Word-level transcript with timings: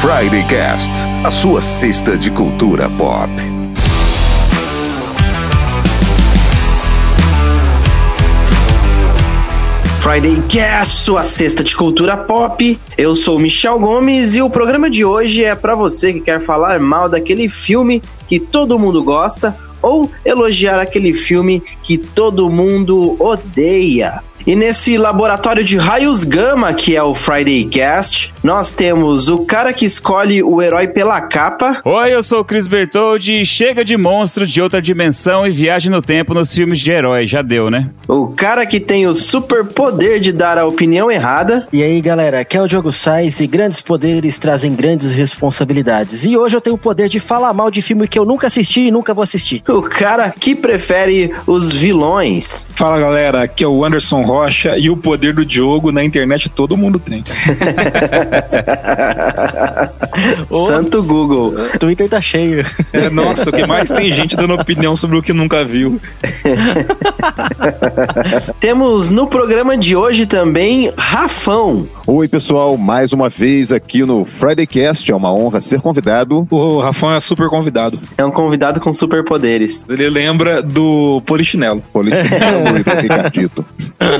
Friday 0.00 0.42
Cast, 0.44 0.90
a 1.22 1.30
sua 1.30 1.60
cesta 1.60 2.16
de 2.16 2.30
cultura 2.30 2.88
pop. 2.88 3.30
Friday 10.00 10.42
Cast, 10.48 11.02
sua 11.02 11.22
cesta 11.22 11.62
de 11.62 11.76
cultura 11.76 12.16
pop. 12.16 12.80
Eu 12.96 13.14
sou 13.14 13.38
Michel 13.38 13.78
Gomes 13.78 14.34
e 14.36 14.40
o 14.40 14.48
programa 14.48 14.88
de 14.88 15.04
hoje 15.04 15.44
é 15.44 15.54
para 15.54 15.74
você 15.74 16.14
que 16.14 16.20
quer 16.20 16.40
falar 16.40 16.80
mal 16.80 17.06
daquele 17.06 17.50
filme 17.50 18.02
que 18.26 18.40
todo 18.40 18.78
mundo 18.78 19.04
gosta 19.04 19.54
ou 19.82 20.10
elogiar 20.24 20.80
aquele 20.80 21.12
filme 21.12 21.62
que 21.82 21.98
todo 21.98 22.48
mundo 22.48 23.16
odeia. 23.22 24.22
E 24.50 24.56
nesse 24.56 24.98
laboratório 24.98 25.62
de 25.62 25.76
raios 25.76 26.24
gama 26.24 26.74
que 26.74 26.96
é 26.96 27.02
o 27.04 27.14
Friday 27.14 27.64
Cast, 27.66 28.34
nós 28.42 28.74
temos 28.74 29.28
o 29.28 29.46
cara 29.46 29.72
que 29.72 29.86
escolhe 29.86 30.42
o 30.42 30.60
herói 30.60 30.88
pela 30.88 31.20
capa. 31.20 31.80
Oi, 31.84 32.12
eu 32.12 32.20
sou 32.20 32.40
o 32.40 32.44
Chris 32.44 32.66
Bertoldi. 32.66 33.46
Chega 33.46 33.84
de 33.84 33.96
monstro 33.96 34.44
de 34.44 34.60
outra 34.60 34.82
dimensão 34.82 35.46
e 35.46 35.52
viagem 35.52 35.88
no 35.88 36.02
tempo 36.02 36.34
nos 36.34 36.52
filmes 36.52 36.80
de 36.80 36.90
herói. 36.90 37.28
Já 37.28 37.42
deu, 37.42 37.70
né? 37.70 37.90
O 38.08 38.26
cara 38.26 38.66
que 38.66 38.80
tem 38.80 39.06
o 39.06 39.14
super 39.14 39.64
poder 39.66 40.18
de 40.18 40.32
dar 40.32 40.58
a 40.58 40.66
opinião 40.66 41.08
errada. 41.08 41.68
E 41.72 41.80
aí, 41.80 42.00
galera, 42.00 42.40
aqui 42.40 42.56
é 42.56 42.60
o 42.60 42.66
Diogo 42.66 42.90
Sais 42.90 43.38
e 43.38 43.46
grandes 43.46 43.80
poderes 43.80 44.36
trazem 44.36 44.74
grandes 44.74 45.14
responsabilidades. 45.14 46.24
E 46.24 46.36
hoje 46.36 46.56
eu 46.56 46.60
tenho 46.60 46.74
o 46.74 46.78
poder 46.78 47.08
de 47.08 47.20
falar 47.20 47.52
mal 47.52 47.70
de 47.70 47.80
filme 47.80 48.08
que 48.08 48.18
eu 48.18 48.24
nunca 48.24 48.48
assisti 48.48 48.88
e 48.88 48.90
nunca 48.90 49.14
vou 49.14 49.22
assistir. 49.22 49.62
O 49.68 49.82
cara 49.82 50.34
que 50.36 50.56
prefere 50.56 51.32
os 51.46 51.70
vilões. 51.70 52.66
Fala, 52.74 52.98
galera, 52.98 53.44
aqui 53.44 53.62
é 53.62 53.68
o 53.68 53.84
Anderson 53.84 54.22
Rocha 54.22 54.39
e 54.78 54.90
o 54.90 54.96
poder 54.96 55.34
do 55.34 55.44
Diogo 55.44 55.92
na 55.92 56.04
internet 56.04 56.48
todo 56.48 56.76
mundo 56.76 56.98
tem. 56.98 57.22
Santo 60.66 61.02
Google. 61.02 61.54
Twitter 61.78 62.08
tá 62.08 62.20
cheio. 62.20 62.64
É, 62.92 63.08
nossa, 63.08 63.50
o 63.50 63.52
que 63.52 63.66
mais 63.66 63.90
tem 63.90 64.12
gente 64.12 64.36
dando 64.36 64.54
opinião 64.54 64.96
sobre 64.96 65.16
o 65.16 65.22
que 65.22 65.32
nunca 65.32 65.64
viu. 65.64 66.00
Temos 68.60 69.10
no 69.10 69.26
programa 69.26 69.76
de 69.76 69.96
hoje 69.96 70.26
também 70.26 70.92
Rafão. 70.96 71.86
Oi, 72.06 72.28
pessoal, 72.28 72.76
mais 72.76 73.12
uma 73.12 73.28
vez 73.28 73.72
aqui 73.72 74.04
no 74.04 74.24
Friday 74.24 74.66
Cast. 74.66 75.10
É 75.10 75.14
uma 75.14 75.32
honra 75.32 75.60
ser 75.60 75.80
convidado. 75.80 76.46
O 76.50 76.80
Rafão 76.80 77.14
é 77.14 77.20
super 77.20 77.48
convidado. 77.48 77.98
É 78.18 78.24
um 78.24 78.30
convidado 78.30 78.80
com 78.80 78.92
superpoderes. 78.92 79.86
Ele 79.88 80.08
lembra 80.08 80.62
do 80.62 81.22
Polichinelo. 81.24 81.82
Polichinelo 81.92 82.78
e 82.78 82.82
do 82.82 83.00
Ricardito. 83.00 83.64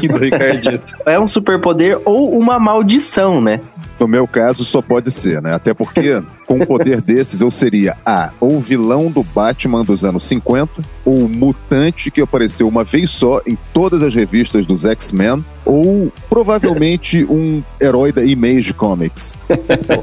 Do 0.09 0.17
Ricardito. 0.19 0.97
É 1.07 1.19
um 1.19 1.27
superpoder 1.27 2.01
ou 2.05 2.39
uma 2.39 2.59
maldição, 2.59 3.41
né? 3.41 3.61
No 4.01 4.09
meu 4.09 4.27
caso, 4.27 4.65
só 4.65 4.81
pode 4.81 5.11
ser, 5.11 5.43
né? 5.43 5.53
Até 5.53 5.75
porque, 5.75 6.23
com 6.47 6.55
um 6.55 6.65
poder 6.65 7.03
desses, 7.03 7.43
eu 7.43 7.51
seria 7.51 7.95
A, 8.05 8.31
ou 8.41 8.59
vilão 8.59 9.11
do 9.11 9.23
Batman 9.23 9.85
dos 9.85 10.07
anos 10.07 10.25
50, 10.25 10.83
ou 11.05 11.29
mutante 11.29 12.11
que 12.11 12.23
apareceu 12.23 12.67
uma 12.67 12.83
vez 12.83 13.11
só 13.11 13.43
em 13.47 13.59
todas 13.75 14.03
as 14.03 14.15
revistas 14.15 14.65
dos 14.65 14.87
X-Men, 14.87 15.45
ou 15.67 16.11
provavelmente 16.31 17.23
um 17.29 17.63
herói 17.79 18.11
da 18.11 18.25
Image 18.25 18.73
Comics. 18.73 19.37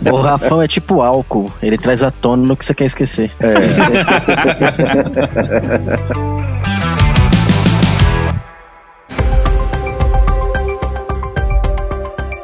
O, 0.06 0.14
o 0.14 0.22
Rafão 0.22 0.62
é 0.62 0.68
tipo 0.68 1.02
álcool, 1.02 1.52
ele 1.62 1.78
traz 1.78 2.04
à 2.04 2.12
tona 2.12 2.46
no 2.46 2.56
que 2.56 2.64
você 2.64 2.76
quer 2.76 2.86
esquecer. 2.86 3.32
É, 3.40 3.56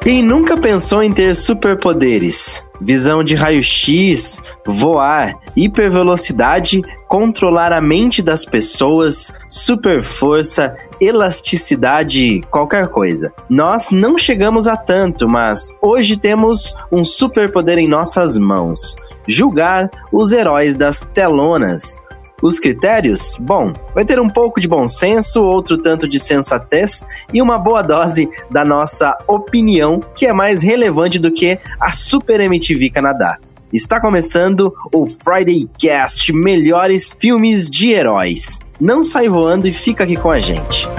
Quem 0.03 0.21
nunca 0.21 0.57
pensou 0.57 1.01
em 1.01 1.13
ter 1.13 1.33
superpoderes? 1.33 2.61
Visão 2.81 3.23
de 3.23 3.35
raio-x, 3.35 4.41
voar, 4.67 5.33
hipervelocidade, 5.55 6.81
controlar 7.07 7.72
a 7.72 7.79
mente 7.79 8.22
das 8.22 8.44
pessoas, 8.44 9.33
super 9.47 10.01
força, 10.01 10.75
elasticidade, 11.00 12.41
qualquer 12.51 12.89
coisa. 12.89 13.31
Nós 13.50 13.91
não 13.91 14.17
chegamos 14.17 14.67
a 14.67 14.75
tanto, 14.75 15.25
mas 15.25 15.73
hoje 15.81 16.17
temos 16.17 16.75
um 16.91 17.05
superpoder 17.05 17.78
em 17.78 17.88
nossas 17.88 18.38
mãos: 18.38 18.97
julgar 19.25 19.89
os 20.11 20.33
heróis 20.33 20.75
das 20.75 21.07
telonas. 21.13 22.01
Os 22.43 22.59
critérios? 22.59 23.37
Bom, 23.39 23.71
vai 23.95 24.03
ter 24.03 24.19
um 24.19 24.27
pouco 24.27 24.59
de 24.59 24.67
bom 24.67 24.85
senso, 24.85 25.41
outro 25.41 25.77
tanto 25.77 26.09
de 26.09 26.19
sensatez 26.19 27.05
e 27.31 27.41
uma 27.41 27.57
boa 27.57 27.81
dose 27.81 28.29
da 28.51 28.65
nossa 28.65 29.17
opinião, 29.29 30.01
que 30.13 30.25
é 30.25 30.33
mais 30.33 30.61
relevante 30.61 31.19
do 31.19 31.31
que 31.31 31.57
a 31.79 31.93
Super 31.93 32.41
MTV 32.41 32.89
Canadá. 32.89 33.37
Está 33.71 34.01
começando 34.01 34.73
o 34.93 35.07
Friday 35.07 35.69
Cast 35.79 36.33
Melhores 36.33 37.17
Filmes 37.17 37.69
de 37.69 37.91
Heróis. 37.91 38.59
Não 38.77 39.05
sai 39.05 39.29
voando 39.29 39.65
e 39.65 39.73
fica 39.73 40.03
aqui 40.03 40.17
com 40.17 40.29
a 40.29 40.41
gente. 40.41 40.89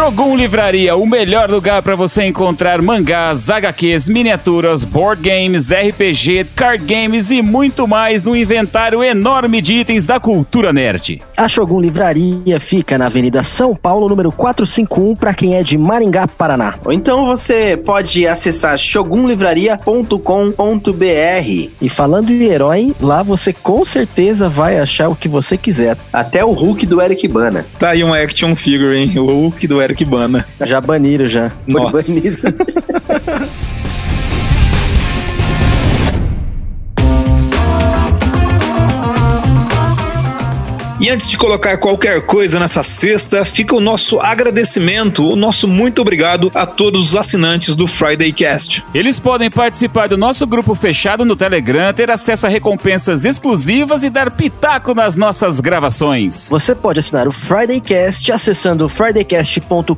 Shogun 0.00 0.34
Livraria, 0.34 0.96
o 0.96 1.04
melhor 1.04 1.50
lugar 1.50 1.82
para 1.82 1.94
você 1.94 2.24
encontrar 2.24 2.80
mangás, 2.80 3.50
HQs, 3.50 4.08
miniaturas, 4.08 4.82
board 4.82 5.20
games, 5.20 5.70
RPG, 5.70 6.46
card 6.56 6.82
games 6.86 7.30
e 7.30 7.42
muito 7.42 7.86
mais 7.86 8.22
no 8.22 8.34
inventário 8.34 9.04
enorme 9.04 9.60
de 9.60 9.74
itens 9.74 10.06
da 10.06 10.18
cultura 10.18 10.72
nerd. 10.72 11.20
A 11.36 11.46
Shogun 11.46 11.82
Livraria 11.82 12.58
fica 12.58 12.96
na 12.96 13.04
Avenida 13.06 13.42
São 13.42 13.76
Paulo, 13.76 14.08
número 14.08 14.32
451, 14.32 15.16
para 15.16 15.34
quem 15.34 15.54
é 15.54 15.62
de 15.62 15.76
Maringá, 15.76 16.26
Paraná. 16.26 16.76
Ou 16.82 16.94
então 16.94 17.26
você 17.26 17.76
pode 17.76 18.26
acessar 18.26 18.78
shogunlivraria.com.br. 18.78 21.70
E 21.78 21.88
falando 21.90 22.30
em 22.30 22.44
herói, 22.44 22.94
lá 23.02 23.22
você 23.22 23.52
com 23.52 23.84
certeza 23.84 24.48
vai 24.48 24.78
achar 24.78 25.10
o 25.10 25.14
que 25.14 25.28
você 25.28 25.58
quiser. 25.58 25.98
Até 26.10 26.42
o 26.42 26.52
Hulk 26.52 26.86
do 26.86 27.02
Eric 27.02 27.28
Bana. 27.28 27.66
Tá 27.78 27.90
aí 27.90 28.02
um 28.02 28.14
action 28.14 28.56
figure, 28.56 28.96
hein? 28.96 29.18
O 29.18 29.26
Hulk 29.26 29.66
do 29.66 29.80
Eric 29.80 29.89
Bana. 30.04 30.44
Já 30.66 30.80
baniram 30.80 31.26
já. 31.26 31.50
Foi 31.70 31.80
Nossa. 31.80 32.12
banido. 32.12 33.80
E 41.00 41.08
antes 41.08 41.30
de 41.30 41.38
colocar 41.38 41.78
qualquer 41.78 42.20
coisa 42.20 42.60
nessa 42.60 42.82
cesta, 42.82 43.42
fica 43.42 43.74
o 43.74 43.80
nosso 43.80 44.20
agradecimento, 44.20 45.26
o 45.26 45.34
nosso 45.34 45.66
muito 45.66 46.02
obrigado 46.02 46.52
a 46.54 46.66
todos 46.66 47.00
os 47.00 47.16
assinantes 47.16 47.74
do 47.74 47.86
Friday 47.86 48.30
Cast. 48.34 48.84
Eles 48.92 49.18
podem 49.18 49.50
participar 49.50 50.10
do 50.10 50.18
nosso 50.18 50.46
grupo 50.46 50.74
fechado 50.74 51.24
no 51.24 51.34
Telegram, 51.34 51.90
ter 51.94 52.10
acesso 52.10 52.46
a 52.46 52.50
recompensas 52.50 53.24
exclusivas 53.24 54.04
e 54.04 54.10
dar 54.10 54.30
pitaco 54.30 54.92
nas 54.92 55.16
nossas 55.16 55.58
gravações. 55.58 56.48
Você 56.50 56.74
pode 56.74 57.00
assinar 57.00 57.26
o 57.26 57.32
Friday 57.32 57.80
Cast 57.80 58.30
acessando 58.30 58.86
fridaycast.com.br 58.86 59.94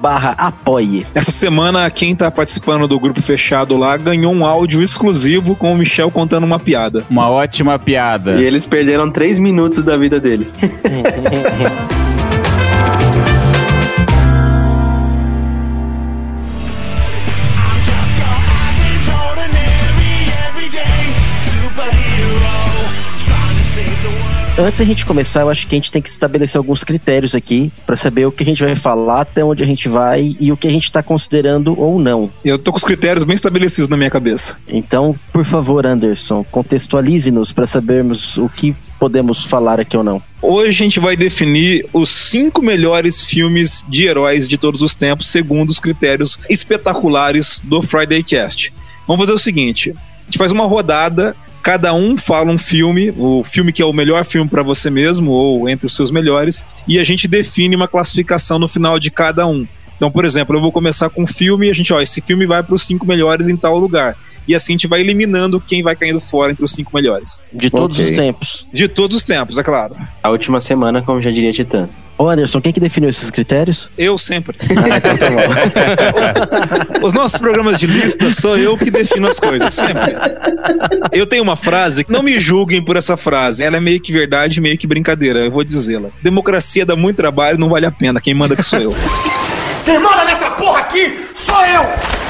barra 0.00 0.36
apoie. 0.38 1.04
Essa 1.16 1.32
semana, 1.32 1.90
quem 1.90 2.14
tá 2.14 2.30
participando 2.30 2.86
do 2.86 3.00
grupo 3.00 3.20
fechado 3.20 3.76
lá 3.76 3.96
ganhou 3.96 4.32
um 4.32 4.46
áudio 4.46 4.84
exclusivo 4.84 5.56
com 5.56 5.72
o 5.72 5.76
Michel 5.76 6.12
contando 6.12 6.44
uma 6.44 6.60
piada. 6.60 7.04
Uma 7.10 7.28
ótima 7.28 7.76
piada. 7.76 8.40
E 8.40 8.44
eles 8.44 8.64
perderam 8.64 9.10
três 9.10 9.40
minutos 9.40 9.82
da 9.82 9.95
vida 9.96 10.20
deles. 10.20 10.56
Antes 24.58 24.78
da 24.78 24.86
gente 24.86 25.04
começar, 25.04 25.42
eu 25.42 25.50
acho 25.50 25.66
que 25.66 25.74
a 25.74 25.78
gente 25.78 25.92
tem 25.92 26.00
que 26.00 26.08
estabelecer 26.08 26.56
alguns 26.56 26.82
critérios 26.82 27.34
aqui 27.34 27.70
para 27.84 27.94
saber 27.94 28.24
o 28.24 28.32
que 28.32 28.42
a 28.42 28.46
gente 28.46 28.64
vai 28.64 28.74
falar, 28.74 29.20
até 29.20 29.44
onde 29.44 29.62
a 29.62 29.66
gente 29.66 29.86
vai 29.86 30.34
e 30.40 30.50
o 30.50 30.56
que 30.56 30.66
a 30.66 30.70
gente 30.70 30.84
está 30.84 31.02
considerando 31.02 31.78
ou 31.78 32.00
não. 32.00 32.30
Eu 32.42 32.56
tô 32.56 32.72
com 32.72 32.78
os 32.78 32.84
critérios 32.84 33.22
bem 33.22 33.34
estabelecidos 33.34 33.90
na 33.90 33.98
minha 33.98 34.08
cabeça. 34.08 34.56
Então, 34.66 35.14
por 35.30 35.44
favor, 35.44 35.84
Anderson, 35.84 36.42
contextualize-nos 36.50 37.52
para 37.52 37.66
sabermos 37.66 38.38
o 38.38 38.48
que 38.48 38.74
podemos 38.98 39.44
falar 39.44 39.80
aqui 39.80 39.96
ou 39.96 40.04
não. 40.04 40.22
Hoje 40.40 40.70
a 40.70 40.84
gente 40.84 41.00
vai 41.00 41.16
definir 41.16 41.86
os 41.92 42.08
cinco 42.08 42.62
melhores 42.62 43.24
filmes 43.24 43.84
de 43.88 44.06
heróis 44.06 44.48
de 44.48 44.58
todos 44.58 44.82
os 44.82 44.94
tempos, 44.94 45.28
segundo 45.28 45.70
os 45.70 45.80
critérios 45.80 46.38
espetaculares 46.48 47.62
do 47.64 47.82
Friday 47.82 48.22
Cast. 48.22 48.72
Vamos 49.06 49.24
fazer 49.24 49.34
o 49.34 49.38
seguinte: 49.38 49.90
a 49.90 50.24
gente 50.24 50.38
faz 50.38 50.52
uma 50.52 50.66
rodada, 50.66 51.36
cada 51.62 51.92
um 51.94 52.16
fala 52.16 52.50
um 52.50 52.58
filme, 52.58 53.12
o 53.16 53.42
filme 53.44 53.72
que 53.72 53.82
é 53.82 53.86
o 53.86 53.92
melhor 53.92 54.24
filme 54.24 54.48
para 54.48 54.62
você 54.62 54.90
mesmo, 54.90 55.30
ou 55.30 55.68
entre 55.68 55.86
os 55.86 55.96
seus 55.96 56.10
melhores, 56.10 56.64
e 56.86 56.98
a 56.98 57.04
gente 57.04 57.26
define 57.26 57.74
uma 57.74 57.88
classificação 57.88 58.58
no 58.58 58.68
final 58.68 58.98
de 58.98 59.10
cada 59.10 59.46
um. 59.46 59.66
Então, 59.96 60.10
por 60.10 60.24
exemplo, 60.24 60.54
eu 60.54 60.60
vou 60.60 60.70
começar 60.70 61.08
com 61.08 61.22
um 61.22 61.26
filme 61.26 61.66
e 61.66 61.70
a 61.70 61.72
gente, 61.72 61.92
ó, 61.92 62.00
esse 62.00 62.20
filme 62.20 62.46
vai 62.46 62.62
para 62.62 62.74
os 62.74 62.82
cinco 62.82 63.06
melhores 63.06 63.48
em 63.48 63.56
tal 63.56 63.78
lugar. 63.78 64.16
E 64.46 64.54
assim 64.54 64.72
a 64.72 64.74
gente 64.74 64.86
vai 64.86 65.00
eliminando 65.00 65.60
quem 65.60 65.82
vai 65.82 65.94
caindo 65.96 66.20
fora 66.20 66.52
entre 66.52 66.64
os 66.64 66.72
cinco 66.72 66.90
melhores. 66.94 67.42
De 67.52 67.70
todos 67.70 67.98
Ok. 67.98 68.10
os 68.10 68.16
tempos. 68.16 68.66
De 68.72 68.88
todos 68.88 69.16
os 69.16 69.24
tempos, 69.24 69.58
é 69.58 69.62
claro. 69.62 69.96
A 70.22 70.30
última 70.30 70.60
semana, 70.60 71.02
como 71.02 71.20
já 71.22 71.30
diria 71.30 71.52
Titãs. 71.52 72.04
Ô 72.18 72.28
Anderson, 72.28 72.60
quem 72.60 72.72
que 72.72 72.80
definiu 72.80 73.08
esses 73.10 73.30
critérios? 73.30 73.90
Eu 73.96 74.16
sempre. 74.18 74.56
Ah, 74.76 74.98
então 74.98 75.16
tá 75.16 75.30
bom. 75.30 77.02
Os 77.06 77.12
nossos 77.12 77.38
programas 77.38 77.78
de 77.78 77.86
lista 77.86 78.30
sou 78.30 78.56
eu 78.56 78.76
que 78.76 78.90
defino 78.90 79.26
as 79.28 79.40
coisas, 79.40 79.74
sempre. 79.74 80.14
Eu 81.12 81.26
tenho 81.26 81.42
uma 81.42 81.56
frase, 81.56 82.04
não 82.08 82.22
me 82.22 82.38
julguem 82.38 82.82
por 82.82 82.96
essa 82.96 83.16
frase. 83.16 83.62
Ela 83.62 83.76
é 83.78 83.80
meio 83.80 84.00
que 84.00 84.12
verdade, 84.12 84.60
meio 84.60 84.76
que 84.78 84.86
brincadeira. 84.86 85.40
Eu 85.40 85.50
vou 85.50 85.64
dizê-la. 85.64 86.10
Democracia 86.22 86.84
dá 86.86 86.94
muito 86.96 87.16
trabalho, 87.16 87.58
não 87.58 87.68
vale 87.68 87.86
a 87.86 87.90
pena. 87.90 88.20
Quem 88.20 88.34
manda 88.34 88.54
que 88.56 88.62
sou 88.62 88.78
eu. 88.78 88.94
Quem 89.84 89.98
manda 89.98 90.24
nessa 90.24 90.50
porra 90.52 90.80
aqui 90.80 91.16
sou 91.34 91.60
eu! 91.64 92.25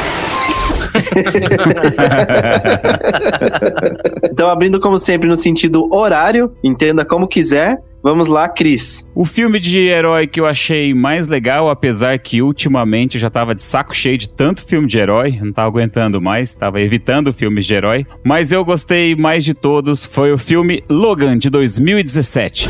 Então, 4.37 4.50
abrindo 4.50 4.78
como 4.78 4.98
sempre 4.98 5.26
no 5.28 5.37
sentido 5.37 5.88
horário, 5.90 6.52
entenda 6.62 7.06
como 7.06 7.26
quiser. 7.26 7.78
Vamos 8.02 8.28
lá, 8.28 8.46
Cris. 8.48 9.06
O 9.14 9.25
filme 9.25 9.58
de 9.58 9.78
herói 9.88 10.26
que 10.26 10.38
eu 10.38 10.46
achei 10.46 10.93
mais 10.94 11.26
legal, 11.26 11.70
apesar 11.70 12.19
que 12.19 12.43
ultimamente 12.43 13.16
eu 13.16 13.20
já 13.20 13.31
tava 13.31 13.54
de 13.54 13.62
saco 13.62 13.96
cheio 13.96 14.19
de 14.19 14.28
tanto 14.28 14.64
filme 14.64 14.87
de 14.87 14.98
herói, 14.98 15.38
não 15.43 15.52
tava 15.52 15.69
aguentando 15.69 16.20
mais, 16.20 16.54
tava 16.54 16.81
evitando 16.81 17.32
filmes 17.32 17.64
de 17.66 17.75
herói, 17.75 18.06
mas 18.22 18.52
eu 18.52 18.64
gostei 18.64 19.16
mais 19.16 19.44
de 19.44 19.54
todos, 19.54 20.04
foi 20.04 20.31
o 20.32 20.38
filme 20.38 20.84
Logan 20.88 21.37
de 21.38 21.48
2017. 21.50 22.69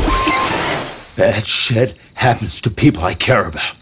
Bad 1.17 1.43
shit 1.45 1.95
happens 2.15 2.61
to 2.61 2.71
people 2.71 3.03
I 3.03 3.13
care 3.13 3.45
about. 3.45 3.76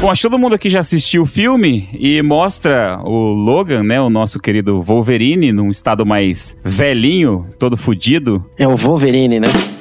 Bom, 0.00 0.10
acho 0.10 0.22
que 0.22 0.28
todo 0.28 0.38
mundo 0.38 0.54
aqui 0.54 0.70
já 0.70 0.80
assistiu 0.80 1.22
o 1.22 1.26
filme 1.26 1.88
e 1.92 2.22
mostra 2.22 2.98
o 3.04 3.32
Logan, 3.34 3.82
né, 3.82 4.00
o 4.00 4.08
nosso 4.08 4.40
querido 4.40 4.80
Wolverine, 4.80 5.52
num 5.52 5.68
estado 5.68 6.06
mais 6.06 6.56
velhinho, 6.64 7.46
todo 7.58 7.76
fudido, 7.76 8.42
É 8.58 8.66
o 8.66 8.74
Wolverine, 8.76 9.40
né? 9.40 9.48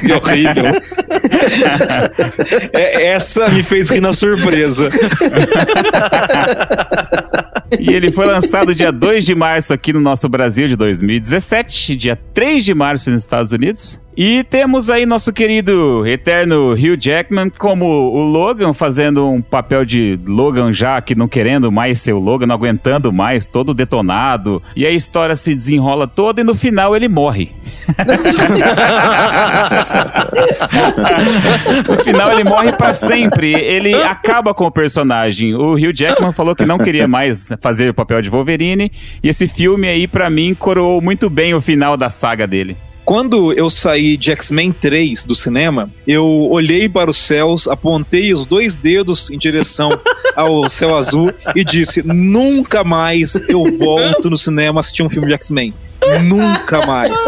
Que 0.00 0.12
horrível. 0.12 0.64
É, 2.72 3.06
essa 3.12 3.48
me 3.50 3.62
fez 3.62 3.90
rir 3.90 4.00
na 4.00 4.12
surpresa. 4.12 4.90
E 7.78 7.92
ele 7.92 8.10
foi 8.12 8.26
lançado 8.26 8.74
dia 8.74 8.92
2 8.92 9.24
de 9.24 9.34
março 9.34 9.72
aqui 9.72 9.92
no 9.92 10.00
nosso 10.00 10.28
Brasil 10.28 10.68
de 10.68 10.76
2017, 10.76 11.96
dia 11.96 12.18
3 12.34 12.64
de 12.64 12.74
março 12.74 13.10
nos 13.10 13.22
Estados 13.22 13.52
Unidos. 13.52 14.00
E 14.16 14.44
temos 14.44 14.90
aí 14.90 15.06
nosso 15.06 15.32
querido 15.32 16.06
eterno 16.06 16.72
Hugh 16.72 16.96
Jackman 17.00 17.48
como 17.48 17.86
o 17.86 18.20
Logan, 18.20 18.74
fazendo 18.74 19.26
um 19.26 19.40
papel 19.40 19.82
de 19.84 20.18
Logan 20.26 20.74
já 20.74 21.00
que 21.00 21.14
não 21.14 21.26
querendo 21.26 21.72
mais 21.72 22.00
ser 22.00 22.12
o 22.12 22.18
Logan, 22.18 22.46
não 22.46 22.56
aguentando 22.56 23.10
mais, 23.12 23.46
todo 23.46 23.72
detonado. 23.72 24.62
E 24.76 24.84
a 24.84 24.90
história 24.90 25.36
se 25.36 25.54
desenrola 25.54 26.06
toda 26.08 26.40
e 26.40 26.44
no 26.44 26.54
final 26.54 26.94
ele 26.94 27.08
morre. 27.08 27.50
no 31.88 31.96
final 32.02 32.32
ele 32.32 32.44
morre 32.44 32.72
pra 32.72 32.92
sempre. 32.92 33.54
Ele 33.54 33.94
acaba 33.94 34.52
com 34.52 34.66
o 34.66 34.70
personagem. 34.70 35.54
O 35.54 35.74
Hugh 35.74 35.94
Jackman 35.94 36.32
falou 36.32 36.54
que 36.54 36.66
não 36.66 36.78
queria 36.78 37.08
mais 37.08 37.39
fazer 37.60 37.90
o 37.90 37.94
papel 37.94 38.22
de 38.22 38.30
Wolverine. 38.30 38.90
E 39.22 39.28
esse 39.28 39.46
filme 39.46 39.88
aí, 39.88 40.06
pra 40.06 40.30
mim, 40.30 40.54
coroou 40.54 41.00
muito 41.00 41.28
bem 41.28 41.54
o 41.54 41.60
final 41.60 41.96
da 41.96 42.10
saga 42.10 42.46
dele. 42.46 42.76
Quando 43.04 43.52
eu 43.52 43.68
saí 43.68 44.16
de 44.16 44.30
X-Men 44.30 44.70
3 44.72 45.24
do 45.24 45.34
cinema, 45.34 45.90
eu 46.06 46.24
olhei 46.24 46.88
para 46.88 47.10
os 47.10 47.16
céus, 47.16 47.66
apontei 47.66 48.32
os 48.32 48.46
dois 48.46 48.76
dedos 48.76 49.30
em 49.30 49.38
direção 49.38 49.98
ao 50.36 50.68
céu 50.70 50.94
azul 50.94 51.32
e 51.56 51.64
disse: 51.64 52.06
nunca 52.06 52.84
mais 52.84 53.34
eu 53.48 53.64
volto 53.76 54.30
no 54.30 54.38
cinema 54.38 54.78
assistir 54.78 55.02
um 55.02 55.10
filme 55.10 55.26
de 55.26 55.34
X-Men. 55.34 55.74
Nunca 56.24 56.84
mais. 56.86 57.18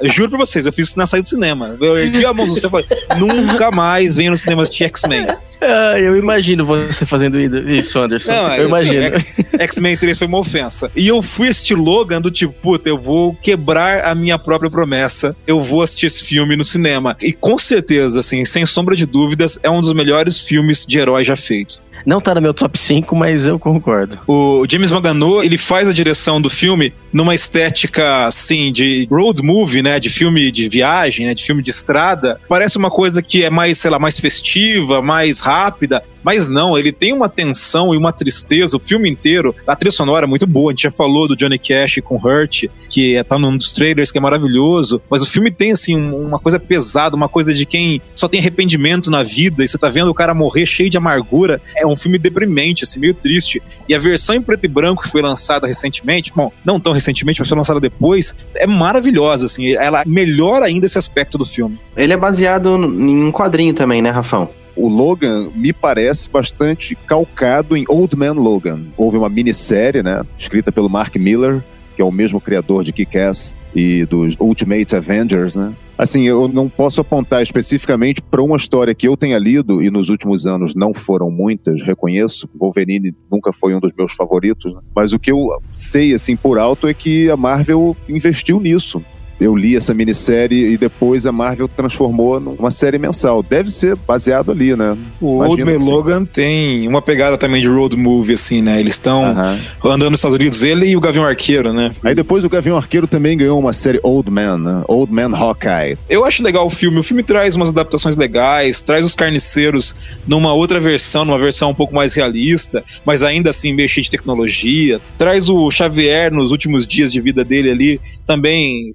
Eu 0.00 0.10
juro 0.12 0.30
pra 0.30 0.38
vocês, 0.38 0.66
eu 0.66 0.72
fiz 0.72 0.88
isso 0.88 0.98
na 0.98 1.06
saída 1.06 1.24
do 1.24 1.28
cinema. 1.28 1.76
Eu 1.80 1.98
ergui 1.98 2.24
a 2.24 2.32
mão 2.32 2.46
no 2.46 2.54
céu 2.56 2.68
e 2.68 2.70
falei: 2.70 2.86
nunca 3.18 3.70
mais 3.70 4.16
venho 4.16 4.30
no 4.32 4.38
cinema 4.38 4.62
assistir 4.62 4.84
X-Men. 4.84 5.26
Ah, 5.60 5.98
eu 5.98 6.16
imagino 6.18 6.66
você 6.66 7.06
fazendo 7.06 7.40
isso, 7.70 7.98
Anderson. 7.98 8.30
Não, 8.30 8.50
é, 8.52 8.60
eu 8.60 8.66
imagino. 8.68 9.00
assim, 9.16 9.30
X- 9.30 9.46
X-Men 9.60 9.96
3 9.96 10.18
foi 10.18 10.26
uma 10.26 10.38
ofensa. 10.38 10.90
E 10.94 11.08
eu 11.08 11.22
fui 11.22 11.48
assistir 11.48 11.74
Logan 11.74 12.20
do 12.20 12.30
tipo, 12.30 12.52
puta, 12.52 12.88
eu 12.88 12.98
vou 12.98 13.34
quebrar 13.34 14.04
a 14.04 14.14
minha 14.14 14.38
própria 14.38 14.70
promessa. 14.70 15.34
Eu 15.46 15.62
vou 15.62 15.80
assistir 15.82 16.06
esse 16.06 16.22
filme 16.24 16.54
no 16.56 16.64
cinema. 16.64 17.16
E 17.20 17.32
com 17.32 17.58
certeza, 17.58 18.20
assim, 18.20 18.44
sem 18.44 18.66
sombra 18.66 18.94
de 18.94 19.06
dúvidas, 19.06 19.58
é 19.62 19.70
um 19.70 19.80
dos 19.80 19.92
melhores 19.94 20.38
filmes 20.38 20.84
de 20.84 20.98
herói 20.98 21.24
já 21.24 21.36
feitos. 21.36 21.82
Não 22.04 22.20
tá 22.20 22.34
no 22.34 22.42
meu 22.42 22.52
top 22.52 22.78
5, 22.78 23.16
mas 23.16 23.46
eu 23.46 23.58
concordo. 23.58 24.18
O 24.26 24.66
James 24.68 24.92
Magano, 24.92 25.42
ele 25.42 25.56
faz 25.56 25.88
a 25.88 25.92
direção 25.94 26.38
do 26.38 26.50
filme 26.50 26.92
numa 27.14 27.34
estética, 27.34 28.26
assim, 28.26 28.72
de 28.72 29.06
road 29.10 29.40
movie, 29.42 29.80
né? 29.82 29.98
De 30.00 30.10
filme 30.10 30.50
de 30.50 30.68
viagem, 30.68 31.26
né? 31.26 31.34
De 31.34 31.44
filme 31.44 31.62
de 31.62 31.70
estrada. 31.70 32.40
Parece 32.48 32.76
uma 32.76 32.90
coisa 32.90 33.22
que 33.22 33.44
é 33.44 33.48
mais, 33.48 33.78
sei 33.78 33.90
lá, 33.90 33.98
mais 33.98 34.18
festiva, 34.20 35.00
mais 35.00 35.38
rápida. 35.40 36.02
Mas 36.24 36.48
não, 36.48 36.76
ele 36.78 36.90
tem 36.90 37.12
uma 37.12 37.28
tensão 37.28 37.92
e 37.94 37.98
uma 37.98 38.10
tristeza 38.10 38.78
o 38.78 38.80
filme 38.80 39.10
inteiro. 39.10 39.54
A 39.66 39.76
trilha 39.76 39.92
sonora 39.92 40.24
é 40.24 40.26
muito 40.26 40.46
boa. 40.46 40.70
A 40.70 40.72
gente 40.72 40.84
já 40.84 40.90
falou 40.90 41.28
do 41.28 41.36
Johnny 41.36 41.58
Cash 41.58 41.98
com 42.02 42.16
Hurt, 42.16 42.64
que 42.88 43.14
é, 43.14 43.22
tá 43.22 43.38
num 43.38 43.54
dos 43.58 43.72
trailers, 43.74 44.10
que 44.10 44.16
é 44.16 44.20
maravilhoso. 44.22 45.02
Mas 45.10 45.20
o 45.22 45.26
filme 45.26 45.50
tem, 45.50 45.72
assim, 45.72 45.94
um- 45.94 46.26
uma 46.26 46.38
coisa 46.38 46.58
pesada, 46.58 47.14
uma 47.14 47.28
coisa 47.28 47.52
de 47.52 47.66
quem 47.66 48.00
só 48.14 48.26
tem 48.26 48.40
arrependimento 48.40 49.10
na 49.10 49.22
vida 49.22 49.62
e 49.62 49.68
você 49.68 49.76
tá 49.76 49.90
vendo 49.90 50.08
o 50.08 50.14
cara 50.14 50.32
morrer 50.32 50.64
cheio 50.64 50.88
de 50.88 50.96
amargura. 50.96 51.60
É 51.76 51.86
um 51.86 51.94
filme 51.94 52.18
deprimente, 52.18 52.84
assim, 52.84 52.98
meio 52.98 53.12
triste. 53.12 53.62
E 53.86 53.94
a 53.94 53.98
versão 53.98 54.34
em 54.34 54.40
preto 54.40 54.64
e 54.64 54.68
branco 54.68 55.02
que 55.02 55.10
foi 55.10 55.20
lançada 55.20 55.66
recentemente, 55.66 56.32
bom, 56.34 56.50
não 56.64 56.80
tão 56.80 56.94
recentemente, 56.94 57.03
mas 57.24 57.36
foi 57.36 57.56
lançada 57.56 57.80
depois, 57.80 58.34
é 58.54 58.66
maravilhosa, 58.66 59.46
assim. 59.46 59.74
Ela 59.74 60.02
melhora 60.06 60.66
ainda 60.66 60.86
esse 60.86 60.98
aspecto 60.98 61.36
do 61.36 61.44
filme. 61.44 61.78
Ele 61.96 62.12
é 62.12 62.16
baseado 62.16 62.76
em 62.76 63.24
um 63.24 63.32
quadrinho 63.32 63.74
também, 63.74 64.00
né, 64.00 64.10
Rafão? 64.10 64.48
O 64.76 64.88
Logan 64.88 65.50
me 65.54 65.72
parece 65.72 66.28
bastante 66.28 66.96
calcado 67.06 67.76
em 67.76 67.84
Old 67.88 68.16
Man 68.16 68.32
Logan. 68.32 68.80
Houve 68.96 69.16
uma 69.16 69.28
minissérie, 69.28 70.02
né, 70.02 70.22
escrita 70.38 70.72
pelo 70.72 70.88
Mark 70.88 71.14
Miller, 71.16 71.62
que 71.94 72.02
é 72.02 72.04
o 72.04 72.10
mesmo 72.10 72.40
criador 72.40 72.82
de 72.82 72.92
Kick-Ass 72.92 73.56
e 73.74 74.04
dos 74.04 74.34
Ultimate 74.38 74.96
Avengers, 74.96 75.54
né? 75.54 75.72
Assim, 75.96 76.24
eu 76.24 76.48
não 76.48 76.68
posso 76.68 77.00
apontar 77.00 77.40
especificamente 77.40 78.20
para 78.20 78.42
uma 78.42 78.56
história 78.56 78.94
que 78.94 79.06
eu 79.06 79.16
tenha 79.16 79.38
lido 79.38 79.80
e 79.80 79.90
nos 79.90 80.08
últimos 80.08 80.44
anos 80.44 80.74
não 80.74 80.92
foram 80.92 81.30
muitas, 81.30 81.82
reconheço. 81.82 82.48
Wolverine 82.54 83.14
nunca 83.30 83.52
foi 83.52 83.74
um 83.74 83.80
dos 83.80 83.92
meus 83.96 84.12
favoritos, 84.12 84.74
né? 84.74 84.80
mas 84.94 85.12
o 85.12 85.18
que 85.18 85.30
eu 85.30 85.48
sei 85.70 86.12
assim 86.12 86.36
por 86.36 86.58
alto 86.58 86.88
é 86.88 86.94
que 86.94 87.30
a 87.30 87.36
Marvel 87.36 87.96
investiu 88.08 88.58
nisso. 88.58 89.04
Eu 89.40 89.54
li 89.56 89.76
essa 89.76 89.92
minissérie 89.92 90.72
e 90.72 90.76
depois 90.76 91.26
a 91.26 91.32
Marvel 91.32 91.68
transformou 91.68 92.38
numa 92.40 92.70
série 92.70 92.98
mensal. 92.98 93.42
Deve 93.42 93.70
ser 93.70 93.96
baseado 93.96 94.50
ali, 94.50 94.76
né? 94.76 94.96
O 95.20 95.44
Imagino 95.44 95.72
Old 95.72 95.84
Man. 95.84 95.90
Logan 95.90 96.24
tem 96.24 96.86
uma 96.86 97.02
pegada 97.02 97.36
também 97.36 97.60
de 97.60 97.68
road 97.68 97.96
movie, 97.96 98.34
assim, 98.34 98.62
né? 98.62 98.78
Eles 98.80 98.94
estão 98.94 99.24
Aham. 99.24 99.60
andando 99.84 100.10
nos 100.10 100.20
Estados 100.20 100.36
Unidos, 100.36 100.62
ele 100.62 100.86
e 100.86 100.96
o 100.96 101.00
Gavião 101.00 101.24
Arqueiro, 101.24 101.72
né? 101.72 101.92
Aí 102.02 102.14
depois 102.14 102.44
o 102.44 102.48
Gavião 102.48 102.76
Arqueiro 102.76 103.06
também 103.06 103.36
ganhou 103.36 103.58
uma 103.58 103.72
série 103.72 104.00
Old 104.02 104.30
Man, 104.30 104.58
né? 104.58 104.84
Old 104.88 105.12
Man 105.12 105.36
Hawkeye. 105.36 105.98
Eu 106.08 106.24
acho 106.24 106.42
legal 106.42 106.66
o 106.66 106.70
filme. 106.70 106.98
O 106.98 107.02
filme 107.02 107.22
traz 107.22 107.54
umas 107.56 107.70
adaptações 107.70 108.16
legais, 108.16 108.80
traz 108.80 109.04
os 109.04 109.14
carniceiros 109.14 109.94
numa 110.26 110.52
outra 110.52 110.80
versão, 110.80 111.24
numa 111.24 111.38
versão 111.38 111.70
um 111.70 111.74
pouco 111.74 111.94
mais 111.94 112.14
realista, 112.14 112.84
mas 113.04 113.22
ainda 113.22 113.50
assim 113.50 113.72
meio 113.72 113.88
cheio 113.88 114.04
de 114.04 114.10
tecnologia. 114.10 115.00
Traz 115.18 115.48
o 115.48 115.70
Xavier 115.70 116.32
nos 116.32 116.52
últimos 116.52 116.86
dias 116.86 117.12
de 117.12 117.20
vida 117.20 117.44
dele 117.44 117.70
ali, 117.70 118.00
também 118.26 118.92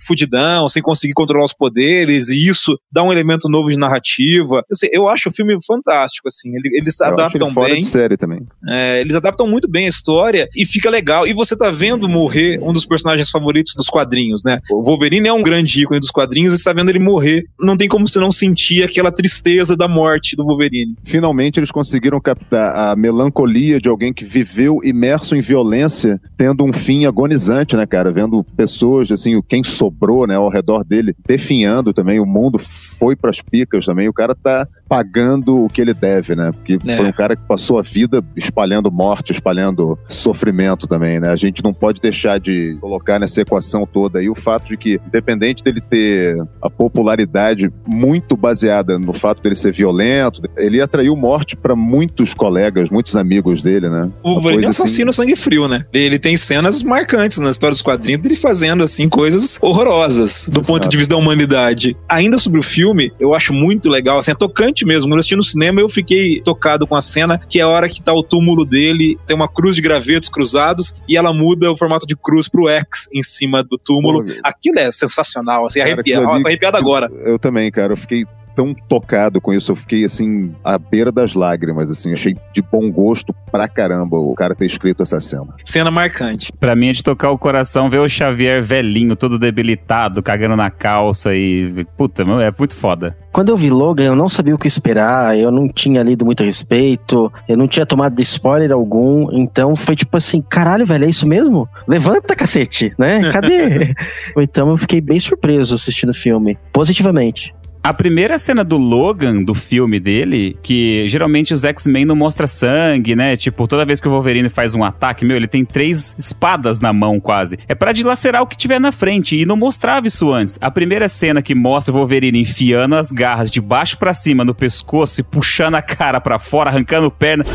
sem 0.69 0.81
conseguir 0.81 1.13
controlar 1.13 1.45
os 1.45 1.53
poderes, 1.53 2.29
e 2.29 2.47
isso 2.47 2.77
dá 2.91 3.03
um 3.03 3.11
elemento 3.11 3.49
novo 3.49 3.69
de 3.69 3.77
narrativa. 3.77 4.63
Eu, 4.69 4.75
sei, 4.75 4.89
eu 4.91 5.07
acho 5.07 5.29
o 5.29 5.31
filme 5.31 5.57
fantástico, 5.65 6.27
assim. 6.27 6.49
Ele- 6.55 6.77
Eles 6.77 6.99
Eu 6.99 7.07
ele 7.07 7.13
adaptam 7.13 7.51
fora 7.53 7.71
bem. 7.71 7.79
de 7.81 7.85
série 7.85 8.17
também. 8.17 8.39
É, 8.67 8.99
eles 9.01 9.15
adaptam 9.15 9.47
muito 9.47 9.69
bem 9.69 9.85
a 9.85 9.89
história 9.89 10.47
e 10.55 10.65
fica 10.65 10.89
legal. 10.89 11.27
E 11.27 11.33
você 11.33 11.55
tá 11.57 11.71
vendo 11.71 12.07
morrer 12.07 12.59
um 12.61 12.71
dos 12.73 12.85
personagens 12.85 13.29
favoritos 13.29 13.73
dos 13.75 13.87
quadrinhos, 13.87 14.41
né? 14.43 14.59
O 14.71 14.83
Wolverine 14.83 15.27
é 15.27 15.33
um 15.33 15.43
grande 15.43 15.81
ícone 15.81 15.99
dos 15.99 16.11
quadrinhos 16.11 16.53
e 16.53 16.57
você 16.57 16.63
tá 16.63 16.73
vendo 16.73 16.89
ele 16.89 16.99
morrer. 16.99 17.45
Não 17.59 17.75
tem 17.77 17.87
como 17.87 18.07
você 18.07 18.19
não 18.19 18.31
sentir 18.31 18.83
aquela 18.83 19.11
tristeza 19.11 19.75
da 19.75 19.87
morte 19.87 20.35
do 20.35 20.43
Wolverine. 20.45 20.95
Finalmente 21.03 21.59
eles 21.59 21.71
conseguiram 21.71 22.19
captar 22.21 22.75
a 22.75 22.95
melancolia 22.95 23.79
de 23.79 23.89
alguém 23.89 24.13
que 24.13 24.25
viveu 24.25 24.79
imerso 24.83 25.35
em 25.35 25.41
violência, 25.41 26.19
tendo 26.37 26.63
um 26.63 26.71
fim 26.73 27.05
agonizante, 27.05 27.75
né, 27.75 27.85
cara? 27.85 28.11
Vendo 28.11 28.43
pessoas, 28.55 29.11
assim, 29.11 29.41
quem 29.47 29.63
sobrou 29.63 30.18
né, 30.27 30.35
ao 30.35 30.49
redor 30.49 30.83
dele, 30.83 31.15
definhando 31.27 31.93
também, 31.93 32.19
o 32.19 32.25
mundo 32.25 32.57
foi 32.59 33.15
pras 33.15 33.41
picas 33.41 33.85
também, 33.85 34.07
o 34.09 34.13
cara 34.13 34.35
tá 34.35 34.67
pagando 34.87 35.63
o 35.63 35.69
que 35.69 35.79
ele 35.81 35.93
deve, 35.93 36.35
né? 36.35 36.51
Porque 36.51 36.77
É. 36.85 36.97
foi 36.97 37.05
um 37.07 37.11
cara 37.11 37.35
que 37.35 37.43
passou 37.47 37.77
a 37.79 37.81
vida 37.81 38.23
espalhando 38.35 38.91
morte, 38.91 39.31
espalhando 39.31 39.97
sofrimento 40.07 40.87
também, 40.87 41.19
né? 41.19 41.29
A 41.29 41.35
gente 41.35 41.63
não 41.63 41.73
pode 41.73 42.01
deixar 42.01 42.39
de 42.39 42.75
colocar 42.81 43.19
nessa 43.19 43.41
equação 43.41 43.85
toda 43.85 44.19
aí 44.19 44.29
o 44.29 44.35
fato 44.35 44.69
de 44.69 44.77
que, 44.77 44.99
independente 45.07 45.63
dele 45.63 45.79
ter 45.79 46.35
a 46.61 46.69
popularidade 46.69 47.71
muito 47.87 48.35
baseada 48.35 48.97
no 48.97 49.13
fato 49.13 49.41
dele 49.43 49.55
ser 49.55 49.71
violento, 49.71 50.41
ele 50.57 50.81
atraiu 50.81 51.15
morte 51.15 51.55
pra 51.55 51.75
muitos 51.75 52.33
colegas, 52.33 52.89
muitos 52.89 53.15
amigos 53.15 53.61
dele, 53.61 53.89
né? 53.89 54.09
O 54.23 54.31
Wolverine 54.33 54.35
é 54.35 54.39
um 54.39 54.41
coisa 54.55 54.69
assim- 54.69 54.83
assassino 54.83 55.13
sangue 55.13 55.35
frio, 55.35 55.67
né? 55.67 55.85
Ele 55.93 56.17
tem 56.17 56.35
cenas 56.35 56.81
marcantes 56.83 57.37
na 57.39 57.51
história 57.51 57.71
dos 57.73 57.81
quadrinhos 57.81 58.21
dele 58.21 58.35
fazendo, 58.35 58.83
assim, 58.83 59.07
coisas 59.07 59.59
horrorosas 59.61 60.08
do 60.51 60.61
ponto 60.61 60.89
de 60.89 60.97
vista 60.97 61.13
da 61.15 61.19
humanidade. 61.19 61.95
Ainda 62.07 62.37
sobre 62.37 62.59
o 62.59 62.63
filme, 62.63 63.11
eu 63.19 63.33
acho 63.33 63.53
muito 63.53 63.89
legal, 63.89 64.19
assim, 64.19 64.31
é 64.31 64.35
tocante 64.35 64.85
mesmo. 64.85 65.05
Quando 65.07 65.13
eu 65.13 65.19
assisti 65.19 65.35
no 65.35 65.43
cinema, 65.43 65.81
eu 65.81 65.89
fiquei 65.89 66.41
tocado 66.41 66.85
com 66.87 66.95
a 66.95 67.01
cena, 67.01 67.37
que 67.37 67.59
é 67.59 67.63
a 67.63 67.67
hora 67.67 67.87
que 67.89 68.01
tá 68.01 68.13
o 68.13 68.23
túmulo 68.23 68.65
dele, 68.65 69.17
tem 69.27 69.35
uma 69.35 69.47
cruz 69.47 69.75
de 69.75 69.81
gravetos 69.81 70.29
cruzados, 70.29 70.93
e 71.07 71.17
ela 71.17 71.33
muda 71.33 71.71
o 71.71 71.77
formato 71.77 72.05
de 72.07 72.15
cruz 72.15 72.47
pro 72.47 72.67
X 72.69 73.07
em 73.13 73.23
cima 73.23 73.63
do 73.63 73.77
túmulo. 73.77 74.23
Pô, 74.25 74.31
Aquilo 74.43 74.79
é 74.79 74.91
sensacional, 74.91 75.65
assim, 75.65 75.79
Cara, 75.79 75.93
arrepia. 75.93 76.15
aquilo 76.17 76.29
Ó, 76.31 76.35
ali- 76.35 76.43
arrepiado 76.47 76.77
agora. 76.77 77.09
Eu 77.25 77.37
também, 77.39 77.69
cara. 77.71 77.93
Eu 77.93 77.97
fiquei 77.97 78.25
tão 78.59 78.73
tocado 78.73 79.39
com 79.39 79.53
isso. 79.53 79.71
Eu 79.71 79.75
fiquei, 79.77 80.03
assim, 80.03 80.53
à 80.61 80.77
beira 80.77 81.13
das 81.13 81.33
lágrimas, 81.33 81.89
assim. 81.89 82.11
Achei 82.11 82.35
de 82.51 82.61
bom 82.61 82.91
gosto 82.91 83.33
pra 83.49 83.69
caramba 83.69 84.17
o 84.17 84.35
cara 84.35 84.53
ter 84.53 84.65
escrito 84.65 85.01
essa 85.01 85.17
cena. 85.21 85.55
Cena 85.63 85.89
marcante. 85.89 86.51
Pra 86.51 86.75
mim 86.75 86.89
é 86.89 86.91
de 86.91 87.01
tocar 87.01 87.31
o 87.31 87.37
coração 87.37 87.89
ver 87.89 87.99
o 87.99 88.09
Xavier 88.09 88.61
velhinho, 88.61 89.15
todo 89.15 89.39
debilitado, 89.39 90.21
cagando 90.21 90.57
na 90.57 90.69
calça 90.69 91.33
e. 91.33 91.85
Puta, 91.95 92.25
meu, 92.25 92.41
é 92.41 92.51
muito 92.57 92.75
foda. 92.75 93.15
Quando 93.31 93.49
eu 93.49 93.55
vi 93.55 93.69
Logan, 93.69 94.05
eu 94.05 94.15
não 94.15 94.27
sabia 94.27 94.55
o 94.55 94.57
que 94.57 94.67
esperar, 94.67 95.37
eu 95.37 95.51
não 95.51 95.69
tinha 95.69 96.01
lido 96.01 96.25
muito 96.25 96.41
a 96.41 96.45
respeito, 96.45 97.31
eu 97.47 97.55
não 97.55 97.67
tinha 97.67 97.85
tomado 97.85 98.19
spoiler 98.21 98.71
algum, 98.71 99.27
então 99.31 99.75
foi 99.75 99.95
tipo 99.95 100.17
assim, 100.17 100.41
caralho, 100.41 100.85
velho, 100.85 101.05
é 101.05 101.09
isso 101.09 101.27
mesmo? 101.27 101.69
Levanta, 101.87 102.35
cacete, 102.35 102.91
né? 102.97 103.31
Cadê? 103.31 103.93
então 104.35 104.71
eu 104.71 104.77
fiquei 104.77 104.99
bem 104.99 105.19
surpreso 105.19 105.75
assistindo 105.75 106.09
o 106.09 106.13
filme, 106.13 106.57
positivamente. 106.73 107.53
A 107.81 107.93
primeira 107.93 108.37
cena 108.37 108.61
do 108.61 108.77
Logan, 108.77 109.41
do 109.41 109.53
filme 109.53 110.01
dele, 110.01 110.57
que 110.61 111.07
geralmente 111.07 111.53
os 111.53 111.63
X-Men 111.63 112.03
não 112.03 112.15
mostra 112.15 112.45
sangue, 112.45 113.15
né? 113.15 113.37
Tipo, 113.37 113.65
toda 113.67 113.85
vez 113.85 114.01
que 114.01 114.07
o 114.07 114.11
Wolverine 114.11 114.49
faz 114.49 114.75
um 114.75 114.83
ataque, 114.83 115.23
meu, 115.23 115.37
ele 115.37 115.47
tem 115.47 115.63
três 115.63 116.13
espadas 116.19 116.81
na 116.81 116.91
mão 116.91 117.21
quase. 117.21 117.57
É 117.69 117.73
pra 117.73 117.93
dilacerar 117.93 118.41
o 118.41 118.47
que 118.47 118.57
tiver 118.57 118.79
na 118.79 118.91
frente 118.91 119.37
e 119.37 119.45
não 119.45 119.55
mostrava 119.55 120.07
isso 120.07 120.29
antes. 120.29 120.57
A 120.59 120.69
primeira 120.69 121.07
cena 121.07 121.41
que 121.41 121.55
mostra 121.55 121.93
o 121.93 121.97
Wolverine 121.97 122.41
enfiando 122.41 122.97
as 122.97 123.13
garras 123.13 123.49
de 123.49 123.61
baixo 123.61 123.97
pra 123.97 124.13
cima 124.13 124.43
no 124.43 124.53
pescoço 124.53 125.21
e 125.21 125.23
puxando 125.23 125.75
a 125.75 125.81
cara 125.81 126.19
pra 126.19 126.37
fora, 126.37 126.69
arrancando 126.69 127.09
perna. 127.09 127.45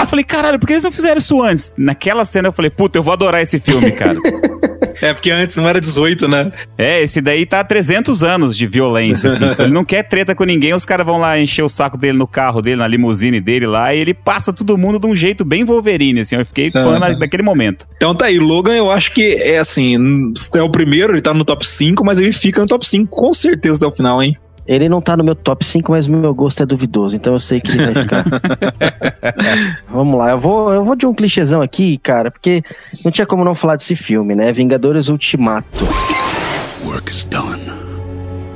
Eu 0.00 0.06
falei, 0.06 0.24
caralho, 0.24 0.58
por 0.58 0.66
que 0.66 0.72
eles 0.72 0.82
não 0.82 0.90
fizeram 0.90 1.18
isso 1.18 1.42
antes? 1.42 1.74
Naquela 1.76 2.24
cena 2.24 2.48
eu 2.48 2.52
falei, 2.52 2.70
puta, 2.70 2.98
eu 2.98 3.02
vou 3.02 3.12
adorar 3.12 3.42
esse 3.42 3.60
filme, 3.60 3.92
cara. 3.92 4.16
É, 5.00 5.12
porque 5.14 5.30
antes 5.30 5.56
não 5.56 5.68
era 5.68 5.80
18, 5.80 6.28
né? 6.28 6.52
É, 6.76 7.02
esse 7.02 7.20
daí 7.20 7.46
tá 7.46 7.60
há 7.60 7.64
300 7.64 8.22
anos 8.22 8.56
de 8.56 8.66
violência, 8.66 9.28
assim. 9.28 9.44
Ele 9.58 9.72
não 9.72 9.84
quer 9.84 10.02
treta 10.02 10.34
com 10.34 10.44
ninguém, 10.44 10.74
os 10.74 10.84
caras 10.84 11.06
vão 11.06 11.18
lá 11.18 11.38
encher 11.38 11.62
o 11.62 11.68
saco 11.68 11.96
dele 11.96 12.18
no 12.18 12.26
carro 12.26 12.60
dele, 12.60 12.76
na 12.76 12.86
limusine 12.88 13.40
dele 13.40 13.66
lá, 13.66 13.94
e 13.94 14.00
ele 14.00 14.14
passa 14.14 14.52
todo 14.52 14.76
mundo 14.76 14.98
de 14.98 15.06
um 15.06 15.14
jeito 15.16 15.44
bem 15.44 15.64
Wolverine, 15.64 16.20
assim. 16.20 16.36
Eu 16.36 16.44
fiquei 16.46 16.70
fã 16.70 16.98
na- 16.98 17.10
daquele 17.18 17.42
momento. 17.42 17.86
Então 17.96 18.14
tá 18.14 18.26
aí, 18.26 18.38
Logan 18.38 18.74
eu 18.74 18.90
acho 18.90 19.12
que 19.12 19.34
é 19.34 19.58
assim, 19.58 19.96
é 20.54 20.62
o 20.62 20.70
primeiro, 20.70 21.12
ele 21.14 21.20
tá 21.22 21.32
no 21.34 21.44
top 21.44 21.66
5, 21.66 22.04
mas 22.04 22.18
ele 22.18 22.32
fica 22.32 22.60
no 22.60 22.66
top 22.66 22.86
5 22.86 23.08
com 23.14 23.32
certeza 23.32 23.76
até 23.78 23.86
o 23.86 23.92
final, 23.92 24.22
hein? 24.22 24.36
Ele 24.70 24.88
não 24.88 25.00
tá 25.00 25.16
no 25.16 25.24
meu 25.24 25.34
top 25.34 25.64
5, 25.64 25.90
mas 25.90 26.06
o 26.06 26.12
meu 26.12 26.32
gosto 26.32 26.62
é 26.62 26.66
duvidoso, 26.66 27.16
então 27.16 27.32
eu 27.32 27.40
sei 27.40 27.60
que 27.60 27.72
ele 27.72 27.90
vai 27.90 28.02
ficar. 28.04 28.24
Vamos 29.90 30.16
lá, 30.16 30.30
eu 30.30 30.38
vou, 30.38 30.72
eu 30.72 30.84
vou 30.84 30.94
de 30.94 31.04
um 31.08 31.12
clichêzão 31.12 31.60
aqui, 31.60 31.98
cara, 31.98 32.30
porque 32.30 32.62
não 33.04 33.10
tinha 33.10 33.26
como 33.26 33.44
não 33.44 33.52
falar 33.52 33.74
desse 33.74 33.96
filme, 33.96 34.32
né? 34.32 34.52
Vingadores 34.52 35.08
Ultimato. 35.08 35.84
Work 36.86 37.10
is 37.10 37.24
done. 37.24 37.60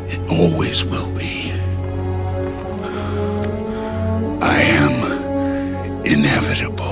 It 0.09 0.21
always 0.31 0.85
will 0.85 1.11
be. 1.17 1.53
I 4.41 4.63
am 4.85 6.07
inevitable. 6.07 6.85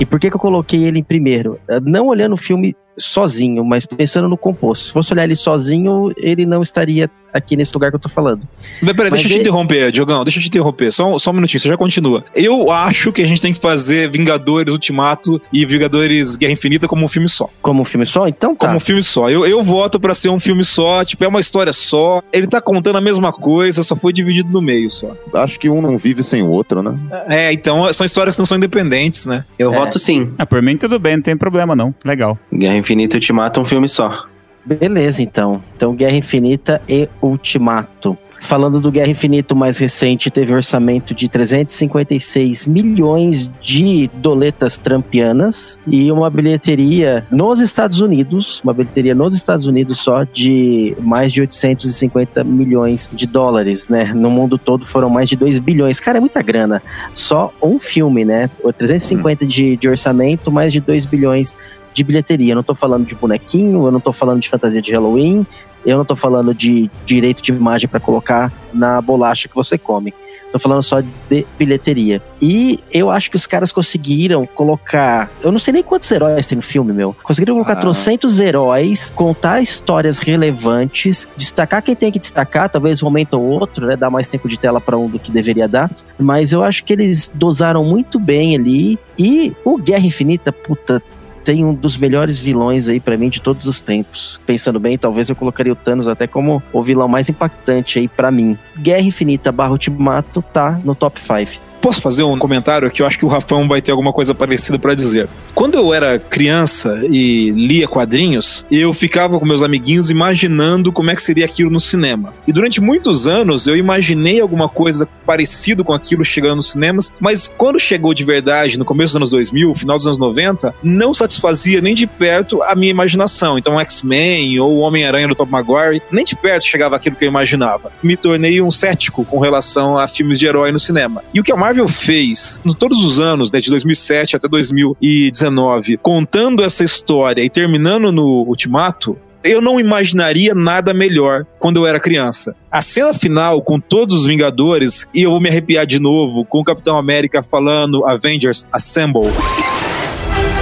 E 0.00 0.06
por 0.06 0.18
que, 0.18 0.30
que 0.30 0.36
eu 0.36 0.40
coloquei 0.40 0.84
ele 0.84 1.00
em 1.00 1.04
primeiro? 1.04 1.60
Não 1.82 2.06
olhando 2.06 2.32
o 2.32 2.38
filme 2.38 2.74
sozinho, 3.00 3.64
mas 3.64 3.86
pensando 3.86 4.28
no 4.28 4.36
composto. 4.36 4.86
Se 4.86 4.92
fosse 4.92 5.12
olhar 5.12 5.24
ele 5.24 5.34
sozinho, 5.34 6.12
ele 6.16 6.46
não 6.46 6.62
estaria 6.62 7.10
aqui 7.32 7.56
nesse 7.56 7.72
lugar 7.72 7.90
que 7.90 7.96
eu 7.96 8.00
tô 8.00 8.08
falando. 8.08 8.42
Mas 8.82 8.92
peraí, 8.92 9.10
Mas 9.10 9.20
deixa 9.20 9.26
eu 9.26 9.28
te 9.28 9.32
ele- 9.34 9.40
interromper, 9.42 9.92
Diogão, 9.92 10.24
deixa 10.24 10.38
eu 10.38 10.42
te 10.42 10.48
interromper, 10.48 10.92
só, 10.92 11.14
um- 11.14 11.18
só 11.18 11.30
um 11.30 11.34
minutinho, 11.34 11.60
você 11.60 11.68
já 11.68 11.76
continua. 11.76 12.24
Eu 12.34 12.72
acho 12.72 13.12
que 13.12 13.22
a 13.22 13.26
gente 13.26 13.40
tem 13.40 13.52
que 13.52 13.60
fazer 13.60 14.10
Vingadores 14.10 14.72
Ultimato 14.72 15.40
e 15.52 15.64
Vingadores 15.64 16.36
Guerra 16.36 16.52
Infinita 16.52 16.88
como 16.88 17.04
um 17.04 17.08
filme 17.08 17.28
só. 17.28 17.48
Como 17.62 17.82
um 17.82 17.84
filme 17.84 18.04
só? 18.04 18.26
Então 18.26 18.54
tá. 18.56 18.66
Como 18.66 18.76
um 18.76 18.80
filme 18.80 19.02
só. 19.02 19.30
Eu, 19.30 19.46
eu 19.46 19.62
voto 19.62 20.00
pra 20.00 20.12
ser 20.12 20.28
um 20.28 20.40
filme 20.40 20.64
só, 20.64 21.04
tipo, 21.04 21.24
é 21.24 21.28
uma 21.28 21.38
história 21.40 21.72
só. 21.72 22.20
Ele 22.32 22.48
tá 22.48 22.60
contando 22.60 22.96
a 22.96 23.00
mesma 23.00 23.32
coisa, 23.32 23.82
só 23.84 23.94
foi 23.94 24.12
dividido 24.12 24.50
no 24.50 24.60
meio 24.60 24.90
só. 24.90 25.14
Acho 25.34 25.58
que 25.60 25.70
um 25.70 25.80
não 25.80 25.96
vive 25.98 26.24
sem 26.24 26.42
o 26.42 26.48
outro, 26.48 26.82
né? 26.82 26.98
É, 27.28 27.52
então 27.52 27.92
são 27.92 28.04
histórias 28.04 28.34
que 28.34 28.40
não 28.40 28.46
são 28.46 28.56
independentes, 28.56 29.26
né? 29.26 29.44
Eu 29.56 29.72
É. 29.72 29.76
voto 29.76 30.00
sim. 30.00 30.34
Ah, 30.36 30.44
por 30.44 30.60
mim 30.60 30.76
tudo 30.76 30.98
bem, 30.98 31.14
não 31.16 31.22
tem 31.22 31.36
problema 31.36 31.76
não. 31.76 31.94
Legal. 32.04 32.36
Guerra 32.52 32.74
Infinita 32.76 32.89
e 32.98 33.16
Ultimato 33.16 33.60
é 33.60 33.62
um 33.62 33.66
filme 33.66 33.88
só. 33.88 34.26
Beleza, 34.64 35.22
então. 35.22 35.62
Então, 35.76 35.94
Guerra 35.94 36.16
Infinita 36.16 36.82
e 36.88 37.08
Ultimato. 37.22 38.16
Falando 38.40 38.80
do 38.80 38.90
Guerra 38.90 39.10
Infinita 39.10 39.54
o 39.54 39.56
mais 39.56 39.76
recente, 39.76 40.30
teve 40.30 40.52
um 40.52 40.56
orçamento 40.56 41.14
de 41.14 41.28
356 41.28 42.66
milhões 42.66 43.50
de 43.60 44.10
doletas 44.14 44.78
trampianas 44.78 45.78
e 45.86 46.10
uma 46.10 46.30
bilheteria 46.30 47.24
nos 47.30 47.60
Estados 47.60 48.00
Unidos, 48.00 48.60
uma 48.64 48.72
bilheteria 48.72 49.14
nos 49.14 49.34
Estados 49.34 49.66
Unidos 49.66 49.98
só 49.98 50.24
de 50.24 50.96
mais 51.00 51.32
de 51.32 51.42
850 51.42 52.42
milhões 52.42 53.10
de 53.12 53.26
dólares, 53.26 53.88
né? 53.88 54.12
No 54.14 54.30
mundo 54.30 54.56
todo 54.56 54.86
foram 54.86 55.10
mais 55.10 55.28
de 55.28 55.36
2 55.36 55.58
bilhões. 55.58 56.00
Cara, 56.00 56.16
é 56.16 56.20
muita 56.20 56.42
grana. 56.42 56.82
Só 57.14 57.52
um 57.62 57.78
filme, 57.78 58.24
né? 58.24 58.48
350 58.78 59.46
de, 59.46 59.76
de 59.76 59.88
orçamento, 59.88 60.50
mais 60.50 60.72
de 60.72 60.80
2 60.80 61.04
bilhões 61.04 61.54
de 61.94 62.04
bilheteria. 62.04 62.52
Eu 62.52 62.56
não 62.56 62.62
tô 62.62 62.74
falando 62.74 63.06
de 63.06 63.14
bonequinho, 63.14 63.86
eu 63.86 63.90
não 63.92 64.00
tô 64.00 64.12
falando 64.12 64.40
de 64.40 64.48
fantasia 64.48 64.80
de 64.82 64.92
Halloween, 64.92 65.46
eu 65.84 65.96
não 65.98 66.04
tô 66.04 66.14
falando 66.16 66.52
de 66.54 66.90
direito 67.06 67.42
de 67.42 67.52
imagem 67.52 67.88
pra 67.88 67.98
colocar 68.00 68.52
na 68.72 69.00
bolacha 69.00 69.48
que 69.48 69.54
você 69.54 69.76
come. 69.78 70.12
Tô 70.52 70.58
falando 70.58 70.82
só 70.82 71.00
de 71.00 71.46
bilheteria. 71.56 72.20
E 72.42 72.80
eu 72.92 73.08
acho 73.08 73.30
que 73.30 73.36
os 73.36 73.46
caras 73.46 73.70
conseguiram 73.70 74.44
colocar. 74.44 75.30
Eu 75.40 75.52
não 75.52 75.60
sei 75.60 75.72
nem 75.72 75.80
quantos 75.80 76.10
heróis 76.10 76.44
tem 76.44 76.56
no 76.56 76.62
filme, 76.62 76.92
meu. 76.92 77.14
Conseguiram 77.22 77.54
colocar 77.54 77.74
Ah. 77.74 77.80
trocentos 77.80 78.40
heróis, 78.40 79.12
contar 79.14 79.62
histórias 79.62 80.18
relevantes, 80.18 81.28
destacar 81.36 81.80
quem 81.82 81.94
tem 81.94 82.10
que 82.10 82.18
destacar, 82.18 82.68
talvez 82.68 83.00
um 83.00 83.06
momento 83.06 83.34
ou 83.34 83.42
outro, 83.44 83.86
né? 83.86 83.96
Dar 83.96 84.10
mais 84.10 84.26
tempo 84.26 84.48
de 84.48 84.58
tela 84.58 84.80
pra 84.80 84.98
um 84.98 85.08
do 85.08 85.20
que 85.20 85.30
deveria 85.30 85.68
dar. 85.68 85.88
Mas 86.18 86.52
eu 86.52 86.64
acho 86.64 86.82
que 86.84 86.92
eles 86.92 87.30
dosaram 87.32 87.84
muito 87.84 88.18
bem 88.18 88.56
ali. 88.56 88.98
E 89.16 89.52
o 89.64 89.78
Guerra 89.78 90.04
Infinita, 90.04 90.50
puta, 90.52 91.00
tem 91.44 91.64
um 91.64 91.74
dos 91.74 91.96
melhores 91.96 92.40
vilões 92.40 92.88
aí 92.88 93.00
pra 93.00 93.16
mim 93.16 93.28
de 93.28 93.40
todos 93.40 93.66
os 93.66 93.80
tempos. 93.80 94.40
Pensando 94.46 94.78
bem, 94.78 94.98
talvez 94.98 95.28
eu 95.28 95.36
colocaria 95.36 95.72
o 95.72 95.76
Thanos 95.76 96.08
até 96.08 96.26
como 96.26 96.62
o 96.72 96.82
vilão 96.82 97.08
mais 97.08 97.28
impactante 97.28 97.98
aí 97.98 98.08
pra 98.08 98.30
mim. 98.30 98.56
Guerra 98.78 99.02
Infinita 99.02 99.52
barra 99.52 99.72
Ultimato 99.72 100.42
tá 100.52 100.80
no 100.84 100.94
top 100.94 101.20
5. 101.20 101.69
Posso 101.80 102.02
fazer 102.02 102.22
um 102.22 102.38
comentário 102.38 102.90
que 102.90 103.00
eu 103.02 103.06
acho 103.06 103.18
que 103.18 103.24
o 103.24 103.28
Rafão 103.28 103.66
vai 103.66 103.80
ter 103.80 103.90
alguma 103.90 104.12
coisa 104.12 104.34
parecida 104.34 104.78
pra 104.78 104.94
dizer. 104.94 105.28
Quando 105.54 105.76
eu 105.76 105.94
era 105.94 106.18
criança 106.18 107.00
e 107.10 107.50
lia 107.50 107.88
quadrinhos, 107.88 108.66
eu 108.70 108.92
ficava 108.92 109.38
com 109.38 109.46
meus 109.46 109.62
amiguinhos 109.62 110.10
imaginando 110.10 110.92
como 110.92 111.10
é 111.10 111.16
que 111.16 111.22
seria 111.22 111.44
aquilo 111.44 111.70
no 111.70 111.80
cinema. 111.80 112.34
E 112.46 112.52
durante 112.52 112.80
muitos 112.80 113.26
anos 113.26 113.66
eu 113.66 113.76
imaginei 113.76 114.40
alguma 114.40 114.68
coisa 114.68 115.08
parecido 115.24 115.84
com 115.84 115.92
aquilo 115.92 116.24
chegando 116.24 116.56
nos 116.56 116.72
cinemas, 116.72 117.12
mas 117.18 117.52
quando 117.56 117.78
chegou 117.78 118.12
de 118.12 118.24
verdade 118.24 118.78
no 118.78 118.84
começo 118.84 119.12
dos 119.12 119.16
anos 119.16 119.30
2000, 119.30 119.74
final 119.74 119.96
dos 119.96 120.06
anos 120.06 120.18
90, 120.18 120.74
não 120.82 121.14
satisfazia 121.14 121.80
nem 121.80 121.94
de 121.94 122.06
perto 122.06 122.62
a 122.62 122.74
minha 122.74 122.90
imaginação. 122.90 123.56
Então 123.56 123.80
X-Men 123.80 124.58
ou 124.60 124.78
Homem-Aranha 124.78 125.28
do 125.28 125.34
Tom 125.34 125.46
Maguire, 125.46 126.02
nem 126.10 126.24
de 126.24 126.36
perto 126.36 126.66
chegava 126.66 126.96
aquilo 126.96 127.16
que 127.16 127.24
eu 127.24 127.28
imaginava. 127.28 127.92
Me 128.02 128.16
tornei 128.16 128.60
um 128.60 128.70
cético 128.70 129.24
com 129.24 129.38
relação 129.38 129.98
a 129.98 130.06
filmes 130.06 130.38
de 130.38 130.46
herói 130.46 130.72
no 130.72 130.78
cinema. 130.78 131.22
E 131.32 131.40
o 131.40 131.42
que 131.44 131.52
a 131.52 131.56
Marvel 131.70 131.86
fez, 131.86 132.60
em 132.66 132.72
todos 132.72 132.98
os 133.04 133.20
anos, 133.20 133.52
né, 133.52 133.60
de 133.60 133.70
2007 133.70 134.34
até 134.34 134.48
2019, 134.48 135.98
contando 135.98 136.64
essa 136.64 136.82
história 136.82 137.44
e 137.44 137.48
terminando 137.48 138.10
no 138.10 138.42
Ultimato, 138.42 139.16
eu 139.44 139.62
não 139.62 139.78
imaginaria 139.78 140.52
nada 140.52 140.92
melhor 140.92 141.46
quando 141.60 141.76
eu 141.76 141.86
era 141.86 142.00
criança. 142.00 142.56
A 142.72 142.82
cena 142.82 143.14
final 143.14 143.62
com 143.62 143.78
todos 143.78 144.22
os 144.22 144.26
Vingadores, 144.26 145.08
e 145.14 145.22
eu 145.22 145.30
vou 145.30 145.40
me 145.40 145.48
arrepiar 145.48 145.86
de 145.86 146.00
novo 146.00 146.44
com 146.44 146.58
o 146.58 146.64
Capitão 146.64 146.98
América 146.98 147.40
falando 147.40 148.04
Avengers 148.04 148.66
Assemble. 148.72 149.28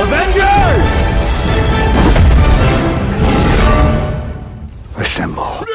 Avengers! 0.02 0.44
Assemble. 4.94 5.67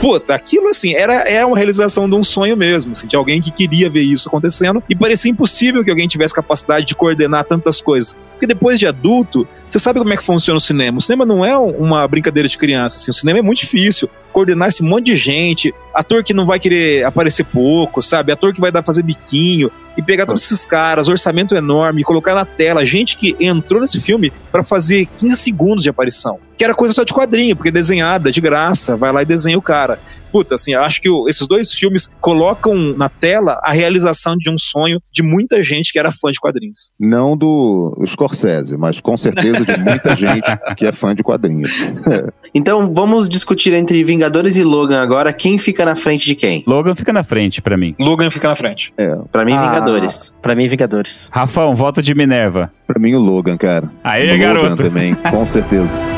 Puta, 0.00 0.34
aquilo 0.34 0.68
assim, 0.68 0.94
era, 0.94 1.14
é 1.28 1.44
uma 1.44 1.56
realização 1.56 2.08
de 2.08 2.14
um 2.14 2.22
sonho 2.22 2.56
mesmo, 2.56 2.92
assim, 2.92 3.06
de 3.06 3.16
alguém 3.16 3.40
que 3.40 3.50
queria 3.50 3.88
ver 3.90 4.02
isso 4.02 4.28
acontecendo 4.28 4.82
e 4.88 4.94
parecia 4.94 5.30
impossível 5.30 5.82
que 5.82 5.90
alguém 5.90 6.06
tivesse 6.06 6.34
capacidade 6.34 6.86
de 6.86 6.94
coordenar 6.94 7.44
tantas 7.44 7.80
coisas. 7.80 8.16
Porque 8.32 8.46
depois 8.46 8.78
de 8.78 8.86
adulto, 8.86 9.48
você 9.68 9.78
sabe 9.78 9.98
como 9.98 10.12
é 10.12 10.16
que 10.16 10.22
funciona 10.22 10.58
o 10.58 10.60
cinema. 10.60 10.98
O 10.98 11.00
cinema 11.00 11.24
não 11.24 11.44
é 11.44 11.56
uma 11.56 12.06
brincadeira 12.06 12.48
de 12.48 12.56
criança, 12.58 12.98
assim, 12.98 13.10
o 13.10 13.14
cinema 13.14 13.38
é 13.38 13.42
muito 13.42 13.60
difícil. 13.60 14.08
Coordenar 14.32 14.68
esse 14.68 14.82
monte 14.82 15.06
de 15.06 15.16
gente, 15.16 15.74
ator 15.94 16.22
que 16.22 16.34
não 16.34 16.44
vai 16.44 16.60
querer 16.60 17.02
aparecer 17.04 17.44
pouco, 17.44 18.02
sabe? 18.02 18.30
Ator 18.30 18.52
que 18.52 18.60
vai 18.60 18.70
dar 18.70 18.82
fazer 18.82 19.02
biquinho 19.02 19.72
e 19.96 20.02
pegar 20.02 20.26
todos 20.26 20.44
esses 20.44 20.64
caras, 20.66 21.08
orçamento 21.08 21.54
enorme, 21.56 22.04
colocar 22.04 22.34
na 22.34 22.44
tela, 22.44 22.84
gente 22.84 23.16
que 23.16 23.34
entrou 23.40 23.80
nesse 23.80 23.98
filme 23.98 24.30
para 24.52 24.62
fazer 24.62 25.06
15 25.18 25.36
segundos 25.36 25.82
de 25.82 25.88
aparição. 25.88 26.38
Que 26.56 26.64
era 26.64 26.74
coisa 26.74 26.94
só 26.94 27.04
de 27.04 27.12
quadrinho, 27.12 27.54
porque 27.56 27.70
desenhada, 27.70 28.30
de 28.32 28.40
graça, 28.40 28.96
vai 28.96 29.12
lá 29.12 29.22
e 29.22 29.26
desenha 29.26 29.58
o 29.58 29.62
cara. 29.62 29.98
Puta, 30.32 30.56
assim, 30.56 30.74
eu 30.74 30.82
acho 30.82 31.00
que 31.00 31.08
o- 31.08 31.28
esses 31.28 31.46
dois 31.46 31.72
filmes 31.72 32.10
colocam 32.20 32.74
na 32.96 33.08
tela 33.08 33.58
a 33.62 33.72
realização 33.72 34.36
de 34.36 34.50
um 34.50 34.58
sonho 34.58 35.00
de 35.10 35.22
muita 35.22 35.62
gente 35.62 35.92
que 35.92 35.98
era 35.98 36.10
fã 36.12 36.30
de 36.30 36.38
quadrinhos. 36.38 36.90
Não 37.00 37.36
do 37.36 37.96
Scorsese, 38.06 38.76
mas 38.76 39.00
com 39.00 39.16
certeza 39.16 39.64
de 39.64 39.78
muita 39.78 40.14
gente 40.16 40.44
que 40.76 40.84
é 40.84 40.92
fã 40.92 41.14
de 41.14 41.22
quadrinhos. 41.22 41.70
Então 42.54 42.90
vamos 42.94 43.28
discutir 43.28 43.74
entre 43.74 44.02
Vingadores 44.02 44.56
e 44.56 44.62
Logan 44.64 45.02
agora 45.02 45.30
quem 45.30 45.58
fica 45.58 45.84
na 45.84 45.94
frente 45.94 46.24
de 46.24 46.34
quem. 46.34 46.64
Logan 46.66 46.94
fica 46.94 47.12
na 47.12 47.22
frente 47.22 47.60
pra 47.60 47.76
mim. 47.76 47.94
Logan 47.98 48.30
fica 48.30 48.48
na 48.48 48.56
frente. 48.56 48.94
Pra 49.30 49.44
mim, 49.44 49.52
Ah, 49.52 49.66
Vingadores. 49.68 50.32
Pra 50.40 50.54
mim, 50.54 50.66
Vingadores. 50.66 51.28
Rafão, 51.30 51.74
voto 51.74 52.00
de 52.00 52.14
Minerva. 52.14 52.72
Pra 52.86 52.98
mim, 52.98 53.14
o 53.14 53.20
Logan, 53.20 53.58
cara. 53.58 53.90
Logan 54.02 54.38
garoto. 54.38 54.76
também, 54.76 55.14
com 55.14 55.44
certeza. 55.44 55.94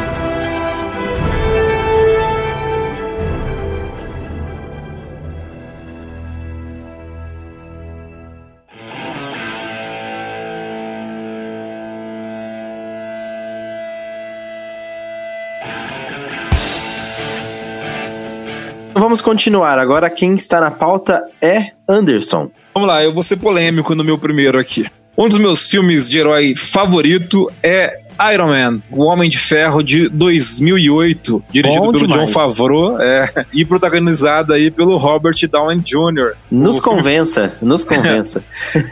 Vamos 18.99 19.21
continuar. 19.21 19.79
Agora 19.79 20.11
quem 20.11 20.35
está 20.35 20.61
na 20.61 20.73
pauta 20.73 21.23
é 21.41 21.71
Anderson. 21.89 22.51
Vamos 22.75 22.89
lá, 22.89 23.03
eu 23.03 23.15
vou 23.15 23.23
ser 23.23 23.37
polêmico 23.37 23.95
no 23.95 24.03
meu 24.03 24.19
primeiro 24.19 24.59
aqui. 24.59 24.87
Um 25.17 25.29
dos 25.29 25.39
meus 25.39 25.71
filmes 25.71 26.11
de 26.11 26.19
herói 26.19 26.55
favorito 26.57 27.49
é 27.63 28.01
Iron 28.35 28.49
Man, 28.49 28.83
o 28.91 29.05
Homem 29.05 29.31
de 29.31 29.39
Ferro 29.39 29.83
de 29.83 30.09
2008, 30.09 31.43
dirigido 31.53 31.83
Bom 31.85 31.93
pelo 31.93 32.07
demais. 32.07 32.27
John 32.27 32.29
Favreau 32.33 33.01
é, 33.01 33.47
e 33.55 33.65
protagonizado 33.65 34.53
aí 34.53 34.71
pelo 34.71 34.97
Robert 34.97 35.37
Downey 35.51 35.79
Jr. 35.79 36.33
Nos 36.51 36.79
O 36.79 36.83
filme- 36.83 36.99
convença, 36.99 37.57
nos 37.63 37.85
convença. 37.87 38.43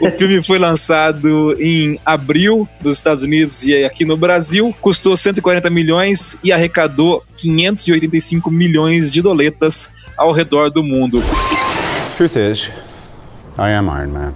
O 0.01 0.09
filme 0.11 0.41
foi 0.41 0.57
lançado 0.59 1.55
em 1.61 1.99
abril 2.05 2.67
dos 2.81 2.95
Estados 2.95 3.23
Unidos 3.23 3.65
e 3.65 3.83
aqui 3.83 4.05
no 4.05 4.15
Brasil, 4.15 4.73
custou 4.81 5.15
140 5.17 5.69
milhões 5.69 6.37
e 6.43 6.51
arrecadou 6.51 7.23
585 7.37 8.49
milhões 8.49 9.11
de 9.11 9.21
doletas 9.21 9.91
ao 10.17 10.31
redor 10.31 10.69
do 10.71 10.81
mundo. 10.83 11.21
Truth 12.17 12.35
is, 12.35 12.69
I 13.59 13.73
am 13.73 13.87
Iron 13.87 14.09
Man. 14.11 14.33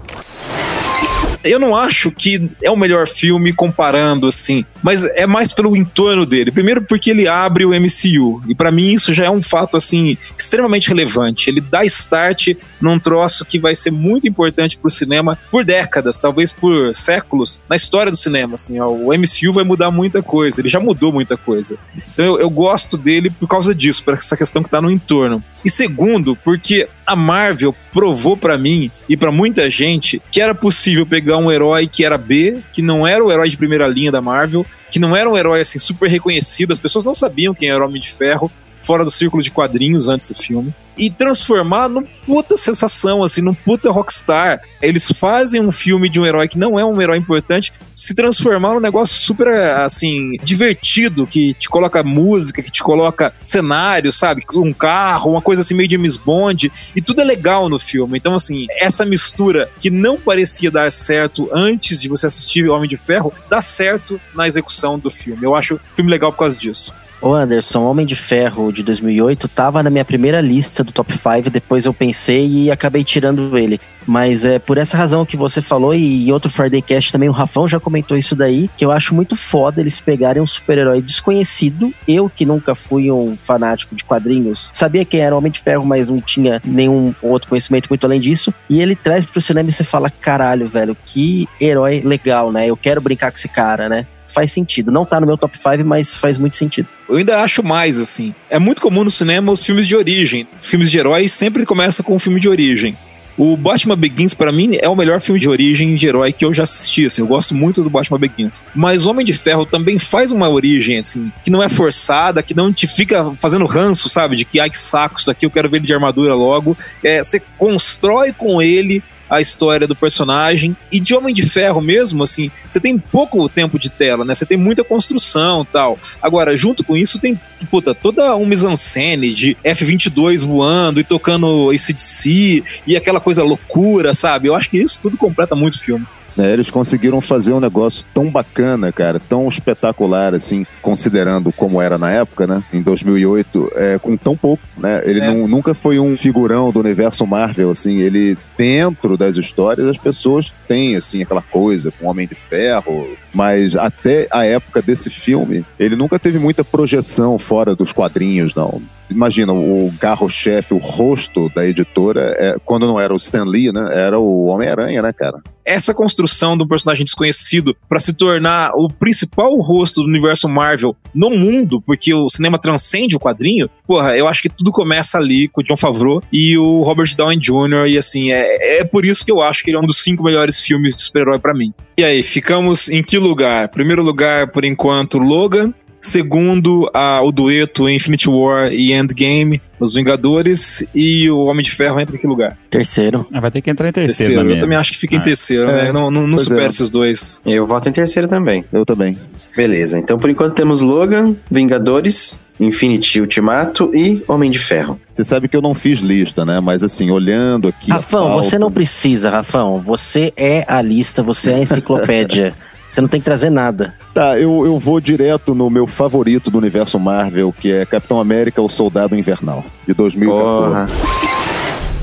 Eu 1.43 1.59
não 1.59 1.75
acho 1.75 2.11
que 2.11 2.49
é 2.63 2.69
o 2.69 2.75
melhor 2.75 3.07
filme 3.07 3.53
comparando 3.53 4.27
assim, 4.27 4.65
mas 4.83 5.05
é 5.05 5.25
mais 5.25 5.53
pelo 5.53 5.75
entorno 5.75 6.25
dele. 6.25 6.51
Primeiro 6.51 6.83
porque 6.83 7.09
ele 7.09 7.27
abre 7.27 7.65
o 7.65 7.69
MCU 7.69 8.41
e 8.47 8.55
pra 8.55 8.71
mim 8.71 8.93
isso 8.93 9.13
já 9.13 9.25
é 9.25 9.29
um 9.29 9.41
fato 9.41 9.77
assim 9.77 10.17
extremamente 10.37 10.87
relevante. 10.87 11.49
Ele 11.49 11.61
dá 11.61 11.83
start 11.85 12.49
num 12.79 12.99
troço 12.99 13.45
que 13.45 13.59
vai 13.59 13.75
ser 13.75 13.91
muito 13.91 14.27
importante 14.27 14.77
pro 14.77 14.89
cinema 14.89 15.37
por 15.49 15.63
décadas, 15.63 16.19
talvez 16.19 16.51
por 16.51 16.95
séculos 16.95 17.61
na 17.69 17.75
história 17.75 18.11
do 18.11 18.17
cinema. 18.17 18.55
Assim, 18.55 18.79
ó, 18.79 18.87
o 18.89 19.09
MCU 19.13 19.53
vai 19.53 19.63
mudar 19.63 19.91
muita 19.91 20.21
coisa. 20.21 20.61
Ele 20.61 20.69
já 20.69 20.79
mudou 20.79 21.11
muita 21.11 21.37
coisa. 21.37 21.77
Então 22.13 22.25
eu, 22.25 22.39
eu 22.39 22.49
gosto 22.49 22.97
dele 22.97 23.29
por 23.29 23.47
causa 23.47 23.73
disso, 23.73 24.03
por 24.03 24.13
essa 24.13 24.37
questão 24.37 24.63
que 24.63 24.69
tá 24.69 24.81
no 24.81 24.91
entorno. 24.91 25.43
E 25.63 25.69
segundo, 25.69 26.35
porque 26.35 26.87
a 27.11 27.15
Marvel 27.15 27.75
provou 27.91 28.37
pra 28.37 28.57
mim 28.57 28.89
e 29.09 29.17
pra 29.17 29.33
muita 29.33 29.69
gente 29.69 30.21
que 30.31 30.39
era 30.39 30.55
possível 30.55 31.05
pegar 31.05 31.37
um 31.37 31.51
herói 31.51 31.85
que 31.85 32.05
era 32.05 32.17
B, 32.17 32.61
que 32.71 32.81
não 32.81 33.05
era 33.05 33.21
o 33.21 33.29
herói 33.29 33.49
de 33.49 33.57
primeira 33.57 33.85
linha 33.85 34.09
da 34.09 34.21
Marvel, 34.21 34.65
que 34.89 34.97
não 34.97 35.13
era 35.13 35.29
um 35.29 35.37
herói 35.37 35.59
assim 35.59 35.77
super 35.77 36.09
reconhecido, 36.09 36.71
as 36.71 36.79
pessoas 36.79 37.03
não 37.03 37.13
sabiam 37.13 37.53
quem 37.53 37.69
era 37.69 37.83
o 37.83 37.85
Homem 37.85 38.01
de 38.01 38.13
Ferro 38.13 38.49
fora 38.81 39.03
do 39.03 39.11
círculo 39.11 39.41
de 39.41 39.51
quadrinhos 39.51 40.07
antes 40.07 40.27
do 40.27 40.35
filme 40.35 40.73
e 40.97 41.09
transformar 41.09 41.89
num 41.89 42.03
puta 42.03 42.57
sensação, 42.57 43.23
assim, 43.23 43.41
num 43.41 43.53
puta 43.53 43.89
rockstar. 43.89 44.61
Eles 44.81 45.11
fazem 45.11 45.59
um 45.59 45.71
filme 45.71 46.09
de 46.09 46.19
um 46.19 46.25
herói 46.25 46.47
que 46.47 46.57
não 46.57 46.79
é 46.79 46.85
um 46.85 47.01
herói 47.01 47.17
importante 47.17 47.73
se 47.95 48.13
transformar 48.13 48.73
num 48.73 48.79
negócio 48.79 49.15
super, 49.15 49.47
assim, 49.79 50.37
divertido, 50.43 51.25
que 51.25 51.53
te 51.55 51.69
coloca 51.69 52.03
música, 52.03 52.61
que 52.61 52.71
te 52.71 52.83
coloca 52.83 53.33
cenário, 53.43 54.11
sabe? 54.11 54.43
Um 54.53 54.73
carro, 54.73 55.31
uma 55.31 55.41
coisa 55.41 55.61
assim 55.61 55.73
meio 55.73 55.89
James 55.89 56.17
Bond, 56.17 56.71
e 56.95 57.01
tudo 57.01 57.21
é 57.21 57.23
legal 57.23 57.69
no 57.69 57.79
filme. 57.79 58.17
Então, 58.17 58.35
assim, 58.35 58.67
essa 58.77 59.05
mistura 59.05 59.69
que 59.79 59.89
não 59.89 60.19
parecia 60.19 60.69
dar 60.69 60.91
certo 60.91 61.49
antes 61.53 62.01
de 62.01 62.09
você 62.09 62.27
assistir 62.27 62.69
Homem 62.69 62.89
de 62.89 62.97
Ferro, 62.97 63.33
dá 63.49 63.61
certo 63.61 64.19
na 64.35 64.47
execução 64.47 64.99
do 64.99 65.09
filme. 65.09 65.43
Eu 65.43 65.55
acho 65.55 65.75
o 65.75 65.95
filme 65.95 66.11
legal 66.11 66.31
por 66.31 66.39
causa 66.39 66.59
disso. 66.59 66.93
Ô 67.21 67.35
Anderson, 67.35 67.83
Homem 67.83 68.03
de 68.03 68.15
Ferro 68.15 68.73
de 68.73 68.81
2008 68.81 69.47
tava 69.47 69.83
na 69.83 69.91
minha 69.91 70.03
primeira 70.03 70.41
lista 70.41 70.83
do 70.83 70.91
top 70.91 71.15
5, 71.15 71.51
depois 71.51 71.85
eu 71.85 71.93
pensei 71.93 72.47
e 72.47 72.71
acabei 72.71 73.03
tirando 73.03 73.55
ele. 73.55 73.79
Mas 74.07 74.43
é 74.43 74.57
por 74.57 74.79
essa 74.79 74.97
razão 74.97 75.23
que 75.23 75.37
você 75.37 75.61
falou 75.61 75.93
e 75.93 76.33
outro 76.33 76.49
Friday 76.49 76.81
Cast 76.81 77.11
também 77.11 77.29
o 77.29 77.31
Rafão 77.31 77.67
já 77.67 77.79
comentou 77.79 78.17
isso 78.17 78.35
daí, 78.35 78.67
que 78.75 78.83
eu 78.83 78.91
acho 78.91 79.13
muito 79.13 79.35
foda 79.35 79.79
eles 79.79 79.99
pegarem 79.99 80.41
um 80.41 80.47
super-herói 80.47 80.99
desconhecido, 80.99 81.93
eu 82.07 82.27
que 82.27 82.43
nunca 82.43 82.73
fui 82.73 83.11
um 83.11 83.37
fanático 83.39 83.95
de 83.95 84.03
quadrinhos, 84.03 84.71
sabia 84.73 85.05
quem 85.05 85.19
era 85.19 85.35
o 85.35 85.37
Homem 85.37 85.51
de 85.51 85.59
Ferro, 85.59 85.85
mas 85.85 86.09
não 86.09 86.19
tinha 86.19 86.59
nenhum 86.65 87.13
outro 87.21 87.49
conhecimento 87.49 87.87
muito 87.87 88.03
além 88.03 88.19
disso, 88.19 88.51
e 88.67 88.81
ele 88.81 88.95
traz 88.95 89.23
pro 89.23 89.39
cinema 89.39 89.69
e 89.69 89.71
você 89.71 89.83
fala, 89.83 90.09
caralho, 90.09 90.67
velho, 90.67 90.97
que 91.05 91.47
herói 91.59 92.01
legal, 92.03 92.51
né? 92.51 92.65
Eu 92.65 92.75
quero 92.75 92.99
brincar 92.99 93.29
com 93.29 93.37
esse 93.37 93.47
cara, 93.47 93.87
né? 93.87 94.07
Faz 94.33 94.51
sentido. 94.51 94.91
Não 94.91 95.05
tá 95.05 95.19
no 95.19 95.27
meu 95.27 95.37
top 95.37 95.57
5, 95.57 95.85
mas 95.85 96.15
faz 96.15 96.37
muito 96.37 96.55
sentido. 96.55 96.87
Eu 97.09 97.17
ainda 97.17 97.41
acho 97.41 97.63
mais, 97.63 97.97
assim. 97.97 98.33
É 98.49 98.57
muito 98.57 98.81
comum 98.81 99.03
no 99.03 99.11
cinema 99.11 99.51
os 99.51 99.65
filmes 99.65 99.87
de 99.87 99.95
origem. 99.95 100.47
Filmes 100.61 100.89
de 100.89 100.97
heróis 100.97 101.31
sempre 101.31 101.65
começam 101.65 102.03
com 102.03 102.15
um 102.15 102.19
filme 102.19 102.39
de 102.39 102.47
origem. 102.47 102.95
O 103.37 103.55
Batman 103.55 103.95
Begins, 103.95 104.33
pra 104.33 104.51
mim, 104.51 104.77
é 104.81 104.87
o 104.87 104.95
melhor 104.95 105.21
filme 105.21 105.39
de 105.39 105.49
origem 105.49 105.95
de 105.95 106.07
herói 106.07 106.31
que 106.31 106.45
eu 106.45 106.53
já 106.53 106.63
assisti. 106.63 107.05
Assim, 107.05 107.21
eu 107.21 107.27
gosto 107.27 107.55
muito 107.55 107.81
do 107.81 107.89
Batman 107.89 108.19
Begins. 108.19 108.63
Mas 108.75 109.05
Homem 109.05 109.25
de 109.25 109.33
Ferro 109.33 109.65
também 109.65 109.97
faz 109.97 110.31
uma 110.31 110.49
origem, 110.49 110.99
assim, 110.99 111.31
que 111.43 111.49
não 111.49 111.63
é 111.63 111.69
forçada, 111.69 112.43
que 112.43 112.53
não 112.53 112.71
te 112.71 112.87
fica 112.87 113.31
fazendo 113.39 113.65
ranço, 113.65 114.09
sabe? 114.09 114.35
De 114.35 114.45
que, 114.45 114.59
ai, 114.59 114.69
que 114.69 114.77
saco, 114.77 115.19
isso 115.19 115.31
aqui 115.31 115.45
eu 115.45 115.51
quero 115.51 115.69
ver 115.69 115.77
ele 115.77 115.87
de 115.87 115.93
armadura 115.93 116.35
logo. 116.35 116.77
É, 117.03 117.23
você 117.23 117.41
constrói 117.57 118.31
com 118.33 118.61
ele 118.61 119.01
a 119.31 119.39
história 119.39 119.87
do 119.87 119.95
personagem. 119.95 120.75
E 120.91 120.99
de 120.99 121.15
Homem 121.15 121.33
de 121.33 121.43
Ferro 121.43 121.79
mesmo, 121.79 122.21
assim, 122.21 122.51
você 122.69 122.81
tem 122.81 122.97
pouco 122.99 123.47
tempo 123.47 123.79
de 123.79 123.89
tela, 123.89 124.25
né? 124.25 124.35
Você 124.35 124.45
tem 124.45 124.57
muita 124.57 124.83
construção 124.83 125.63
tal. 125.63 125.97
Agora, 126.21 126.55
junto 126.57 126.83
com 126.83 126.97
isso, 126.97 127.17
tem, 127.17 127.39
puta, 127.69 127.95
toda 127.95 128.35
uma 128.35 128.45
mise-en-scène 128.45 129.33
de 129.33 129.57
F-22 129.63 130.45
voando 130.45 130.99
e 130.99 131.03
tocando 131.03 131.69
ACDC 131.71 132.61
e 132.85 132.97
aquela 132.97 133.21
coisa 133.21 133.41
loucura, 133.41 134.13
sabe? 134.13 134.49
Eu 134.49 134.55
acho 134.55 134.69
que 134.69 134.77
isso 134.77 134.99
tudo 135.01 135.17
completa 135.17 135.55
muito 135.55 135.75
o 135.75 135.79
filme. 135.79 136.05
Né, 136.35 136.51
eles 136.51 136.69
conseguiram 136.69 137.19
fazer 137.21 137.53
um 137.53 137.59
negócio 137.59 138.05
tão 138.13 138.29
bacana, 138.29 138.91
cara, 138.91 139.19
tão 139.19 139.47
espetacular, 139.47 140.33
assim, 140.33 140.65
considerando 140.81 141.51
como 141.51 141.81
era 141.81 141.97
na 141.97 142.11
época, 142.11 142.45
né? 142.47 142.63
Em 142.73 142.81
2008, 142.81 143.71
é, 143.75 143.99
com 143.99 144.15
tão 144.17 144.35
pouco, 144.35 144.63
né? 144.77 145.01
Ele 145.05 145.19
É. 145.19 145.27
não- 145.27 145.47
nunca 145.47 145.73
foi 145.73 145.99
um 145.99 146.15
figurão 146.15 146.71
do 146.71 146.79
universo 146.79 147.25
Marvel, 147.25 147.71
assim, 147.71 147.99
ele, 147.99 148.37
dentro 148.57 149.17
das 149.17 149.35
histórias, 149.37 149.87
as 149.87 149.97
pessoas 149.97 150.53
têm, 150.67 150.95
assim, 150.95 151.21
aquela 151.21 151.41
coisa 151.41 151.91
com 151.91 152.07
Homem 152.07 152.27
de 152.27 152.35
Ferro, 152.35 153.07
mas 153.33 153.75
até 153.75 154.27
a 154.31 154.45
época 154.45 154.81
desse 154.81 155.09
filme, 155.09 155.65
ele 155.79 155.95
nunca 155.95 156.17
teve 156.19 156.39
muita 156.39 156.63
projeção 156.63 157.37
fora 157.39 157.75
dos 157.75 157.91
quadrinhos, 157.91 158.53
não. 158.55 158.81
imagina, 159.09 159.51
o 159.51 159.91
carro-chefe, 159.99 160.73
o 160.73 160.77
rosto 160.77 161.49
da 161.53 161.65
editora, 161.67 162.33
é, 162.37 162.55
quando 162.63 162.87
não 162.87 162.97
era 162.97 163.13
o 163.13 163.17
Stan 163.17 163.43
Lee, 163.43 163.69
né? 163.69 163.89
Era 163.93 164.17
o 164.17 164.45
Homem-Aranha, 164.45 165.01
né, 165.01 165.11
cara? 165.11 165.39
essa 165.65 165.93
construção 165.93 166.20
de 166.27 166.63
um 166.63 166.67
personagem 166.67 167.03
desconhecido 167.03 167.75
para 167.87 167.99
se 167.99 168.13
tornar 168.13 168.71
o 168.75 168.87
principal 168.87 169.55
rosto 169.57 170.01
do 170.01 170.07
universo 170.07 170.47
Marvel 170.49 170.95
no 171.13 171.29
mundo, 171.29 171.81
porque 171.81 172.13
o 172.13 172.29
cinema 172.29 172.57
transcende 172.57 173.15
o 173.15 173.19
quadrinho, 173.19 173.69
porra, 173.85 174.17
eu 174.17 174.27
acho 174.27 174.41
que 174.41 174.49
tudo 174.49 174.71
começa 174.71 175.17
ali 175.17 175.47
com 175.47 175.61
o 175.61 175.63
John 175.63 175.77
Favreau 175.77 176.21
e 176.31 176.57
o 176.57 176.81
Robert 176.81 177.15
Downey 177.15 177.37
Jr. 177.37 177.87
E 177.87 177.97
assim, 177.97 178.31
é, 178.31 178.79
é 178.79 178.83
por 178.83 179.05
isso 179.05 179.25
que 179.25 179.31
eu 179.31 179.41
acho 179.41 179.63
que 179.63 179.69
ele 179.69 179.77
é 179.77 179.79
um 179.79 179.85
dos 179.85 179.97
cinco 179.97 180.23
melhores 180.23 180.59
filmes 180.59 180.95
de 180.95 181.01
super-herói 181.01 181.39
para 181.39 181.53
mim. 181.53 181.73
E 181.97 182.03
aí, 182.03 182.23
ficamos 182.23 182.89
em 182.89 183.03
que 183.03 183.17
lugar? 183.17 183.69
Primeiro 183.69 184.01
lugar, 184.01 184.51
por 184.51 184.65
enquanto, 184.65 185.17
Logan. 185.17 185.73
Segundo, 185.99 186.89
a, 186.95 187.21
o 187.21 187.31
dueto 187.31 187.87
Infinity 187.87 188.27
War 188.27 188.73
e 188.73 188.91
Endgame, 188.91 189.61
Os 189.81 189.93
Vingadores. 189.93 190.85
E 190.95 191.29
o 191.29 191.45
Homem 191.45 191.63
de 191.63 191.71
Ferro 191.71 191.99
entra 191.99 192.15
em 192.15 192.19
que 192.19 192.27
lugar? 192.27 192.57
Terceiro. 192.69 193.25
Ah, 193.33 193.39
vai 193.39 193.51
ter 193.51 193.61
que 193.61 193.69
entrar 193.69 193.89
em 193.89 193.91
terceiro, 193.91 194.33
Terceiro. 194.33 194.49
na 194.49 194.55
Eu 194.55 194.59
também 194.61 194.77
acho 194.77 194.91
que 194.91 194.97
fica 194.97 195.15
em 195.15 195.19
Ah. 195.19 195.21
terceiro, 195.21 195.69
É. 195.69 195.83
né? 195.85 195.91
Não, 195.91 196.09
não, 196.11 196.27
não 196.27 196.37
supera 196.37 196.65
é. 196.65 196.67
esses 196.67 196.89
dois. 196.89 197.41
Eu 197.45 197.65
voto 197.67 197.89
em 197.89 197.91
terceiro 197.91 198.27
também. 198.27 198.63
Eu 198.71 198.85
também. 198.85 199.17
Beleza, 199.55 199.99
então 199.99 200.17
por 200.17 200.29
enquanto 200.29 200.53
temos 200.53 200.79
Logan, 200.79 201.35
Vingadores, 201.51 202.39
Infinity 202.59 203.19
Ultimato 203.19 203.91
e 203.93 204.23
Homem 204.27 204.49
de 204.49 204.57
Ferro. 204.59 204.99
Você 205.13 205.23
sabe 205.25 205.47
que 205.49 205.57
eu 205.57 205.61
não 205.61 205.73
fiz 205.73 205.99
lista, 205.99 206.45
né? 206.45 206.59
Mas 206.61 206.83
assim, 206.83 207.09
olhando 207.11 207.67
aqui. 207.67 207.91
a 207.91 207.95
Rafão, 207.95 208.27
pauta- 208.27 208.43
você 208.43 208.57
não 208.59 208.71
precisa, 208.71 209.29
Rafão. 209.29 209.81
Você 209.85 210.31
é 210.37 210.63
a 210.67 210.81
lista, 210.81 211.21
você 211.21 211.51
é 211.51 211.55
a 211.55 211.59
enciclopédia. 211.63 212.53
Você 212.91 212.99
não 212.99 213.07
tem 213.07 213.21
que 213.21 213.25
trazer 213.25 213.49
nada. 213.49 213.93
Tá, 214.13 214.37
eu, 214.37 214.65
eu 214.65 214.77
vou 214.77 214.99
direto 214.99 215.55
no 215.55 215.69
meu 215.69 215.87
favorito 215.87 216.51
do 216.51 216.57
universo 216.57 216.99
Marvel, 216.99 217.53
que 217.57 217.71
é 217.71 217.85
Capitão 217.85 218.19
América, 218.19 218.61
o 218.61 218.67
Soldado 218.67 219.15
Invernal, 219.15 219.63
de 219.87 219.93
2014. 219.93 220.75
Porra. 220.75 220.85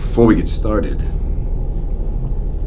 Before 0.09 0.27
we 0.27 0.35
get 0.35 0.49
started, 0.49 0.99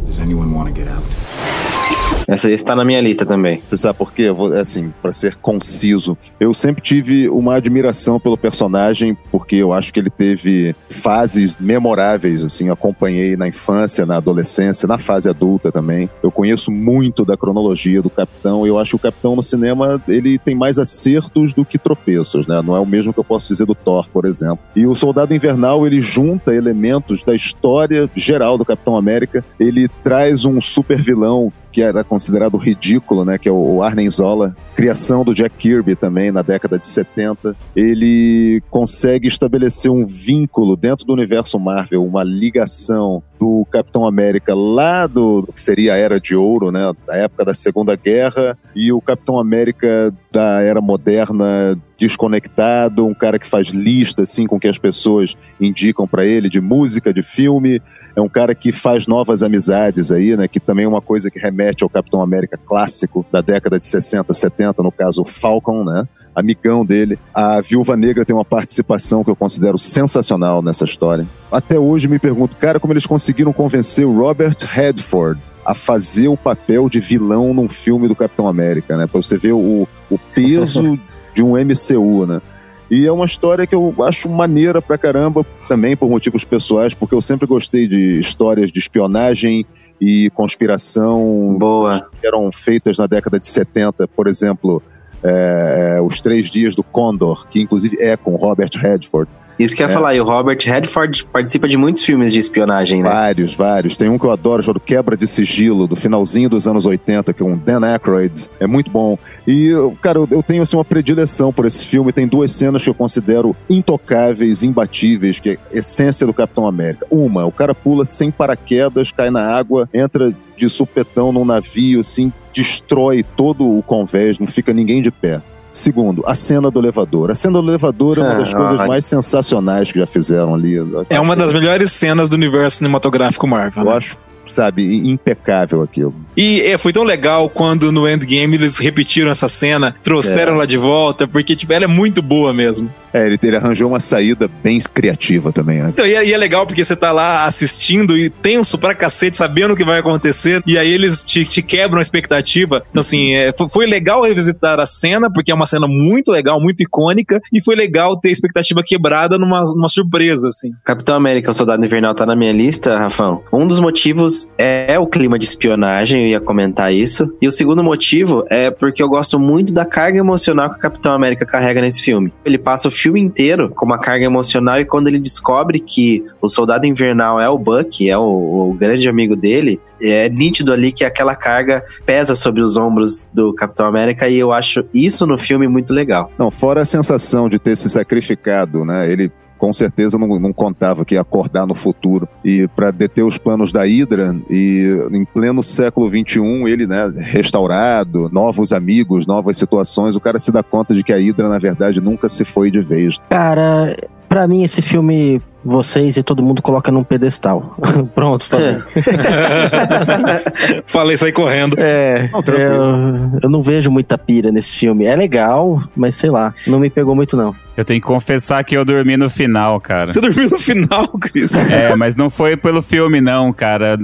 does 0.05 0.19
anyone 0.19 0.53
want 0.53 0.69
to 0.69 0.79
get 0.79 0.87
out? 0.87 2.20
Essa 2.27 2.51
está 2.51 2.75
na 2.75 2.85
minha 2.85 3.01
lista 3.01 3.25
também. 3.25 3.61
Você 3.65 3.75
sabe 3.77 3.97
por 3.97 4.13
quê? 4.13 4.31
Vou- 4.31 4.51
Assim, 4.53 4.93
para 5.01 5.11
ser 5.11 5.35
conciso, 5.35 6.17
eu 6.39 6.53
sempre 6.53 6.81
tive 6.81 7.27
uma 7.29 7.55
admiração 7.55 8.19
pelo 8.19 8.37
personagem, 8.37 9.17
porque 9.31 9.55
eu 9.55 9.73
acho 9.73 9.91
que 9.93 9.99
ele 9.99 10.09
teve 10.09 10.75
fases 10.89 11.57
memoráveis, 11.59 12.43
assim, 12.43 12.67
eu 12.67 12.73
acompanhei 12.73 13.35
na 13.35 13.47
infância, 13.47 14.05
na 14.05 14.17
adolescência, 14.17 14.87
na 14.87 14.97
fase 14.97 15.27
adulta 15.29 15.71
também. 15.71 16.09
Eu 16.21 16.31
conheço 16.31 16.71
muito 16.71 17.25
da 17.25 17.35
cronologia 17.35 18.01
do 18.01 18.09
Capitão, 18.09 18.65
e 18.65 18.69
eu 18.69 18.77
acho 18.77 18.91
que 18.91 18.95
o 18.97 19.11
Capitão 19.11 19.35
no 19.35 19.43
cinema, 19.43 20.01
ele 20.07 20.37
tem 20.37 20.53
mais 20.55 20.77
acertos 20.77 21.53
do 21.53 21.65
que 21.65 21.77
tropeços, 21.77 22.45
né? 22.45 22.61
Não 22.63 22.75
é 22.75 22.79
o 22.79 22.85
mesmo 22.85 23.13
que 23.13 23.19
eu 23.19 23.23
posso 23.23 23.47
dizer 23.47 23.65
do 23.65 23.75
Thor, 23.75 24.07
por 24.09 24.25
exemplo. 24.25 24.59
E 24.75 24.85
o 24.85 24.95
Soldado 24.95 25.33
Invernal, 25.33 25.85
ele 25.87 26.01
junta 26.01 26.53
elementos 26.53 27.23
da 27.23 27.33
história 27.33 28.09
geral 28.15 28.57
do 28.57 28.65
Capitão 28.65 28.95
América, 28.95 29.43
ele 29.59 29.87
traz 30.03 30.45
um 30.45 30.59
super 30.61 31.01
vilão 31.01 31.51
que 31.71 31.81
era 31.81 32.03
considerado 32.11 32.57
ridículo, 32.57 33.23
né, 33.23 33.37
que 33.37 33.47
é 33.47 33.51
o 33.53 33.81
Arnim 33.81 34.09
Zola, 34.09 34.53
criação 34.75 35.23
do 35.23 35.33
Jack 35.33 35.55
Kirby 35.57 35.95
também 35.95 36.29
na 36.29 36.41
década 36.41 36.77
de 36.77 36.85
70. 36.85 37.55
Ele 37.73 38.61
consegue 38.69 39.29
estabelecer 39.29 39.89
um 39.89 40.05
vínculo 40.05 40.75
dentro 40.75 41.05
do 41.05 41.13
universo 41.13 41.57
Marvel, 41.57 42.03
uma 42.03 42.21
ligação 42.21 43.23
do 43.41 43.65
Capitão 43.71 44.05
América 44.05 44.53
lá 44.53 45.07
do, 45.07 45.41
do 45.41 45.51
que 45.51 45.59
seria 45.59 45.95
a 45.95 45.97
Era 45.97 46.21
de 46.21 46.35
Ouro, 46.35 46.71
né, 46.71 46.93
da 47.07 47.15
época 47.15 47.43
da 47.43 47.55
Segunda 47.55 47.95
Guerra, 47.95 48.55
e 48.75 48.93
o 48.93 49.01
Capitão 49.01 49.39
América 49.39 50.13
da 50.31 50.61
Era 50.61 50.79
Moderna 50.79 51.75
desconectado, 51.97 53.03
um 53.03 53.15
cara 53.15 53.39
que 53.39 53.47
faz 53.47 53.69
lista 53.69 54.21
assim 54.21 54.45
com 54.45 54.59
que 54.59 54.67
as 54.67 54.77
pessoas 54.77 55.35
indicam 55.59 56.07
para 56.07 56.23
ele 56.23 56.49
de 56.49 56.61
música, 56.61 57.11
de 57.11 57.23
filme, 57.23 57.81
é 58.15 58.21
um 58.21 58.29
cara 58.29 58.53
que 58.53 58.71
faz 58.71 59.07
novas 59.07 59.41
amizades 59.41 60.11
aí, 60.11 60.37
né? 60.37 60.47
Que 60.47 60.59
também 60.59 60.85
é 60.85 60.87
uma 60.87 61.01
coisa 61.01 61.31
que 61.31 61.39
remete 61.39 61.83
ao 61.83 61.89
Capitão 61.89 62.21
América 62.21 62.57
clássico 62.57 63.25
da 63.31 63.41
década 63.41 63.79
de 63.79 63.85
60, 63.85 64.33
70, 64.33 64.83
no 64.83 64.91
caso 64.91 65.21
o 65.21 65.25
Falcon, 65.25 65.83
né? 65.83 66.07
Amigão 66.35 66.85
dele. 66.85 67.19
A 67.33 67.61
Viúva 67.61 67.97
Negra 67.97 68.25
tem 68.25 68.35
uma 68.35 68.45
participação 68.45 69.23
que 69.23 69.29
eu 69.29 69.35
considero 69.35 69.77
sensacional 69.77 70.61
nessa 70.61 70.85
história. 70.85 71.27
Até 71.51 71.77
hoje 71.77 72.07
me 72.07 72.19
pergunto, 72.19 72.55
cara, 72.57 72.79
como 72.79 72.93
eles 72.93 73.05
conseguiram 73.05 73.51
convencer 73.51 74.05
o 74.05 74.17
Robert 74.17 74.55
Redford 74.61 75.41
a 75.65 75.75
fazer 75.75 76.27
o 76.27 76.37
papel 76.37 76.89
de 76.89 76.99
vilão 76.99 77.53
num 77.53 77.69
filme 77.69 78.07
do 78.07 78.15
Capitão 78.15 78.47
América, 78.47 78.97
né? 78.97 79.07
Pra 79.07 79.21
você 79.21 79.37
ver 79.37 79.53
o, 79.53 79.87
o 80.09 80.17
peso 80.33 80.97
de 81.35 81.43
um 81.43 81.53
MCU, 81.53 82.25
né? 82.25 82.41
E 82.89 83.07
é 83.07 83.11
uma 83.11 83.25
história 83.25 83.65
que 83.65 83.73
eu 83.73 83.95
acho 84.03 84.27
maneira 84.27 84.81
pra 84.81 84.97
caramba, 84.97 85.45
também 85.67 85.95
por 85.95 86.09
motivos 86.09 86.43
pessoais, 86.43 86.93
porque 86.93 87.15
eu 87.15 87.21
sempre 87.21 87.47
gostei 87.47 87.87
de 87.87 88.19
histórias 88.19 88.69
de 88.69 88.79
espionagem 88.79 89.65
e 89.99 90.29
conspiração 90.31 91.55
Boa. 91.57 92.05
que 92.19 92.27
eram 92.27 92.51
feitas 92.51 92.97
na 92.97 93.07
década 93.07 93.39
de 93.39 93.47
70, 93.47 94.09
por 94.09 94.27
exemplo, 94.27 94.83
é, 95.23 95.95
é, 95.97 96.01
Os 96.01 96.19
Três 96.21 96.49
Dias 96.49 96.75
do 96.75 96.83
Condor, 96.83 97.47
que 97.47 97.61
inclusive 97.61 97.97
é 97.99 98.15
com 98.17 98.35
Robert 98.35 98.71
Redford. 98.75 99.29
Isso 99.59 99.75
que 99.75 99.83
eu 99.83 99.87
ia 99.87 99.91
É. 99.91 99.93
falar, 99.93 100.15
e 100.15 100.19
o 100.21 100.23
Robert 100.23 100.57
Redford 100.63 101.23
participa 101.25 101.67
de 101.67 101.77
muitos 101.77 102.03
filmes 102.03 102.33
de 102.33 102.39
espionagem, 102.39 103.03
né? 103.03 103.09
Vários, 103.09 103.53
vários. 103.53 103.95
Tem 103.95 104.09
um 104.09 104.17
que 104.17 104.25
eu 104.25 104.31
adoro, 104.31 104.63
chamado 104.63 104.79
Quebra 104.79 105.15
de 105.15 105.27
Sigilo, 105.27 105.85
do 105.85 105.95
finalzinho 105.95 106.49
dos 106.49 106.65
anos 106.67 106.87
80, 106.87 107.31
que 107.31 107.43
é 107.43 107.45
um 107.45 107.55
Dan 107.55 107.85
Aykroyd. 107.85 108.47
É 108.59 108.65
muito 108.65 108.89
bom. 108.89 109.19
E, 109.47 109.71
cara, 110.01 110.17
eu- 110.17 110.27
eu 110.31 110.41
tenho 110.41 110.63
assim, 110.63 110.75
uma 110.77 110.85
predileção 110.85 111.53
por 111.53 111.67
esse 111.67 111.85
filme. 111.85 112.11
Tem 112.11 112.25
duas 112.27 112.51
cenas 112.51 112.83
que 112.83 112.89
eu 112.89 112.93
considero 112.95 113.55
intocáveis, 113.69 114.63
imbatíveis, 114.63 115.39
que 115.39 115.51
é 115.51 115.57
a 115.75 115.77
essência 115.79 116.25
do 116.25 116.33
Capitão 116.33 116.65
América. 116.65 117.05
Uma, 117.11 117.45
o 117.45 117.51
cara 117.51 117.75
pula 117.75 118.03
sem 118.05 118.31
paraquedas, 118.31 119.11
cai 119.11 119.29
na 119.29 119.43
água, 119.43 119.87
entra 119.93 120.33
de 120.57 120.69
supetão 120.69 121.31
num 121.31 121.45
navio, 121.45 121.99
assim, 121.99 122.31
destrói 122.53 123.23
todo 123.23 123.77
o 123.77 123.81
convés, 123.83 124.37
não 124.39 124.47
fica 124.47 124.73
ninguém 124.73 125.01
de 125.01 125.11
pé. 125.11 125.41
Segundo, 125.73 126.21
a 126.27 126.35
cena 126.35 126.69
do 126.69 126.79
elevador. 126.79 127.31
A 127.31 127.35
cena 127.35 127.61
do 127.61 127.69
elevador 127.69 128.17
é 128.17 128.21
uma 128.21 128.33
Ah, 128.33 128.37
das 128.39 128.53
coisas 128.53 128.79
olha. 128.79 128.87
mais 128.89 129.05
sensacionais 129.05 129.89
que 129.91 129.97
já 129.99 130.05
fizeram 130.05 130.53
ali. 130.53 130.75
É 131.09 131.19
uma 131.19 131.33
das 131.35 131.53
melhores 131.53 131.91
cenas 131.93 132.27
do 132.27 132.33
universo 132.35 132.77
cinematográfico 132.77 133.47
Marvel. 133.47 133.83
Eu 133.83 133.89
né? 133.89 133.95
acho, 133.95 134.17
sabe, 134.43 135.09
impecável 135.09 135.81
aquilo. 135.81 136.13
E 136.35 136.59
é, 136.61 136.77
foi 136.77 136.91
tão 136.91 137.03
legal 137.03 137.49
quando 137.49 137.89
no 137.89 138.05
Endgame 138.05 138.55
eles 138.55 138.77
repetiram 138.79 139.31
essa 139.31 139.47
cena, 139.47 139.95
trouxeram 140.03 140.51
É. 140.51 140.55
ela 140.55 140.67
de 140.67 140.77
volta, 140.77 141.25
porque 141.25 141.55
tipo, 141.55 141.71
ela 141.71 141.85
é 141.85 141.87
muito 141.87 142.21
boa 142.21 142.51
mesmo. 142.53 142.93
É, 143.13 143.25
ele, 143.25 143.39
ele 143.41 143.55
arranjou 143.55 143.89
uma 143.89 143.99
saída 143.99 144.49
bem 144.63 144.79
criativa 144.79 145.51
também, 145.51 145.81
né? 145.81 145.89
Então, 145.89 146.05
e 146.05 146.15
é, 146.15 146.25
e 146.25 146.33
é 146.33 146.37
legal 146.37 146.65
porque 146.65 146.83
você 146.83 146.95
tá 146.95 147.11
lá 147.11 147.45
assistindo 147.45 148.17
e 148.17 148.29
tenso 148.29 148.77
pra 148.77 148.95
cacete, 148.95 149.37
sabendo 149.37 149.73
o 149.73 149.77
que 149.77 149.83
vai 149.83 149.99
acontecer, 149.99 150.61
e 150.65 150.77
aí 150.77 150.91
eles 150.91 151.23
te, 151.23 151.45
te 151.45 151.61
quebram 151.61 151.99
a 151.99 152.01
expectativa. 152.01 152.83
Então, 152.89 153.01
assim, 153.01 153.33
é, 153.33 153.53
foi, 153.57 153.69
foi 153.69 153.85
legal 153.85 154.23
revisitar 154.23 154.79
a 154.79 154.85
cena, 154.85 155.31
porque 155.31 155.51
é 155.51 155.55
uma 155.55 155.65
cena 155.65 155.87
muito 155.87 156.31
legal, 156.31 156.61
muito 156.61 156.81
icônica, 156.81 157.41
e 157.51 157.61
foi 157.61 157.75
legal 157.75 158.17
ter 158.17 158.29
a 158.29 158.31
expectativa 158.31 158.81
quebrada 158.83 159.37
numa, 159.37 159.61
numa 159.61 159.89
surpresa, 159.89 160.47
assim. 160.47 160.71
Capitão 160.83 161.15
América, 161.15 161.51
o 161.51 161.53
Soldado 161.53 161.83
Invernal 161.83 162.15
tá 162.15 162.25
na 162.25 162.35
minha 162.35 162.51
lista, 162.51 162.97
Rafão. 162.97 163.43
Um 163.51 163.67
dos 163.67 163.79
motivos 163.79 164.51
é 164.57 164.97
o 164.99 165.07
clima 165.07 165.37
de 165.37 165.45
espionagem, 165.45 166.23
eu 166.23 166.27
ia 166.29 166.41
comentar 166.41 166.93
isso. 166.93 167.33
E 167.41 167.47
o 167.47 167.51
segundo 167.51 167.83
motivo 167.83 168.45
é 168.49 168.69
porque 168.69 169.01
eu 169.01 169.09
gosto 169.09 169.39
muito 169.39 169.73
da 169.73 169.85
carga 169.85 170.17
emocional 170.17 170.69
que 170.69 170.77
o 170.77 170.79
Capitão 170.79 171.13
América 171.13 171.45
carrega 171.45 171.81
nesse 171.81 172.01
filme. 172.01 172.31
Ele 172.45 172.57
passa 172.57 172.87
o 172.87 172.91
filme 173.01 173.19
inteiro 173.19 173.69
com 173.69 173.85
uma 173.85 173.97
carga 173.97 174.25
emocional 174.25 174.79
e 174.79 174.85
quando 174.85 175.07
ele 175.07 175.19
descobre 175.19 175.79
que 175.79 176.23
o 176.41 176.47
Soldado 176.47 176.85
Invernal 176.85 177.39
é 177.39 177.49
o 177.49 177.57
Buck, 177.57 178.07
é 178.07 178.17
o, 178.17 178.69
o 178.69 178.73
grande 178.73 179.09
amigo 179.09 179.35
dele, 179.35 179.79
é 180.01 180.29
nítido 180.29 180.71
ali 180.71 180.91
que 180.91 181.03
aquela 181.03 181.35
carga 181.35 181.83
pesa 182.05 182.35
sobre 182.35 182.61
os 182.61 182.77
ombros 182.77 183.29
do 183.33 183.53
Capitão 183.53 183.85
América 183.85 184.27
e 184.27 184.37
eu 184.37 184.51
acho 184.51 184.83
isso 184.93 185.25
no 185.25 185.37
filme 185.37 185.67
muito 185.67 185.93
legal. 185.93 186.31
Não, 186.37 186.51
fora 186.51 186.81
a 186.81 186.85
sensação 186.85 187.49
de 187.49 187.59
ter 187.59 187.75
se 187.75 187.89
sacrificado, 187.89 188.83
né? 188.85 189.11
Ele 189.11 189.31
com 189.61 189.71
certeza 189.71 190.17
não, 190.17 190.27
não 190.39 190.51
contava 190.51 191.05
que 191.05 191.13
ia 191.13 191.21
acordar 191.21 191.67
no 191.67 191.75
futuro 191.75 192.27
e 192.43 192.67
para 192.69 192.89
deter 192.89 193.23
os 193.23 193.37
planos 193.37 193.71
da 193.71 193.83
Hydra 193.83 194.35
e 194.49 195.07
em 195.11 195.23
pleno 195.23 195.61
século 195.61 196.09
XXI 196.09 196.41
ele, 196.65 196.87
né, 196.87 197.13
restaurado, 197.15 198.27
novos 198.33 198.73
amigos, 198.73 199.27
novas 199.27 199.57
situações, 199.57 200.15
o 200.15 200.19
cara 200.19 200.39
se 200.39 200.51
dá 200.51 200.63
conta 200.63 200.95
de 200.95 201.03
que 201.03 201.13
a 201.13 201.17
Hydra 201.17 201.47
na 201.47 201.59
verdade 201.59 202.01
nunca 202.01 202.27
se 202.27 202.43
foi 202.43 202.71
de 202.71 202.81
vez. 202.81 203.19
Cara, 203.29 203.95
pra 204.27 204.47
mim 204.47 204.63
esse 204.63 204.81
filme 204.81 205.39
vocês 205.63 206.17
e 206.17 206.23
todo 206.23 206.43
mundo 206.43 206.61
coloca 206.61 206.91
num 206.91 207.03
pedestal. 207.03 207.75
Pronto, 208.15 208.45
falei. 208.45 208.77
Falei, 210.85 211.17
saí 211.17 211.31
correndo. 211.31 211.75
É, 211.79 212.29
Não, 212.31 212.41
tranquilo. 212.41 212.73
eu, 212.73 213.39
eu 213.43 213.49
não 213.49 213.61
vejo 213.61 213.91
muita 213.91 214.17
pira 214.17 214.51
nesse 214.51 214.77
filme. 214.77 215.05
É 215.05 215.15
legal, 215.15 215.81
mas 215.95 216.15
sei 216.15 216.29
lá, 216.29 216.53
não 216.67 216.79
me 216.79 216.89
pegou 216.89 217.15
muito 217.15 217.35
não. 217.37 217.55
Eu 217.75 217.85
tenho 217.85 218.01
que 218.01 218.07
confessar 218.07 218.63
que 218.63 218.75
eu 218.75 218.83
dormi 218.83 219.15
no 219.15 219.29
final, 219.29 219.79
cara. 219.79 220.11
Você 220.11 220.19
dormiu 220.19 220.49
no 220.49 220.59
final, 220.59 221.07
Cris? 221.07 221.55
É, 221.55 221.95
mas 221.95 222.15
não 222.15 222.29
foi 222.29 222.57
pelo 222.57 222.81
filme, 222.81 223.21
não, 223.21 223.53
cara. 223.53 223.97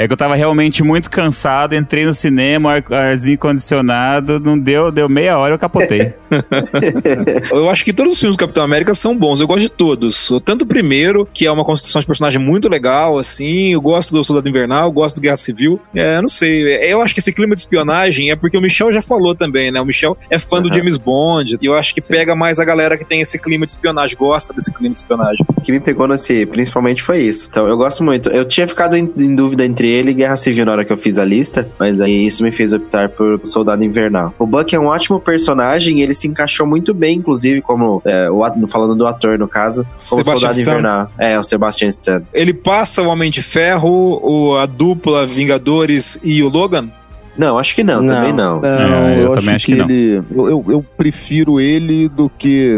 É 0.00 0.06
que 0.06 0.12
eu 0.14 0.16
tava 0.16 0.34
realmente 0.34 0.82
muito 0.82 1.10
cansado, 1.10 1.74
entrei 1.74 2.06
no 2.06 2.14
cinema, 2.14 2.76
ar- 2.76 2.92
arzinho 2.92 3.36
condicionado, 3.36 4.40
não 4.40 4.58
deu, 4.58 4.90
deu 4.90 5.10
meia 5.10 5.36
hora 5.36 5.52
eu 5.54 5.58
capotei. 5.58 6.14
Eu 7.52 7.68
acho 7.68 7.84
que 7.84 7.92
todos 7.92 8.12
os 8.14 8.20
filmes 8.20 8.36
do 8.36 8.40
Capitão 8.40 8.62
América 8.64 8.94
são 8.94 9.16
bons. 9.16 9.40
Eu 9.40 9.46
gosto 9.46 9.62
de 9.62 9.70
todos. 9.70 10.30
Tanto 10.44 10.62
o 10.62 10.66
primeiro, 10.66 11.28
que 11.32 11.44
é 11.46 11.50
uma 11.52 11.64
construção 11.64 12.00
de 12.00 12.06
personagem 12.06 12.40
muito 12.40 12.68
legal, 12.68 13.18
assim. 13.18 13.72
Eu 13.72 13.80
gosto 13.80 14.12
do 14.12 14.22
Soldado 14.24 14.48
Invernal, 14.48 14.86
eu 14.86 14.92
gosto 14.92 15.16
do 15.16 15.20
Guerra 15.22 15.36
Civil. 15.36 15.80
É, 15.94 16.20
não 16.20 16.28
sei. 16.28 16.62
Eu 16.90 17.00
acho 17.02 17.12
que 17.12 17.20
esse 17.20 17.32
clima 17.32 17.54
de 17.54 17.60
espionagem 17.60 18.30
é 18.30 18.36
porque 18.36 18.56
o 18.56 18.60
Michel 18.60 18.92
já 18.92 19.02
falou 19.02 19.34
também, 19.34 19.70
né? 19.72 19.80
O 19.80 19.84
Michel 19.84 20.16
é 20.30 20.38
fã 20.38 20.62
do 20.62 20.68
Aham. 20.68 20.76
James 20.76 20.96
Bond. 20.96 21.58
E 21.60 21.66
eu 21.66 21.74
acho 21.74 21.94
que 21.94 22.00
pega 22.00 22.34
mais 22.36 22.58
a 22.60 22.64
galera 22.64 22.96
que 22.96 23.04
tem 23.04 23.20
esse 23.20 23.38
clima 23.38 23.66
de 23.66 23.72
espionagem, 23.72 24.16
gosta 24.16 24.54
desse 24.54 24.72
clima 24.72 24.94
de 24.94 25.00
espionagem. 25.00 25.44
O 25.56 25.60
que 25.60 25.72
me 25.72 25.80
pegou 25.80 26.06
nesse, 26.06 26.46
principalmente, 26.46 27.02
foi 27.02 27.18
isso. 27.22 27.48
Então, 27.50 27.66
eu 27.66 27.76
gosto 27.76 28.04
muito. 28.04 28.28
Eu 28.30 28.44
tinha 28.44 28.66
ficado 28.68 28.96
em, 28.96 29.12
em 29.18 29.34
dúvida 29.34 29.64
entre 29.64 29.89
ele 29.90 30.10
e 30.10 30.14
Guerra 30.14 30.36
Civil 30.36 30.64
na 30.64 30.72
hora 30.72 30.84
que 30.84 30.92
eu 30.92 30.96
fiz 30.96 31.18
a 31.18 31.24
lista, 31.24 31.68
mas 31.78 32.00
aí 32.00 32.26
isso 32.26 32.42
me 32.42 32.52
fez 32.52 32.72
optar 32.72 33.08
por 33.08 33.40
Soldado 33.44 33.84
Invernal. 33.84 34.34
O 34.38 34.46
Buck 34.46 34.74
é 34.74 34.80
um 34.80 34.86
ótimo 34.86 35.20
personagem, 35.20 36.00
ele 36.00 36.14
se 36.14 36.28
encaixou 36.28 36.66
muito 36.66 36.94
bem, 36.94 37.18
inclusive, 37.18 37.60
como 37.60 38.00
é, 38.04 38.30
o, 38.30 38.42
falando 38.68 38.94
do 38.94 39.06
ator, 39.06 39.38
no 39.38 39.48
caso, 39.48 39.84
como 39.84 40.24
Sebastian 40.24 40.34
Soldado 40.34 40.52
Stan. 40.52 40.70
Invernal. 40.70 41.12
É, 41.18 41.38
o 41.38 41.44
Sebastian 41.44 41.88
Stan. 41.88 42.22
Ele 42.32 42.54
passa 42.54 43.02
o 43.02 43.08
Homem 43.08 43.30
de 43.30 43.42
Ferro, 43.42 44.20
o, 44.22 44.56
a 44.56 44.66
dupla 44.66 45.26
Vingadores 45.26 46.18
e 46.22 46.42
o 46.42 46.48
Logan? 46.48 46.88
Não, 47.36 47.58
acho 47.58 47.74
que 47.74 47.82
não, 47.82 48.06
também 48.06 48.32
não. 48.32 48.64
É, 48.64 49.22
eu 49.22 49.30
também 49.30 49.54
acho 49.54 49.66
que 49.66 49.74
não. 49.74 49.84
ele. 49.84 50.22
Eu, 50.30 50.50
eu, 50.50 50.64
eu 50.68 50.82
prefiro 50.96 51.60
ele 51.60 52.08
do 52.08 52.28
que 52.28 52.76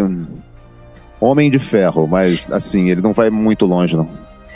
Homem 1.18 1.50
de 1.50 1.58
Ferro, 1.58 2.06
mas 2.06 2.44
assim, 2.50 2.90
ele 2.90 3.00
não 3.00 3.12
vai 3.12 3.30
muito 3.30 3.66
longe, 3.66 3.96
não. 3.96 4.08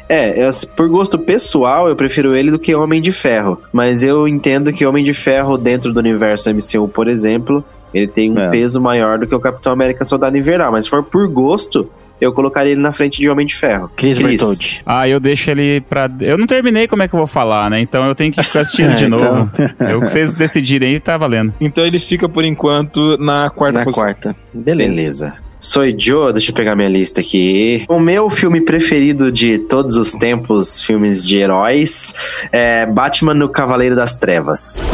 É, 0.08 0.46
eu- 0.46 0.50
por 0.76 0.88
gosto 0.88 1.18
pessoal, 1.18 1.88
eu 1.88 1.96
prefiro 1.96 2.34
ele 2.36 2.50
do 2.50 2.58
que 2.58 2.74
Homem 2.74 3.02
de 3.02 3.12
Ferro. 3.12 3.60
Mas 3.72 4.02
eu 4.02 4.26
entendo 4.28 4.72
que 4.72 4.86
Homem 4.86 5.04
de 5.04 5.12
Ferro, 5.12 5.58
dentro 5.58 5.92
do 5.92 5.98
universo 5.98 6.48
MCU, 6.50 6.86
por 6.88 7.08
exemplo, 7.08 7.64
ele 7.92 8.06
tem 8.06 8.30
um 8.30 8.38
É. 8.38 8.50
peso 8.50 8.80
maior 8.80 9.18
do 9.18 9.26
que 9.26 9.34
o 9.34 9.40
Capitão 9.40 9.72
América 9.72 10.04
Soldado 10.04 10.36
Invernal. 10.38 10.70
Mas 10.72 10.84
se 10.84 10.90
for 10.90 11.02
por 11.02 11.26
gosto, 11.28 11.90
eu 12.20 12.32
colocaria 12.32 12.72
ele 12.72 12.80
na 12.80 12.92
frente 12.92 13.20
de 13.20 13.28
Homem 13.28 13.44
de 13.46 13.54
Ferro. 13.56 13.90
Chris 13.96 14.16
Bertoldi. 14.18 14.80
Ah, 14.86 15.08
eu 15.08 15.18
deixo 15.18 15.50
ele 15.50 15.80
pra. 15.82 16.08
Eu 16.20 16.38
não 16.38 16.46
terminei 16.46 16.86
como 16.86 17.02
é 17.02 17.08
que 17.08 17.14
eu 17.14 17.18
vou 17.18 17.26
falar, 17.26 17.68
né? 17.68 17.80
Então 17.80 18.06
eu 18.06 18.14
tenho 18.14 18.32
que 18.32 18.42
ficar 18.42 18.60
assistindo 18.60 18.90
É, 18.92 18.94
de 18.94 19.08
novo. 19.08 19.50
então. 19.52 19.68
Eu 19.90 20.00
que 20.00 20.08
vocês 20.08 20.34
decidirem 20.34 20.90
aí, 20.94 21.00
tá 21.00 21.18
valendo. 21.18 21.52
Então 21.60 21.84
ele 21.84 21.98
fica, 21.98 22.28
por 22.28 22.44
enquanto, 22.44 23.16
na 23.18 23.50
quarta 23.50 23.78
Na 23.80 23.84
posição. 23.84 24.04
quarta. 24.04 24.36
Beleza. 24.54 24.92
Beleza. 24.94 25.34
Sou 25.66 25.83
Joe, 25.98 26.33
deixa 26.33 26.52
eu 26.52 26.55
pegar 26.55 26.76
minha 26.76 26.88
lista 26.88 27.20
aqui. 27.20 27.85
O 27.88 27.98
meu 27.98 28.31
filme 28.31 28.61
preferido 28.61 29.33
de 29.33 29.59
todos 29.59 29.96
os 29.96 30.12
tempos, 30.12 30.81
filmes 30.81 31.26
de 31.26 31.40
heróis, 31.40 32.14
é 32.52 32.87
Batman 32.87 33.35
no 33.35 33.48
Cavaleiro 33.48 33.96
das 33.96 34.16
Trevas. 34.16 34.87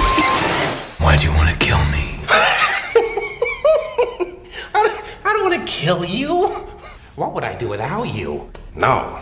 Why 0.98 1.18
do 1.18 1.26
you 1.26 1.32
want 1.36 1.50
to 1.50 1.56
kill 1.58 1.76
me? 1.90 2.18
I 4.74 4.82
don't, 4.82 4.94
I 5.26 5.32
don't 5.34 5.42
want 5.44 5.54
to 5.54 5.64
kill 5.70 6.06
you. 6.06 6.50
What 7.16 7.34
would 7.34 7.44
I 7.44 7.54
do 7.54 7.68
without 7.68 8.06
you? 8.08 8.46
No. 8.74 9.18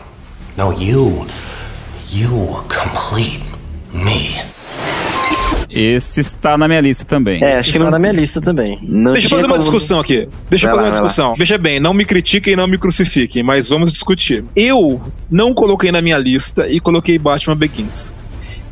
No, 0.57 0.71
you. 0.71 1.27
You 2.11 2.63
complete 2.69 3.43
me. 3.93 4.39
Esse 5.71 6.21
está 6.21 6.59
na 6.59 6.67
minha 6.67 6.81
lista 6.81 7.05
também. 7.05 7.43
É, 7.43 7.57
Acho 7.57 7.67
que 7.69 7.73
que 7.75 7.79
tá 7.79 7.85
não, 7.85 7.91
na 7.93 7.99
minha 7.99 8.13
lista 8.13 8.41
também. 8.41 8.79
não 8.83 9.13
Deixa 9.13 9.27
eu 9.27 9.31
fazer 9.31 9.43
uma 9.45 9.49
como- 9.51 9.59
discussão 9.61 10.01
aqui. 10.01 10.29
Deixa 10.49 10.67
eu 10.67 10.71
Vai 10.71 10.71
fazer 10.71 10.71
lá, 10.71 10.77
uma 10.77 10.83
vai 10.83 10.85
lá. 10.85 10.91
discussão. 10.91 11.35
Veja 11.35 11.57
bem, 11.59 11.79
não 11.79 11.95
me 11.95 12.05
critiquem, 12.05 12.57
não 12.57 12.67
me 12.67 12.77
crucifiquem, 12.77 13.43
mas 13.43 13.69
vamos 13.69 13.93
discutir. 13.93 14.45
Eu 14.57 15.01
não 15.31 15.55
coloquei 15.55 15.93
na 15.93 16.03
minha 16.03 16.19
lista 16.19 16.67
e 16.69 16.81
coloquei 16.81 17.19
Batman 17.19 17.57
Begins. 17.57 18.13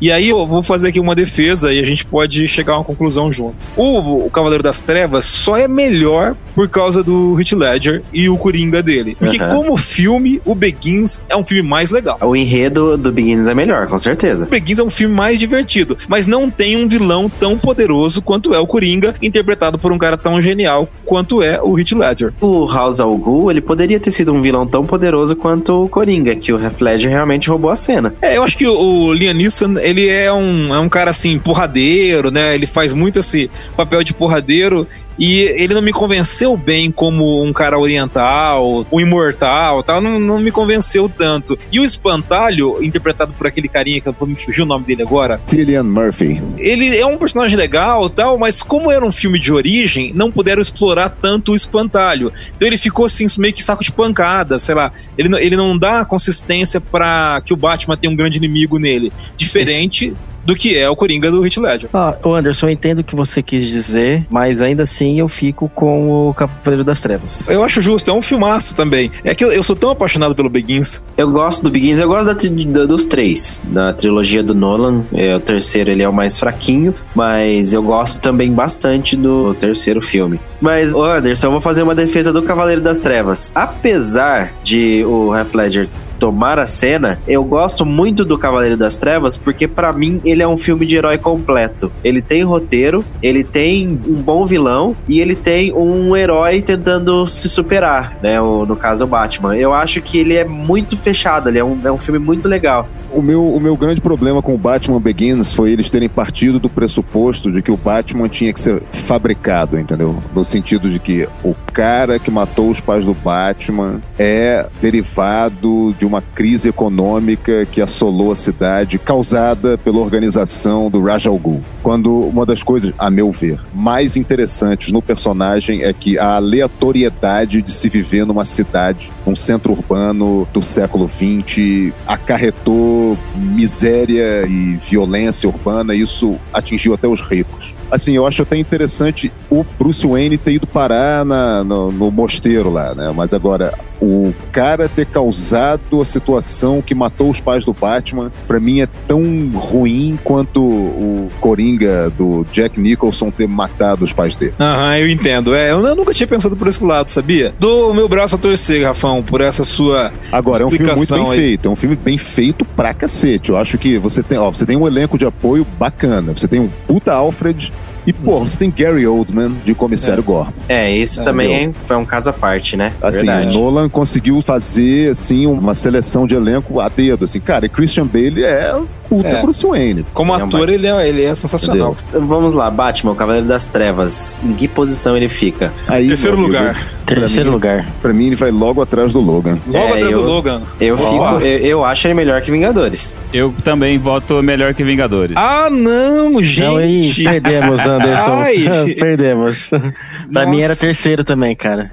E 0.01 0.11
aí 0.11 0.29
eu 0.29 0.45
vou 0.47 0.63
fazer 0.63 0.89
aqui 0.89 0.99
uma 0.99 1.15
defesa 1.15 1.73
e 1.73 1.79
a 1.79 1.85
gente 1.85 2.05
pode 2.05 2.47
chegar 2.47 2.73
a 2.73 2.77
uma 2.77 2.83
conclusão 2.83 3.31
junto. 3.31 3.57
O, 3.75 4.25
o 4.25 4.29
Cavaleiro 4.29 4.63
das 4.63 4.81
Trevas 4.81 5.25
só 5.25 5.57
é 5.57 5.67
melhor 5.67 6.35
por 6.55 6.69
causa 6.69 7.03
do 7.03 7.39
Heath 7.39 7.53
Ledger 7.53 8.01
e 8.13 8.29
o 8.29 8.37
Coringa 8.37 8.81
dele. 8.81 9.15
Porque 9.17 9.41
Aham. 9.41 9.55
como 9.55 9.77
filme, 9.77 10.41
o 10.45 10.55
Begins 10.55 11.23
é 11.29 11.35
um 11.35 11.45
filme 11.45 11.67
mais 11.67 11.91
legal. 11.91 12.17
O 12.21 12.35
enredo 12.35 12.97
do 12.97 13.11
Begins 13.11 13.47
é 13.47 13.53
melhor, 13.53 13.87
com 13.87 13.97
certeza. 13.97 14.45
O 14.45 14.49
Begins 14.49 14.79
é 14.79 14.83
um 14.83 14.89
filme 14.89 15.15
mais 15.15 15.39
divertido, 15.39 15.97
mas 16.07 16.27
não 16.27 16.49
tem 16.49 16.77
um 16.77 16.87
vilão 16.87 17.29
tão 17.29 17.57
poderoso 17.57 18.21
quanto 18.21 18.53
é 18.53 18.59
o 18.59 18.67
Coringa, 18.67 19.15
interpretado 19.21 19.77
por 19.77 19.91
um 19.91 19.97
cara 19.97 20.17
tão 20.17 20.41
genial 20.41 20.89
quanto 21.05 21.41
é 21.41 21.61
o 21.61 21.77
Heath 21.77 21.91
Ledger. 21.93 22.33
O 22.39 22.65
House 22.67 22.99
al 22.99 23.17
Ghul, 23.17 23.51
ele 23.51 23.61
poderia 23.61 23.99
ter 23.99 24.11
sido 24.11 24.33
um 24.33 24.41
vilão 24.41 24.67
tão 24.67 24.85
poderoso 24.85 25.35
quanto 25.35 25.85
o 25.85 25.89
Coringa, 25.89 26.35
que 26.35 26.53
o 26.53 26.61
Heath 26.61 26.79
Ledger 26.81 27.09
realmente 27.09 27.49
roubou 27.49 27.69
a 27.69 27.75
cena. 27.75 28.13
É, 28.21 28.37
eu 28.37 28.43
acho 28.43 28.57
que 28.57 28.67
o, 28.67 28.77
o 28.77 29.13
Liam 29.13 29.33
Neeson, 29.33 29.77
ele 29.89 30.07
é 30.07 30.31
um, 30.31 30.73
é 30.73 30.79
um 30.79 30.89
cara 30.89 31.11
assim, 31.11 31.37
porradeiro, 31.39 32.31
né? 32.31 32.55
Ele 32.55 32.67
faz 32.67 32.93
muito 32.93 33.19
esse 33.19 33.49
papel 33.75 34.03
de 34.03 34.13
porradeiro 34.13 34.87
e 35.19 35.41
ele 35.41 35.73
não 35.73 35.81
me 35.81 35.91
convenceu 35.91 36.55
bem 36.55 36.89
como 36.91 37.43
um 37.43 37.51
cara 37.51 37.77
oriental, 37.77 38.85
um 38.91 38.99
imortal, 38.99 39.83
tal, 39.83 39.99
não, 40.01 40.19
não 40.19 40.39
me 40.39 40.51
convenceu 40.51 41.09
tanto. 41.09 41.57
E 41.71 41.79
o 41.79 41.83
Espantalho, 41.83 42.81
interpretado 42.81 43.33
por 43.33 43.45
aquele 43.45 43.67
carinha 43.67 43.99
que 44.01 44.07
eu 44.07 44.15
me 44.25 44.35
fugiu 44.35 44.63
o 44.63 44.67
nome 44.67 44.85
dele 44.85 45.01
agora, 45.03 45.39
Cillian 45.45 45.83
Murphy. 45.83 46.41
ele 46.57 46.97
é 46.97 47.05
um 47.05 47.17
personagem 47.17 47.57
legal 47.57 48.09
tal, 48.09 48.37
mas 48.37 48.61
como 48.63 48.89
era 48.91 49.05
um 49.05 49.11
filme 49.11 49.37
de 49.39 49.51
origem, 49.53 50.11
não 50.15 50.31
puderam 50.31 50.61
explorar 50.61 51.09
tanto 51.09 51.51
o 51.51 51.55
espantalho. 51.55 52.31
Então 52.55 52.67
ele 52.67 52.77
ficou 52.77 53.05
assim, 53.05 53.25
meio 53.37 53.53
que 53.53 53.63
saco 53.63 53.83
de 53.83 53.91
pancada, 53.91 54.57
sei 54.57 54.75
lá. 54.75 54.91
Ele, 55.17 55.27
não- 55.29 55.39
ele 55.39 55.55
não 55.57 55.77
dá 55.77 56.05
consistência 56.05 56.79
pra 56.79 57.41
que 57.45 57.53
o 57.53 57.57
Batman 57.57 57.97
tenha 57.97 58.11
um 58.11 58.15
grande 58.15 58.37
inimigo 58.37 58.77
nele. 58.79 59.11
Diferente 59.35 60.13
do 60.45 60.55
que 60.55 60.77
é 60.77 60.89
o 60.89 60.95
Coringa 60.95 61.29
do 61.31 61.43
Heath 61.45 61.57
Ledger. 61.57 61.89
Ah, 61.93 62.15
Anderson, 62.25 62.67
eu 62.67 62.71
entendo 62.71 62.99
o 62.99 63.03
que 63.03 63.15
você 63.15 63.41
quis 63.41 63.67
dizer, 63.67 64.25
mas 64.29 64.61
ainda 64.61 64.83
assim 64.83 65.19
eu 65.19 65.27
fico 65.27 65.69
com 65.73 66.29
o 66.29 66.33
Cavaleiro 66.33 66.83
das 66.83 66.99
Trevas. 66.99 67.49
Eu 67.49 67.63
acho 67.63 67.81
justo, 67.81 68.09
é 68.09 68.13
um 68.13 68.21
filmaço 68.21 68.75
também. 68.75 69.11
É 69.23 69.33
que 69.35 69.43
eu, 69.43 69.51
eu 69.51 69.61
sou 69.63 69.75
tão 69.75 69.89
apaixonado 69.91 70.33
pelo 70.35 70.49
Begins. 70.49 71.03
Eu 71.17 71.29
gosto 71.31 71.63
do 71.63 71.69
Begins, 71.69 71.99
eu 71.99 72.07
gosto 72.07 72.33
da 72.33 72.39
da- 72.79 72.85
dos 72.85 73.05
três. 73.05 73.61
Da 73.65 73.93
trilogia 73.93 74.41
do 74.43 74.53
Nolan, 74.55 75.03
é, 75.13 75.35
o 75.35 75.39
terceiro 75.39 75.89
ele 75.91 76.03
é 76.03 76.09
o 76.09 76.13
mais 76.13 76.39
fraquinho, 76.39 76.93
mas 77.15 77.73
eu 77.73 77.83
gosto 77.83 78.19
também 78.21 78.51
bastante 78.51 79.15
do 79.15 79.53
terceiro 79.55 80.01
filme. 80.01 80.39
Mas, 80.61 80.95
Anderson, 80.95 81.47
eu 81.47 81.51
vou 81.51 81.61
fazer 81.61 81.83
uma 81.83 81.95
defesa 81.95 82.33
do 82.33 82.41
Cavaleiro 82.43 82.81
das 82.81 82.99
Trevas. 82.99 83.51
Apesar 83.55 84.53
de 84.63 85.03
o 85.05 85.33
Heath 85.35 85.53
Ledger 85.53 85.87
tomar 86.19 86.59
a 86.59 86.65
cena, 86.65 87.19
eu 87.27 87.43
gosto 87.43 87.85
muito 87.85 88.25
do 88.25 88.37
Cavaleiro 88.37 88.75
das 88.75 88.97
Trevas 88.97 89.37
porque 89.37 89.67
pra 89.67 89.93
mim 89.93 90.19
ele 90.25 90.43
é 90.43 90.47
um 90.47 90.57
filme 90.57 90.85
de 90.85 90.95
herói 90.95 91.17
completo. 91.17 91.91
Ele 92.03 92.21
tem 92.21 92.43
roteiro, 92.43 93.03
ele 93.23 93.43
tem 93.43 93.99
um 94.07 94.21
bom 94.21 94.45
vilão 94.45 94.95
e 95.07 95.19
ele 95.19 95.35
tem 95.35 95.73
um 95.73 96.15
herói 96.15 96.61
tentando 96.61 97.25
se 97.27 97.47
superar, 97.47 98.17
né? 98.21 98.41
O, 98.41 98.65
no 98.65 98.75
caso 98.75 99.05
o 99.05 99.07
Batman. 99.07 99.55
Eu 99.55 99.73
acho 99.73 100.01
que 100.01 100.17
ele 100.17 100.35
é 100.35 100.43
muito 100.43 100.97
fechado, 100.97 101.49
ele 101.49 101.59
é 101.59 101.63
um, 101.63 101.79
é 101.83 101.91
um 101.91 101.97
filme 101.97 102.19
muito 102.19 102.47
legal. 102.47 102.87
O 103.11 103.21
meu, 103.21 103.43
o 103.43 103.59
meu 103.59 103.75
grande 103.75 104.01
problema 104.01 104.41
com 104.41 104.53
o 104.53 104.57
Batman 104.57 104.99
Begins 104.99 105.53
foi 105.53 105.71
eles 105.71 105.89
terem 105.89 106.09
partido 106.09 106.59
do 106.59 106.69
pressuposto 106.69 107.51
de 107.51 107.61
que 107.61 107.71
o 107.71 107.77
Batman 107.77 108.27
tinha 108.27 108.53
que 108.53 108.59
ser 108.59 108.83
fabricado, 108.91 109.79
entendeu? 109.79 110.21
No 110.33 110.45
sentido 110.45 110.89
de 110.89 110.99
que 110.99 111.27
o 111.43 111.55
cara 111.73 112.19
que 112.19 112.29
matou 112.29 112.69
os 112.69 112.79
pais 112.79 113.05
do 113.05 113.13
Batman 113.13 114.01
é 114.17 114.65
derivado 114.81 115.95
de 115.97 116.05
uma 116.09 116.21
crise 116.21 116.67
econômica 116.69 117.65
que 117.71 117.81
assolou 117.81 118.31
a 118.31 118.35
cidade, 118.35 118.97
causada 118.97 119.77
pela 119.77 119.99
organização 119.99 120.89
do 120.89 121.01
Rajal 121.01 121.37
Ghul. 121.37 121.61
Quando 121.83 122.11
uma 122.11 122.45
das 122.45 122.63
coisas, 122.63 122.91
a 122.97 123.09
meu 123.11 123.31
ver, 123.31 123.59
mais 123.73 124.17
interessantes 124.17 124.91
no 124.91 125.01
personagem 125.01 125.83
é 125.83 125.93
que 125.93 126.17
a 126.17 126.35
aleatoriedade 126.35 127.61
de 127.61 127.71
se 127.71 127.87
viver 127.89 128.25
numa 128.25 128.43
cidade, 128.43 129.11
num 129.25 129.35
centro 129.35 129.71
urbano 129.71 130.47
do 130.51 130.63
século 130.63 131.07
XX, 131.07 131.93
acarretou 132.07 133.15
miséria 133.35 134.45
e 134.47 134.77
violência 134.77 135.47
urbana, 135.47 135.93
e 135.93 136.01
isso 136.01 136.37
atingiu 136.51 136.93
até 136.95 137.07
os 137.07 137.21
ricos. 137.21 137.73
Assim, 137.91 138.13
eu 138.13 138.25
acho 138.27 138.43
até 138.43 138.55
interessante 138.55 139.31
o 139.49 139.63
Bruce 139.63 140.05
Wayne 140.05 140.37
ter 140.37 140.53
ido 140.53 140.67
parar 140.67 141.25
na- 141.25 141.63
no, 141.63 141.91
no 141.91 142.11
mosteiro 142.11 142.69
lá, 142.69 142.93
né? 142.93 143.11
Mas 143.15 143.33
agora, 143.33 143.73
o 144.01 144.33
cara 144.51 144.87
ter 144.87 145.05
causado 145.05 146.01
a 146.01 146.05
situação 146.05 146.81
que 146.81 146.95
matou 146.95 147.29
os 147.29 147.41
pais 147.41 147.65
do 147.65 147.73
Batman, 147.73 148.31
pra 148.47 148.59
mim 148.59 148.81
é 148.81 148.87
tão 149.07 149.49
ruim 149.53 150.17
quanto 150.23 150.61
o 150.61 151.29
Coringa 151.39 152.09
do 152.09 152.45
Jack 152.51 152.79
Nicholson 152.79 153.31
ter 153.31 153.47
matado 153.47 154.03
os 154.03 154.13
pais 154.13 154.35
dele. 154.35 154.53
Aham, 154.59 154.97
eu 154.97 155.09
entendo. 155.09 155.53
É, 155.53 155.71
eu 155.71 155.95
nunca 155.95 156.13
tinha 156.13 156.27
pensado 156.27 156.55
por 156.55 156.67
esse 156.67 156.83
lado, 156.83 157.11
sabia? 157.11 157.53
Dou 157.59 157.91
o 157.91 157.93
meu 157.93 158.07
braço 158.07 158.35
a 158.35 158.37
torcer, 158.37 158.85
Rafão, 158.85 159.21
por 159.21 159.41
essa 159.41 159.63
sua. 159.63 160.11
Agora, 160.31 160.63
é 160.63 160.65
um 160.65 160.71
filme 160.71 160.93
muito 160.93 161.13
bem 161.13 161.29
aí. 161.31 161.37
feito, 161.37 161.67
é 161.67 161.71
um 161.71 161.75
filme 161.75 161.95
bem 161.95 162.17
feito 162.17 162.63
pra 162.63 162.93
cacete. 162.93 163.49
Eu 163.49 163.57
acho 163.57 163.77
que 163.77 163.97
você 163.97 164.23
tem, 164.23 164.37
ó, 164.37 164.49
você 164.49 164.65
tem 164.65 164.77
um 164.77 164.87
elenco 164.87 165.17
de 165.17 165.25
apoio 165.25 165.65
bacana, 165.77 166.33
você 166.33 166.47
tem 166.47 166.59
um 166.59 166.69
puta 166.87 167.13
Alfred 167.13 167.71
E, 168.09 168.13
pô, 168.13 168.39
você 168.39 168.57
tem 168.57 168.73
Gary 168.75 169.05
Oldman 169.05 169.55
de 169.63 169.75
Comissário 169.75 170.23
Gore. 170.23 170.49
É, 170.67 170.91
isso 170.91 171.23
também 171.23 171.71
foi 171.85 171.95
um 171.95 172.03
caso 172.03 172.31
à 172.31 172.33
parte, 172.33 172.75
né? 172.75 172.91
Assim, 172.99 173.27
Verdade. 173.27 173.49
o 173.49 173.53
Nolan 173.53 173.87
conseguiu 173.87 174.41
fazer, 174.41 175.11
assim, 175.11 175.45
uma 175.45 175.75
seleção 175.75 176.25
de 176.25 176.33
elenco 176.33 176.79
a 176.79 176.89
dedo, 176.89 177.25
assim. 177.25 177.39
Cara, 177.39 177.67
e 177.67 177.69
Christian 177.69 178.07
Bale 178.07 178.43
é 178.43 178.75
puta 179.09 179.27
É. 179.27 179.41
Bruce 179.41 179.65
Wayne. 179.65 180.05
Como 180.13 180.31
Ele 180.33 180.41
é 180.41 180.45
um 180.45 180.47
ator, 180.47 180.69
ele 180.69 180.87
é, 180.87 181.09
ele 181.09 181.23
é 181.23 181.35
sensacional. 181.35 181.97
Então, 182.09 182.21
Vamos 182.27 182.53
lá, 182.53 182.69
Batman, 182.69 183.11
o 183.11 183.15
Cavaleiro 183.15 183.47
das 183.47 183.65
Trevas. 183.67 184.41
Em 184.45 184.53
que 184.53 184.67
posição 184.67 185.17
ele 185.17 185.27
fica? 185.27 185.73
Aí, 185.87 186.07
Terceiro 186.07 186.37
amigo, 186.37 186.49
lugar. 186.53 186.87
Terceiro 187.05 187.49
mim- 187.49 187.55
lugar. 187.55 187.87
Pra 188.01 188.13
mim, 188.13 188.27
ele 188.27 188.35
vai 188.35 188.51
logo 188.51 188.81
atrás 188.81 189.11
do 189.13 189.19
Logan. 189.19 189.57
Logo 189.65 189.77
É, 189.77 189.87
atrás 189.89 190.11
eu- 190.11 190.19
do 190.21 190.25
Logan. 190.27 190.61
Eu, 190.79 190.97
fico, 190.97 191.25
eu, 191.41 191.57
eu 191.65 191.85
acho 191.85 192.05
ele 192.07 192.13
melhor 192.13 192.41
que 192.41 192.51
Vingadores. 192.51 193.17
Eu 193.33 193.53
também 193.63 193.97
voto 193.97 194.41
melhor 194.43 194.73
que 194.75 194.83
Vingadores. 194.83 195.35
Ah, 195.35 195.69
não, 195.71 196.41
gente. 196.43 196.59
Não, 196.61 196.77
aí 196.77 197.11
perdemos, 197.23 197.81
Anderson. 197.87 198.31
Ai. 198.31 198.93
perdemos. 198.99 199.69
pra 200.31 200.45
mim 200.45 200.59
era 200.59 200.69
Nossa. 200.69 200.81
terceiro 200.81 201.23
também, 201.23 201.55
cara. 201.55 201.91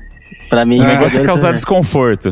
Pra 0.48 0.64
mim, 0.64 0.80
O 0.80 0.84
negócio 0.84 1.18
é 1.18 1.22
Vingadores 1.22 1.26
causar 1.26 1.40
também. 1.48 1.54
desconforto. 1.56 2.30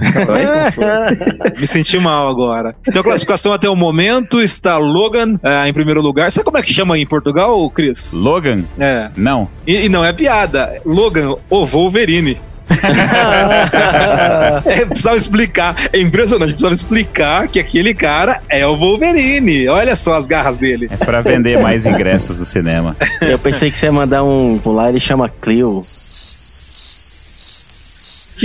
Me 1.59 1.67
senti 1.67 1.99
mal 1.99 2.29
agora. 2.29 2.75
Então 2.87 3.01
a 3.01 3.05
classificação 3.05 3.53
até 3.53 3.69
o 3.69 3.77
momento 3.77 4.41
está 4.41 4.77
Logan 4.77 5.35
ah, 5.43 5.69
em 5.69 5.73
primeiro 5.73 6.01
lugar. 6.01 6.31
Sabe 6.31 6.45
como 6.45 6.59
é 6.59 6.63
que 6.63 6.73
chama 6.73 6.99
em 6.99 7.07
Portugal, 7.07 7.69
Cris? 7.71 8.13
Logan? 8.13 8.65
É. 8.79 9.11
Não. 9.17 9.49
E, 9.67 9.87
e 9.87 9.89
não 9.89 10.05
é 10.05 10.13
piada. 10.13 10.81
Logan, 10.85 11.35
o 11.51 11.65
Wolverine. 11.67 12.41
É, 14.65 14.87
precisava 14.87 15.17
explicar. 15.17 15.77
É 15.93 16.01
impressionante. 16.01 16.51
Precisava 16.51 16.75
explicar 16.75 17.49
que 17.49 17.59
aquele 17.61 17.93
cara 17.95 18.41
é 18.49 18.67
o 18.67 18.77
Wolverine. 18.77 19.69
Olha 19.69 19.95
só 19.95 20.15
as 20.15 20.27
garras 20.27 20.57
dele. 20.57 20.89
É 20.91 20.97
pra 20.97 21.21
vender 21.21 21.61
mais 21.61 21.85
ingressos 21.87 22.39
do 22.39 22.45
cinema. 22.45 22.97
Eu 23.21 23.39
pensei 23.39 23.71
que 23.71 23.77
você 23.77 23.87
ia 23.87 23.93
mandar 23.93 24.25
um 24.25 24.59
pular, 24.59 24.89
ele 24.89 25.01
chama 25.01 25.31
Clio. 25.43 25.81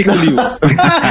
Que 0.03 0.09
clio. 0.09 0.35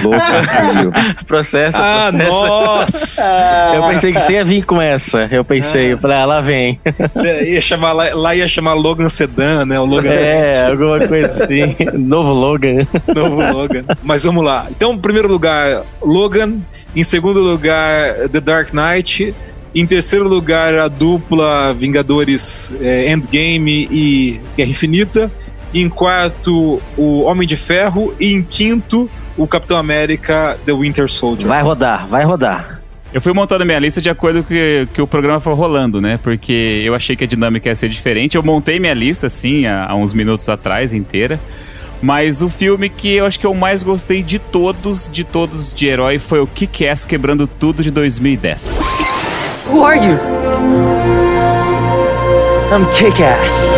Logan, 0.03 0.42
filho. 0.72 0.92
Processo, 1.27 1.79
Ah, 1.81 2.11
processo. 2.11 2.31
nossa! 2.31 3.72
Eu 3.74 3.83
pensei 3.88 4.12
que 4.12 4.20
você 4.20 4.33
ia 4.33 4.44
vir 4.44 4.64
com 4.64 4.81
essa. 4.81 5.29
Eu 5.31 5.44
pensei, 5.44 5.92
eu 5.92 5.98
falei, 5.98 6.16
ah, 6.18 6.24
lá 6.24 6.40
vem. 6.40 6.81
Você 7.12 7.53
ia 7.55 7.61
chamar, 7.61 7.92
lá, 7.92 8.14
lá 8.14 8.35
ia 8.35 8.48
chamar 8.48 8.74
Logan 8.74 9.09
Sedan, 9.09 9.66
né? 9.66 9.79
O 9.79 9.85
Logan 9.85 10.11
É, 10.12 10.66
alguma 10.66 10.98
coisa 11.07 11.44
assim. 11.44 11.77
Novo 11.98 12.33
Logan. 12.33 12.87
Novo 13.14 13.53
Logan. 13.53 13.85
Mas 14.03 14.24
vamos 14.24 14.44
lá. 14.44 14.66
Então, 14.70 14.92
em 14.94 14.98
primeiro 14.98 15.29
lugar, 15.29 15.83
Logan. 16.03 16.59
Em 16.96 17.05
segundo 17.05 17.40
lugar, 17.40 18.29
The 18.33 18.40
Dark 18.40 18.70
Knight. 18.72 19.35
Em 19.74 19.87
terceiro 19.87 20.27
lugar, 20.27 20.74
a 20.74 20.88
dupla 20.88 21.74
Vingadores 21.74 22.72
eh, 22.81 23.12
Endgame 23.12 23.87
e 23.90 24.40
Guerra 24.57 24.70
Infinita. 24.70 25.31
Em 25.75 25.89
quarto, 25.89 26.81
o 26.97 27.23
Homem 27.23 27.47
de 27.47 27.57
Ferro. 27.57 28.15
E 28.19 28.33
em 28.33 28.43
quinto, 28.43 29.09
o 29.37 29.47
Capitão 29.47 29.77
América 29.77 30.59
The 30.65 30.73
Winter 30.73 31.09
Soldier. 31.09 31.49
Vai 31.49 31.63
rodar, 31.63 32.07
vai 32.07 32.25
rodar. 32.25 32.81
Eu 33.13 33.23
fui 33.23 33.33
montando 33.33 33.65
minha 33.65 33.79
lista 33.79 34.03
de 34.03 34.11
acordo 34.11 34.43
com 34.43 34.49
que, 34.49 34.87
que 34.93 35.01
o 35.01 35.07
programa 35.07 35.41
foi 35.41 35.55
rolando, 35.55 36.01
né? 36.01 36.19
Porque 36.23 36.83
eu 36.85 36.95
achei 36.95 37.17
que 37.17 37.25
a 37.25 37.27
dinâmica 37.27 37.69
ia 37.69 37.77
ser 37.77 37.89
diferente. 37.89 38.37
Eu 38.37 38.43
montei 38.43 38.79
minha 38.79 38.93
lista, 38.93 39.29
assim, 39.29 39.65
há, 39.65 39.87
há 39.87 39.95
uns 39.95 40.13
minutos 40.13 40.47
atrás, 40.49 40.93
inteira. 40.93 41.41
Mas 42.03 42.43
o 42.43 42.51
filme 42.51 42.89
que 42.89 43.15
eu 43.15 43.25
acho 43.25 43.41
que 43.41 43.47
eu 43.47 43.55
mais 43.55 43.83
gostei 43.83 44.23
de 44.23 44.39
todos, 44.39 45.09
de 45.09 45.25
todos 45.25 45.73
de 45.73 45.87
herói, 45.87 46.19
foi 46.19 46.39
o 46.41 46.47
Kick-Ass 46.47 47.07
Quebrando 47.07 47.47
Tudo 47.47 47.83
de 47.83 47.91
2010. 47.91 48.79
Who 49.67 49.85
are 49.85 49.99
you? 49.99 50.19
I'm 52.71 52.87
kick-ass. 52.93 53.78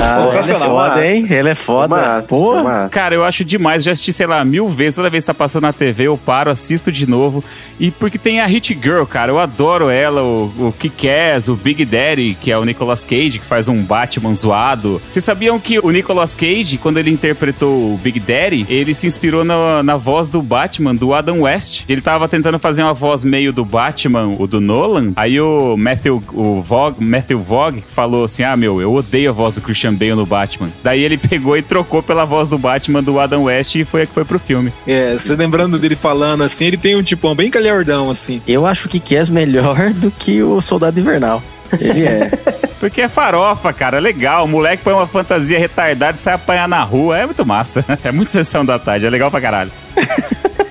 Ah, 0.00 0.26
Sensacional. 0.26 0.68
Ele 0.68 0.76
é 0.76 0.88
foda, 0.88 1.06
hein? 1.06 1.26
Ele 1.28 1.48
é 1.48 1.54
foda. 1.54 1.96
Massa, 1.96 2.28
Pô, 2.28 2.62
massa. 2.62 2.88
Cara, 2.90 3.14
eu 3.14 3.24
acho 3.24 3.44
demais. 3.44 3.82
Já 3.82 3.92
assisti, 3.92 4.12
sei 4.12 4.26
lá, 4.26 4.44
mil 4.44 4.68
vezes. 4.68 4.94
Toda 4.96 5.10
vez 5.10 5.24
que 5.24 5.26
tá 5.26 5.34
passando 5.34 5.62
na 5.62 5.72
TV, 5.72 6.04
eu 6.04 6.16
paro, 6.16 6.50
assisto 6.50 6.92
de 6.92 7.08
novo. 7.08 7.42
E 7.80 7.90
porque 7.90 8.18
tem 8.18 8.40
a 8.40 8.46
Hit 8.46 8.78
Girl, 8.80 9.04
cara. 9.04 9.32
Eu 9.32 9.38
adoro 9.38 9.88
ela, 9.88 10.22
o, 10.22 10.52
o 10.58 10.74
Kick-Ass, 10.78 11.48
o 11.48 11.56
Big 11.56 11.84
Daddy, 11.84 12.36
que 12.40 12.50
é 12.50 12.58
o 12.58 12.64
Nicolas 12.64 13.04
Cage, 13.04 13.38
que 13.38 13.46
faz 13.46 13.68
um 13.68 13.82
Batman 13.82 14.34
zoado. 14.34 15.00
Vocês 15.08 15.24
sabiam 15.24 15.58
que 15.58 15.78
o 15.78 15.90
Nicolas 15.90 16.34
Cage, 16.34 16.78
quando 16.78 16.98
ele 16.98 17.10
interpretou 17.10 17.94
o 17.94 17.98
Big 18.02 18.20
Daddy, 18.20 18.66
ele 18.68 18.94
se 18.94 19.06
inspirou 19.06 19.44
na, 19.44 19.82
na 19.82 19.96
voz 19.96 20.30
do 20.30 20.40
Batman, 20.40 20.94
do 20.94 21.12
Adam 21.12 21.42
West. 21.42 21.84
Ele 21.88 22.00
tava 22.00 22.28
tentando 22.28 22.58
fazer 22.58 22.82
uma 22.82 22.94
voz 22.94 23.24
meio 23.24 23.52
do 23.52 23.64
Batman, 23.64 24.34
o 24.38 24.46
do 24.46 24.60
Nolan. 24.60 25.12
Aí 25.16 25.40
o 25.40 25.76
Matthew, 25.76 26.22
o 26.32 26.62
Vogue, 26.62 27.02
Matthew 27.02 27.40
Vogue 27.40 27.82
falou 27.86 28.24
assim: 28.24 28.42
Ah, 28.42 28.56
meu, 28.56 28.80
eu 28.80 28.94
odeio 28.94 29.30
a 29.30 29.32
voz 29.32 29.54
do 29.54 29.60
Christian 29.60 29.87
Bale 29.94 30.14
no 30.14 30.26
Batman. 30.26 30.68
Daí 30.82 31.02
ele 31.02 31.16
pegou 31.16 31.56
e 31.56 31.62
trocou 31.62 32.02
pela 32.02 32.24
voz 32.24 32.48
do 32.48 32.58
Batman 32.58 33.02
do 33.02 33.18
Adam 33.18 33.44
West 33.44 33.74
e 33.74 33.84
foi 33.84 34.02
a 34.02 34.06
que 34.06 34.12
foi 34.12 34.24
pro 34.24 34.38
filme. 34.38 34.72
É, 34.86 35.12
você 35.14 35.34
lembrando 35.36 35.78
dele 35.78 35.96
falando 35.96 36.42
assim, 36.42 36.66
ele 36.66 36.76
tem 36.76 36.96
um 36.96 37.02
tipão 37.02 37.34
bem 37.34 37.50
calhardão, 37.50 38.10
assim. 38.10 38.42
eu 38.46 38.66
acho 38.66 38.88
que 38.88 39.00
Kies 39.00 39.30
melhor 39.30 39.90
do 39.94 40.10
que 40.10 40.42
o 40.42 40.60
Soldado 40.60 40.98
Invernal. 40.98 41.42
Ele 41.80 42.04
é. 42.06 42.30
Porque 42.80 43.02
é 43.02 43.08
farofa, 43.08 43.72
cara, 43.72 43.96
é 43.96 44.00
legal. 44.00 44.44
O 44.44 44.48
moleque 44.48 44.84
põe 44.84 44.92
uma 44.94 45.06
fantasia 45.06 45.58
retardada 45.58 46.16
e 46.16 46.20
sai 46.20 46.34
apanhar 46.34 46.68
na 46.68 46.82
rua. 46.82 47.18
É 47.18 47.26
muito 47.26 47.44
massa. 47.44 47.84
É 48.04 48.12
muito 48.12 48.30
sessão 48.30 48.64
da 48.64 48.78
tarde, 48.78 49.04
é 49.06 49.10
legal 49.10 49.30
pra 49.30 49.40
caralho. 49.40 49.72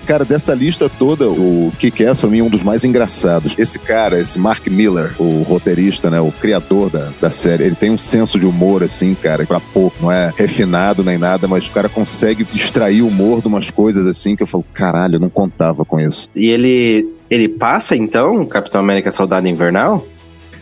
Cara, 0.08 0.24
dessa 0.24 0.54
lista 0.54 0.88
toda, 0.90 1.28
o 1.28 1.70
Kick-Ass 1.78 2.22
pra 2.22 2.30
mim 2.30 2.40
é 2.40 2.44
um 2.44 2.50
dos 2.50 2.64
mais 2.64 2.86
engraçados. 2.86 3.54
Esse 3.58 3.78
cara, 3.78 4.22
esse 4.22 4.40
Mark 4.40 4.66
Miller, 4.68 5.14
o 5.20 5.44
roteirista, 5.44 6.10
né, 6.10 6.22
o 6.22 6.32
criador 6.32 6.90
da, 6.90 7.10
da 7.20 7.30
série, 7.30 7.66
ele 7.66 7.76
tem 7.76 7.92
um 7.92 7.98
senso 7.98 8.40
de 8.40 8.46
humor, 8.46 8.84
assim, 8.84 9.14
cara, 9.14 9.46
pra 9.46 9.60
pouco. 9.60 9.98
Não 10.02 10.10
é 10.10 10.32
refinado 10.38 11.04
nem 11.04 11.18
nada, 11.18 11.46
mas 11.46 11.68
o 11.68 11.72
cara 11.72 11.90
consegue 11.90 12.48
extrair 12.54 13.02
humor 13.02 13.42
de 13.42 13.48
umas 13.48 13.70
coisas 13.70 14.08
assim 14.08 14.34
que 14.34 14.44
eu 14.44 14.48
falo, 14.48 14.64
caralho, 14.74 15.16
eu 15.16 15.20
não 15.20 15.30
contava 15.30 15.84
com 15.84 16.00
isso. 16.00 16.30
E 16.34 16.48
ele, 16.48 17.06
ele 17.30 17.50
passa, 17.50 17.94
então, 17.94 18.46
Capitão 18.46 18.80
América 18.80 19.12
Soldado 19.12 19.46
Invernal? 19.46 20.08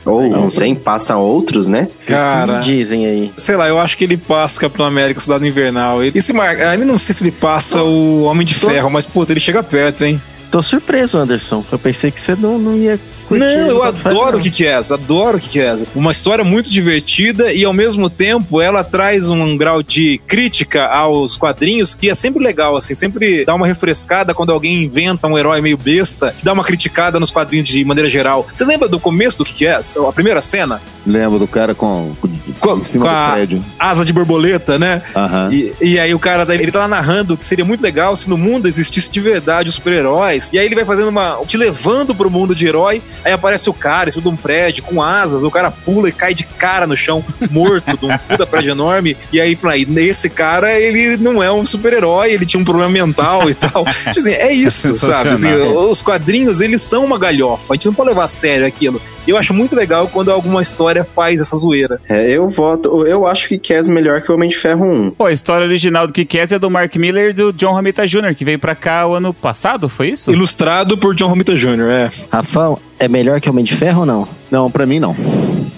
Ou, 0.06 0.30
não 0.30 0.52
sei, 0.52 0.76
passam 0.76 1.20
outros, 1.20 1.68
né? 1.68 1.88
Cara. 2.06 2.60
dizem 2.60 3.06
aí. 3.06 3.34
Sei 3.38 3.56
lá, 3.56 3.68
eu 3.68 3.80
acho 3.80 3.98
que 3.98 4.04
ele 4.04 4.18
passa 4.18 4.58
o 4.58 4.62
Capitão 4.62 4.86
América, 4.86 5.20
o 5.20 5.24
Soldado 5.24 5.46
Invernal. 5.48 6.04
Ele, 6.04 6.18
esse 6.18 6.32
Mar... 6.32 6.56
ah, 6.58 6.74
ele 6.74 6.86
não 6.86 6.98
sei 6.98 7.16
se 7.16 7.24
ele 7.24 7.32
passa 7.32 7.82
o 7.82 8.24
Homem 8.24 8.46
de 8.46 8.54
Ferro, 8.54 8.90
mas, 8.92 9.06
puta, 9.06 9.34
ele 9.34 9.40
chega 9.40 9.64
perto, 9.64 10.06
hein? 10.06 10.22
Tô 10.52 10.62
surpreso, 10.62 11.18
Anderson. 11.18 11.66
Eu 11.72 11.80
pensei 11.80 12.12
que 12.12 12.22
você 12.22 12.36
não, 12.36 12.58
não 12.58 12.76
ia 12.76 13.00
Não, 13.30 13.46
eu 13.70 13.84
adoro 13.84 14.38
o 14.38 14.42
que 14.42 14.52
que 14.52 14.66
é 14.66 14.72
essa, 14.72 14.96
adoro 14.96 15.38
o 15.38 15.40
que 15.42 15.50
que 15.50 15.60
é 15.60 15.66
essa. 15.66 15.92
Uma 15.96 16.12
história 16.12 16.44
muito 16.44 16.70
divertida 16.70 17.52
e 17.52 17.64
ao 17.66 17.74
mesmo 17.74 18.10
tempo 18.10 18.62
ela 18.62 18.84
traz 18.84 19.30
um 19.30 19.58
grau 19.58 19.82
de 19.82 20.20
crítica 20.28 20.86
aos 20.88 21.38
quadrinhos 21.38 21.96
que 21.96 22.10
é 22.10 22.16
sempre 22.16 22.44
legal, 22.44 22.76
assim, 22.76 22.94
sempre 22.96 23.46
dá 23.46 23.56
uma 23.56 23.68
refrescada 23.68 24.34
quando 24.34 24.52
alguém 24.52 24.84
inventa 24.84 25.28
um 25.28 25.38
herói 25.38 25.62
meio 25.62 25.78
besta, 25.78 26.34
que 26.38 26.44
dá 26.46 26.54
uma 26.54 26.64
criticada 26.64 27.20
nos 27.20 27.32
quadrinhos 27.32 27.68
de 27.70 27.84
maneira 27.86 28.10
geral. 28.10 28.48
Você 28.56 28.66
lembra 28.66 28.88
do 28.88 29.00
começo 29.00 29.38
do 29.40 29.46
que 29.46 29.54
que 29.54 29.66
é 29.66 29.72
essa? 29.72 30.08
A 30.08 30.12
primeira 30.14 30.42
cena? 30.42 30.82
Lembra 31.06 31.38
do 31.40 31.48
cara 31.48 31.76
com, 31.76 32.14
com, 32.60 32.78
em 32.78 32.84
cima 32.84 33.06
com 33.06 33.12
do 33.12 33.16
a- 33.18 33.32
prédio. 33.34 33.64
Asa 33.80 34.04
de 34.06 34.12
borboleta, 34.14 34.78
né? 34.80 35.02
Aham. 35.16 35.50
E, 35.52 35.74
e 35.82 36.00
aí 36.00 36.14
o 36.14 36.20
cara, 36.20 36.46
ele 36.54 36.72
tá 36.72 36.80
lá 36.80 36.88
narrando 36.88 37.38
que 37.38 37.46
seria 37.46 37.64
muito 37.66 37.82
legal 37.82 38.16
se 38.16 38.30
no 38.30 38.38
mundo 38.38 38.68
existisse 38.68 39.12
de 39.12 39.20
verdade 39.20 39.70
os 39.70 39.76
super-heróis. 39.76 40.50
E 40.52 40.58
aí 40.60 40.66
ele 40.66 40.76
vai 40.76 40.86
fazendo 40.86 41.10
uma... 41.10 41.40
te 41.46 41.58
levando 41.58 42.16
pro 42.16 42.30
mundo 42.32 42.56
de 42.56 42.66
herói, 42.68 43.02
aí 43.24 43.32
aparece 43.34 43.70
o 43.70 43.74
cara 43.74 44.10
em 44.10 44.12
cima 44.12 44.24
de 44.24 44.30
um 44.30 44.36
prédio 44.36 44.84
com 44.84 45.02
asas, 45.02 45.44
o 45.44 45.52
cara 45.52 45.72
pula 45.72 46.10
e 46.10 46.12
cai 46.12 46.34
de 46.34 46.44
cara 46.44 46.88
no 46.88 46.96
chão, 46.96 47.24
morto, 47.50 47.98
de 47.98 48.06
um 48.06 48.18
puta 48.18 48.46
prédio 48.46 48.72
enorme. 48.72 49.16
E 49.32 49.40
aí 49.40 49.56
fala, 49.56 49.74
aí, 49.74 49.86
esse 49.98 50.30
cara, 50.30 50.80
ele 50.80 51.18
não 51.18 51.42
é 51.42 51.52
um 51.52 51.66
super-herói, 51.66 52.32
ele 52.32 52.46
tinha 52.46 52.60
um 52.60 52.66
problema 52.66 52.90
mental 52.90 53.50
e 53.50 53.54
tal. 53.54 53.86
Tipo 53.86 54.20
assim, 54.20 54.34
é 54.34 54.52
isso, 54.52 54.96
sabe? 54.98 55.30
Assim, 55.30 55.54
os 55.54 56.02
quadrinhos, 56.02 56.62
eles 56.62 56.82
são 56.82 57.06
uma 57.06 57.18
galhofa, 57.18 57.74
a 57.74 57.76
gente 57.76 57.88
não 57.88 57.94
pode 57.94 58.10
levar 58.10 58.26
a 58.26 58.28
sério 58.28 58.66
aquilo. 58.66 59.02
E 59.28 59.32
eu 59.32 59.38
acho 59.38 59.54
muito 59.54 59.76
legal 59.76 60.08
quando 60.08 60.32
alguma 60.32 60.62
história 60.62 61.04
faz 61.04 61.42
essa 61.42 61.56
zoeira. 61.58 62.00
É, 62.10 62.30
eu 62.32 62.48
voto. 62.50 63.06
Eu 63.08 63.26
acho 63.26 63.48
que 63.48 63.58
Kes 63.58 63.90
melhor 63.90 64.22
que 64.22 64.32
o 64.32 64.36
Homem 64.36 64.50
de 64.50 64.56
Ferro 64.58 64.86
1. 64.86 65.12
Pô, 65.12 65.26
a 65.26 65.32
história 65.32 65.66
original 65.66 66.06
do 66.08 66.14
Kick-Ass 66.14 66.52
é 66.52 66.60
do 66.60 66.70
Mark 66.70 66.96
Miller 66.96 67.32
e 67.32 67.34
do 67.34 67.52
John 67.52 67.72
Romita 67.74 68.06
Jr., 68.06 68.36
que 68.36 68.46
veio 68.46 68.60
pra 68.60 68.76
cá 68.76 69.08
o 69.08 69.14
ano 69.16 69.34
passado, 69.34 69.90
foi 69.90 70.10
isso? 70.10 70.32
Ilustrado 70.32 70.98
por 70.98 71.16
John 71.16 71.28
Romita 71.28 71.56
Jr., 71.56 71.90
é. 71.92 72.12
Rafão, 72.32 72.78
é 73.00 73.08
melhor 73.08 73.42
que 73.42 73.50
Homem 73.50 73.64
de 73.66 73.74
Ferro 73.74 74.02
ou 74.02 74.06
não? 74.06 74.28
Não, 74.52 74.70
pra 74.70 74.86
mim 74.86 75.00
não. 75.00 75.16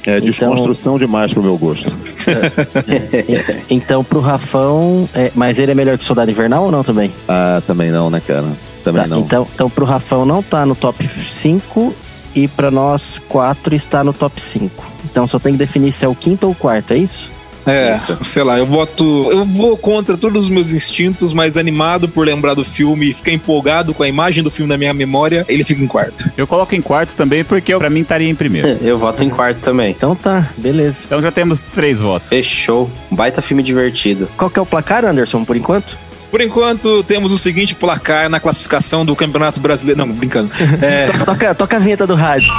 É 0.06 0.18
Então- 0.18 0.28
desconstrução 0.30 0.98
demais 1.00 1.34
pro 1.34 1.42
meu 1.44 1.58
gosto. 1.58 1.92
Então, 3.70 4.04
pro 4.04 4.20
Rafão. 4.20 5.08
é, 5.14 5.32
mas 5.36 5.60
ele 5.60 5.72
é 5.72 5.76
melhor 5.76 5.98
que 5.98 6.04
Soldado 6.04 6.30
Invernal 6.32 6.66
ou 6.66 6.72
não 6.72 6.84
também? 6.84 7.12
Ah, 7.28 7.62
também 7.66 7.92
não, 7.92 8.10
né, 8.10 8.22
cara? 8.26 8.46
Também 8.84 9.02
Tá, 9.04 9.08
não. 9.08 9.20
Então, 9.22 9.48
então, 9.54 9.70
pro 9.70 9.86
Rafão 9.86 10.26
não 10.26 10.42
tá 10.42 10.66
no 10.66 10.76
top 10.76 11.08
5 11.08 11.94
e 12.38 12.47
pra 12.47 12.69
nós 12.69 13.19
quatro 13.28 13.73
está 13.73 14.04
no 14.04 14.13
top 14.13 14.39
5. 14.39 14.86
Então 15.06 15.26
só 15.26 15.39
tem 15.39 15.54
que 15.54 15.58
definir 15.58 15.91
se 15.91 16.06
é 16.06 16.08
o 16.08 16.13
quinto 16.13 16.45
ou 16.45 16.52
o 16.52 16.56
quarto, 16.56 16.93
é 16.93 16.97
isso? 16.97 17.32
É, 17.65 17.95
Isso. 17.95 18.17
sei 18.23 18.43
lá, 18.43 18.58
eu 18.58 18.65
voto. 18.65 19.30
Eu 19.30 19.43
vou 19.43 19.76
contra 19.76 20.17
todos 20.17 20.43
os 20.43 20.50
meus 20.50 20.73
instintos, 20.73 21.34
mas 21.34 21.58
animado 21.58 22.08
por 22.08 22.26
lembrar 22.26 22.54
do 22.54 22.63
filme 22.63 23.10
e 23.10 23.13
ficar 23.13 23.34
empolgado 23.34 23.93
com 23.93 24.04
a 24.04 24.08
imagem 24.08 24.41
do 24.41 24.50
filme 24.50 24.69
na 24.69 24.78
minha 24.78 24.93
memória, 24.93 25.45
ele 25.50 25.65
fica 25.65 25.84
em 25.84 25.88
quarto. 25.88 26.32
Eu 26.38 26.47
coloco 26.47 26.73
em 26.73 26.82
quarto 26.82 27.13
também 27.13 27.43
porque 27.43 27.76
pra 27.76 27.89
mim 27.89 28.02
estaria 28.02 28.30
em 28.30 28.36
primeiro. 28.36 28.69
Eu 28.82 28.97
voto 28.97 29.21
em 29.21 29.30
quarto 29.30 29.60
também. 29.60 29.91
Então 29.91 30.15
tá, 30.15 30.50
beleza. 30.58 31.04
Então 31.06 31.21
já 31.21 31.30
temos 31.30 31.60
três 31.60 32.00
votos. 32.00 32.30
Fechou. 32.30 32.89
Um 33.12 33.15
Baita 33.17 33.41
filme 33.41 33.62
divertido. 33.62 34.30
Qual 34.38 34.50
que 34.50 34.58
é 34.58 34.62
o 34.62 34.65
placar, 34.65 35.04
Anderson, 35.04 35.43
por 35.43 35.58
enquanto? 35.58 35.97
Por 36.30 36.42
enquanto, 36.42 37.04
temos 37.04 37.32
o 37.32 37.38
seguinte 37.38 37.74
placar 37.74 38.30
na 38.30 38.40
classificação 38.40 39.06
do 39.06 39.16
Campeonato 39.16 39.60
Brasileiro. 39.60 40.00
Não, 40.00 40.12
brincando. 40.12 40.52
É, 40.82 41.08
Toca, 41.26 41.56
toca 41.56 41.78
a 41.78 41.80
vinheta 41.80 42.06
do 42.06 42.16
rádio. 42.16 42.52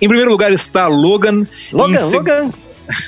em 0.00 0.08
primeiro 0.08 0.30
lugar 0.32 0.50
está 0.52 0.88
Logan. 0.88 1.46
Logan, 1.72 2.04
Logan. 2.12 2.50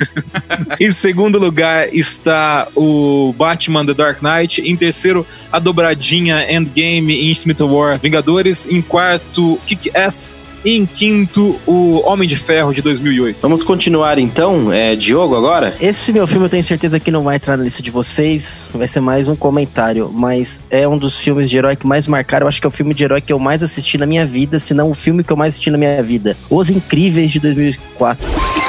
em 0.79 0.91
segundo 0.93 1.39
lugar 1.39 1.93
está 1.93 2.69
o 2.77 3.35
Batman 3.37 3.85
The 3.85 3.95
Dark 3.95 4.23
Knight. 4.23 4.63
Em 4.63 4.77
terceiro, 4.77 5.27
a 5.51 5.59
dobradinha 5.59 6.47
Endgame 6.53 7.13
e 7.13 7.33
Infinite 7.33 7.63
War 7.65 7.99
Vingadores. 7.99 8.67
Em 8.67 8.81
quarto, 8.81 9.59
Kick-Ass. 9.67 10.39
E 10.65 10.77
em 10.77 10.87
quinto, 10.87 11.61
o 11.67 12.01
Homem 12.09 12.27
de 12.27 12.37
Ferro 12.37 12.73
de 12.73 12.81
2008. 12.81 13.39
Vamos 13.43 13.63
continuar 13.63 14.19
então, 14.19 14.73
é, 14.73 14.97
Diogo 14.97 15.37
agora? 15.37 15.77
Esse 15.81 16.13
meu 16.13 16.27
filme 16.27 16.47
eu 16.47 16.51
tenho 16.51 16.65
certeza 16.65 16.99
que 16.99 17.11
não 17.11 17.23
vai 17.23 17.37
entrar 17.37 17.59
na 17.59 17.65
lista 17.65 17.83
de 17.83 17.91
vocês, 17.91 18.69
vai 18.73 18.89
ser 18.89 19.01
mais 19.01 19.29
um 19.29 19.37
comentário, 19.37 20.11
mas 20.13 20.63
é 20.71 20.89
um 20.89 20.97
dos 20.97 21.19
filmes 21.19 21.51
de 21.51 21.59
herói 21.59 21.77
que 21.77 21.87
mais 21.87 22.07
marcaram. 22.07 22.45
Eu 22.45 22.49
acho 22.49 22.61
que 22.61 22.67
é 22.67 22.69
o 22.69 22.73
filme 22.73 22.95
de 22.95 23.05
herói 23.05 23.21
que 23.21 23.33
eu 23.33 23.39
mais 23.39 23.63
assisti 23.63 23.99
na 23.99 24.07
minha 24.07 24.25
vida, 24.25 24.59
se 24.59 24.73
não 24.73 24.91
o 24.91 24.95
filme 24.95 25.23
que 25.23 25.33
eu 25.33 25.37
mais 25.37 25.55
assisti 25.55 25.71
na 25.71 25.77
minha 25.77 26.03
vida. 26.03 26.35
Os 26.49 26.71
Incríveis 26.71 27.31
de 27.31 27.41
2004. 27.41 28.64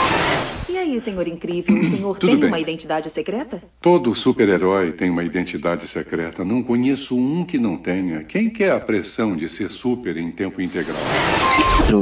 E 0.96 1.02
senhor 1.02 1.28
incrível, 1.28 1.78
o 1.78 1.84
senhor 1.84 2.18
Tudo 2.18 2.30
tem 2.32 2.40
bem. 2.40 2.48
uma 2.50 2.58
identidade 2.60 3.10
secreta? 3.10 3.62
Todo 3.82 4.16
super-herói 4.16 4.94
tem 4.94 5.10
uma 5.10 5.26
identidade 5.26 5.88
secreta. 5.90 6.46
Não 6.46 6.64
conheço 6.64 7.18
um 7.18 7.44
que 7.44 7.58
não 7.60 7.76
tenha. 7.76 8.24
Quem 8.24 8.50
quer 8.50 8.72
a 8.72 8.80
pressão 8.80 9.36
de 9.36 9.50
ser 9.50 9.70
super 9.70 10.16
em 10.16 10.32
tempo 10.32 10.62
integral? 10.62 10.96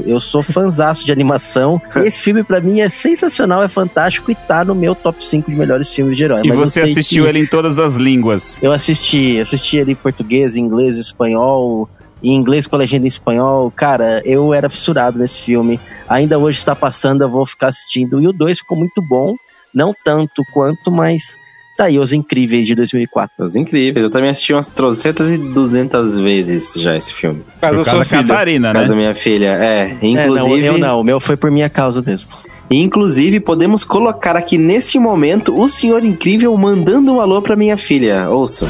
Eu 0.05 0.19
sou 0.19 0.43
fanzaço 0.43 1.03
de 1.05 1.11
animação. 1.11 1.81
Esse 2.05 2.21
filme 2.21 2.43
pra 2.43 2.61
mim 2.61 2.81
é 2.81 2.89
sensacional, 2.89 3.63
é 3.63 3.67
fantástico 3.67 4.29
e 4.29 4.35
tá 4.35 4.63
no 4.63 4.75
meu 4.75 4.93
top 4.93 5.25
5 5.25 5.49
de 5.49 5.57
melhores 5.57 5.91
filmes 5.91 6.15
de 6.15 6.23
herói. 6.25 6.41
E 6.43 6.49
Mas 6.49 6.57
você 6.57 6.81
sei 6.81 6.91
assistiu 6.91 7.23
que- 7.23 7.29
ele 7.29 7.39
em 7.39 7.47
todas 7.47 7.79
as 7.79 7.95
línguas. 7.95 8.61
Eu 8.61 8.71
assisti, 8.71 9.39
assisti 9.39 9.77
ele 9.77 9.93
em 9.93 9.95
português, 9.95 10.55
em 10.55 10.61
inglês, 10.61 10.97
espanhol, 10.99 11.89
em 12.23 12.33
inglês 12.35 12.65
com 12.67 12.77
legenda 12.77 13.05
em 13.05 13.07
espanhol. 13.07 13.69
Cara, 13.75 14.21
eu 14.25 14.53
era 14.53 14.69
fissurado 14.69 15.19
nesse 15.19 15.41
filme. 15.41 15.79
Ainda 16.07 16.39
hoje 16.39 16.57
está 16.57 16.75
passando, 16.75 17.21
eu 17.21 17.29
vou 17.29 17.45
ficar 17.45 17.67
assistindo. 17.67 18.21
E 18.21 18.27
o 18.27 18.31
2 18.33 18.59
ficou 18.59 18.77
muito 18.77 19.01
bom, 19.09 19.35
não 19.73 19.93
tanto 20.05 20.41
quanto, 20.53 20.89
mas 20.91 21.37
tá 21.77 21.85
aí, 21.85 21.97
Os 21.99 22.13
Incríveis 22.13 22.65
de 22.67 22.75
2004. 22.75 23.43
Os 23.43 23.55
incríveis. 23.55 24.03
Eu 24.03 24.09
também 24.11 24.29
assisti 24.29 24.53
umas 24.53 24.69
trocentas 24.69 25.29
e 25.29 25.37
duzentas 25.37 26.17
vezes 26.17 26.73
já 26.75 26.95
esse 26.95 27.11
filme. 27.13 27.43
Casa 27.59 27.77
Por 27.77 27.83
da 27.85 27.91
causa 27.91 27.91
sua 27.91 27.99
da 27.99 28.05
filha. 28.05 28.21
Catarina, 28.23 28.73
né? 28.73 28.79
Casa 28.79 28.89
da 28.91 28.95
minha 28.95 29.15
filha. 29.15 29.57
É, 29.59 29.97
É, 30.01 30.05
inclusive. 30.07 30.49
não, 30.61 30.73
eu 30.75 30.77
não, 30.77 30.99
o 31.01 31.03
meu 31.03 31.19
foi 31.19 31.35
por 31.35 31.49
minha 31.51 31.69
causa 31.69 32.01
mesmo. 32.01 32.29
Inclusive, 32.71 33.39
podemos 33.39 33.83
colocar 33.83 34.35
aqui 34.35 34.57
neste 34.57 34.97
momento 34.97 35.59
o 35.59 35.67
Senhor 35.67 36.03
Incrível 36.05 36.55
mandando 36.57 37.11
um 37.13 37.19
alô 37.19 37.41
pra 37.41 37.55
minha 37.55 37.75
filha. 37.75 38.29
Ouça. 38.29 38.65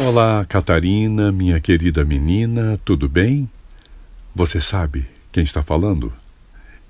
Olá, 0.00 0.44
Catarina, 0.44 1.32
minha 1.32 1.58
querida 1.58 2.04
menina, 2.04 2.78
tudo 2.84 3.08
bem? 3.08 3.50
Você 4.32 4.60
sabe 4.60 5.04
quem 5.32 5.42
está 5.42 5.60
falando? 5.60 6.12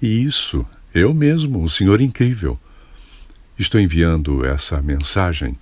Isso, 0.00 0.64
eu 0.94 1.14
mesmo, 1.14 1.62
o 1.62 1.70
Senhor 1.70 2.02
Incrível. 2.02 2.60
Estou 3.58 3.80
enviando 3.80 4.44
essa 4.44 4.82
mensagem 4.82 5.56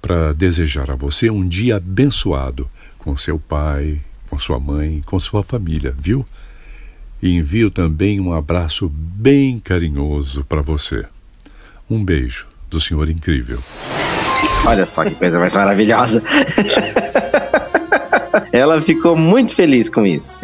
para 0.00 0.32
desejar 0.32 0.92
a 0.92 0.94
você 0.94 1.28
um 1.28 1.46
dia 1.46 1.78
abençoado 1.78 2.70
com 2.98 3.16
seu 3.16 3.36
pai, 3.36 4.00
com 4.30 4.38
sua 4.38 4.60
mãe, 4.60 5.02
com 5.04 5.18
sua 5.18 5.42
família, 5.42 5.92
viu? 6.00 6.24
E 7.20 7.30
envio 7.30 7.68
também 7.68 8.20
um 8.20 8.32
abraço 8.32 8.88
bem 8.88 9.58
carinhoso 9.58 10.44
para 10.44 10.62
você. 10.62 11.04
Um 11.90 12.04
beijo 12.04 12.46
do 12.70 12.80
Senhor 12.80 13.10
Incrível. 13.10 13.60
Olha 14.66 14.86
só 14.86 15.04
que 15.04 15.14
coisa 15.14 15.38
mais 15.38 15.54
maravilhosa. 15.54 16.22
Ela 18.52 18.80
ficou 18.80 19.16
muito 19.16 19.54
feliz 19.54 19.88
com 19.88 20.04
isso. 20.06 20.38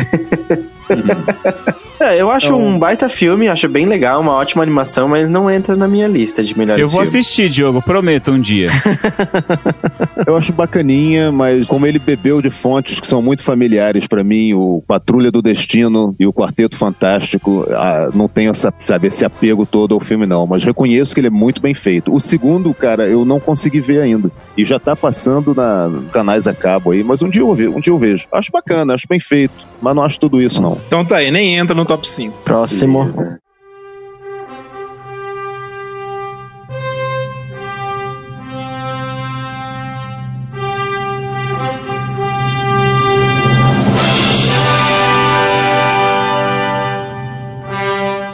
É, 2.00 2.16
eu 2.20 2.30
acho 2.30 2.54
um 2.54 2.78
baita 2.78 3.08
filme, 3.08 3.48
acho 3.48 3.68
bem 3.68 3.84
legal, 3.86 4.20
uma 4.20 4.32
ótima 4.32 4.62
animação, 4.62 5.08
mas 5.08 5.28
não 5.28 5.50
entra 5.50 5.74
na 5.74 5.88
minha 5.88 6.06
lista 6.06 6.44
de 6.44 6.56
melhores 6.56 6.80
Eu 6.82 6.88
vou 6.88 7.00
filmes. 7.02 7.14
assistir, 7.26 7.48
Diogo, 7.48 7.82
prometo 7.82 8.30
um 8.30 8.40
dia. 8.40 8.68
Eu 10.26 10.36
acho 10.36 10.52
bacaninha, 10.52 11.30
mas 11.32 11.66
como 11.66 11.86
ele 11.86 11.98
bebeu 11.98 12.42
de 12.42 12.50
fontes 12.50 13.00
que 13.00 13.06
são 13.06 13.22
muito 13.22 13.42
familiares 13.42 14.06
pra 14.06 14.22
mim, 14.22 14.52
o 14.54 14.82
Patrulha 14.86 15.30
do 15.30 15.40
Destino 15.40 16.14
e 16.18 16.26
o 16.26 16.32
Quarteto 16.32 16.76
Fantástico, 16.76 17.66
ah, 17.70 18.10
não 18.14 18.28
tenho 18.28 18.50
essa, 18.50 18.72
sabe, 18.78 19.08
esse 19.08 19.24
apego 19.24 19.64
todo 19.66 19.94
ao 19.94 20.00
filme 20.00 20.26
não, 20.26 20.46
mas 20.46 20.64
reconheço 20.64 21.14
que 21.14 21.20
ele 21.20 21.28
é 21.28 21.30
muito 21.30 21.60
bem 21.62 21.74
feito. 21.74 22.12
O 22.14 22.20
segundo, 22.20 22.72
cara, 22.74 23.06
eu 23.08 23.24
não 23.24 23.40
consegui 23.40 23.80
ver 23.80 24.00
ainda 24.02 24.30
e 24.56 24.64
já 24.64 24.78
tá 24.78 24.94
passando 24.94 25.54
na 25.54 25.88
nos 25.88 26.10
canais 26.10 26.46
a 26.46 26.54
cabo 26.54 26.90
aí, 26.90 27.02
mas 27.02 27.22
um 27.22 27.28
dia 27.30 27.42
eu 27.42 27.54
ve- 27.54 27.68
um 27.68 27.80
dia 27.80 27.92
eu 27.92 27.98
vejo. 27.98 28.26
Acho 28.32 28.50
bacana, 28.52 28.94
acho 28.94 29.06
bem 29.08 29.18
feito, 29.20 29.66
mas 29.80 29.94
não 29.94 30.02
acho 30.02 30.18
tudo 30.20 30.40
isso 30.42 30.60
não. 30.60 30.78
Então 30.86 31.04
tá 31.04 31.16
aí, 31.18 31.30
nem 31.30 31.56
entra 31.56 31.74
no 31.74 31.86
top 31.88 32.06
5. 32.06 32.42
Próximo. 32.44 33.04
Beleza. 33.04 33.40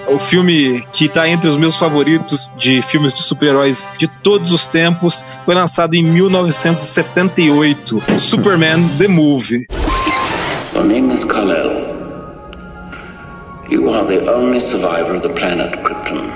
O 0.08 0.18
filme 0.18 0.84
que 0.92 1.08
tá 1.08 1.28
entre 1.28 1.48
os 1.48 1.56
meus 1.56 1.76
favoritos 1.76 2.52
de 2.56 2.82
filmes 2.82 3.12
de 3.12 3.22
super-heróis 3.22 3.90
de 3.98 4.06
todos 4.06 4.52
os 4.52 4.68
tempos 4.68 5.24
foi 5.44 5.54
lançado 5.56 5.94
em 5.94 6.04
1978, 6.04 8.02
Superman 8.16 8.88
The 8.98 9.08
Movie. 9.08 9.66
Your 10.72 10.84
name 10.84 11.12
is 11.12 11.24
Kal-El. 11.24 11.73
You 13.70 13.88
are 13.88 14.04
the 14.04 14.30
only 14.30 14.60
survivor 14.60 15.14
of 15.14 15.22
the 15.22 15.30
planet 15.30 15.72
Krypton. 15.82 16.28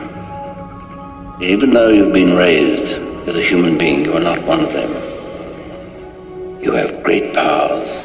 Even 1.42 1.70
though 1.70 1.88
you've 1.88 2.12
been 2.12 2.34
raised 2.34 2.98
as 3.28 3.36
a 3.36 3.42
human 3.42 3.76
being, 3.76 4.02
you 4.04 4.14
are 4.14 4.22
not 4.22 4.42
one 4.44 4.60
of 4.60 4.72
them. 4.72 4.90
You 6.62 6.72
have 6.72 7.02
great 7.02 7.34
powers. 7.34 8.02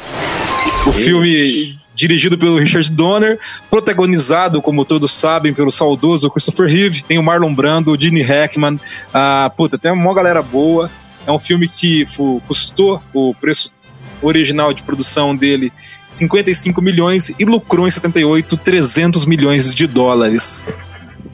O 0.86 0.92
filme 0.92 1.78
dirigido 1.94 2.36
pelo 2.36 2.58
Richard 2.58 2.90
Donner, 2.90 3.38
protagonizado, 3.70 4.60
como 4.60 4.84
todos 4.84 5.10
sabem, 5.10 5.54
pelo 5.54 5.72
saudoso 5.72 6.30
Christopher 6.30 6.66
Reeve, 6.66 7.02
tem 7.02 7.18
o 7.18 7.22
Marlon 7.22 7.54
Brando, 7.54 7.92
o 7.92 8.00
Gene 8.00 8.20
Hackman, 8.20 8.78
ah, 9.12 9.50
puta, 9.56 9.78
tem 9.78 9.90
uma 9.90 10.14
galera 10.14 10.42
boa. 10.42 10.90
É 11.26 11.32
um 11.32 11.38
filme 11.38 11.66
que 11.66 12.04
custou 12.46 13.02
o 13.14 13.34
preço 13.34 13.72
original 14.20 14.74
de 14.74 14.82
produção 14.82 15.34
dele 15.34 15.72
55 16.14 16.80
milhões 16.80 17.32
e 17.38 17.44
lucrou 17.44 17.86
em 17.86 17.90
78 17.90 18.56
300 18.56 19.26
milhões 19.26 19.74
de 19.74 19.86
dólares. 19.86 20.62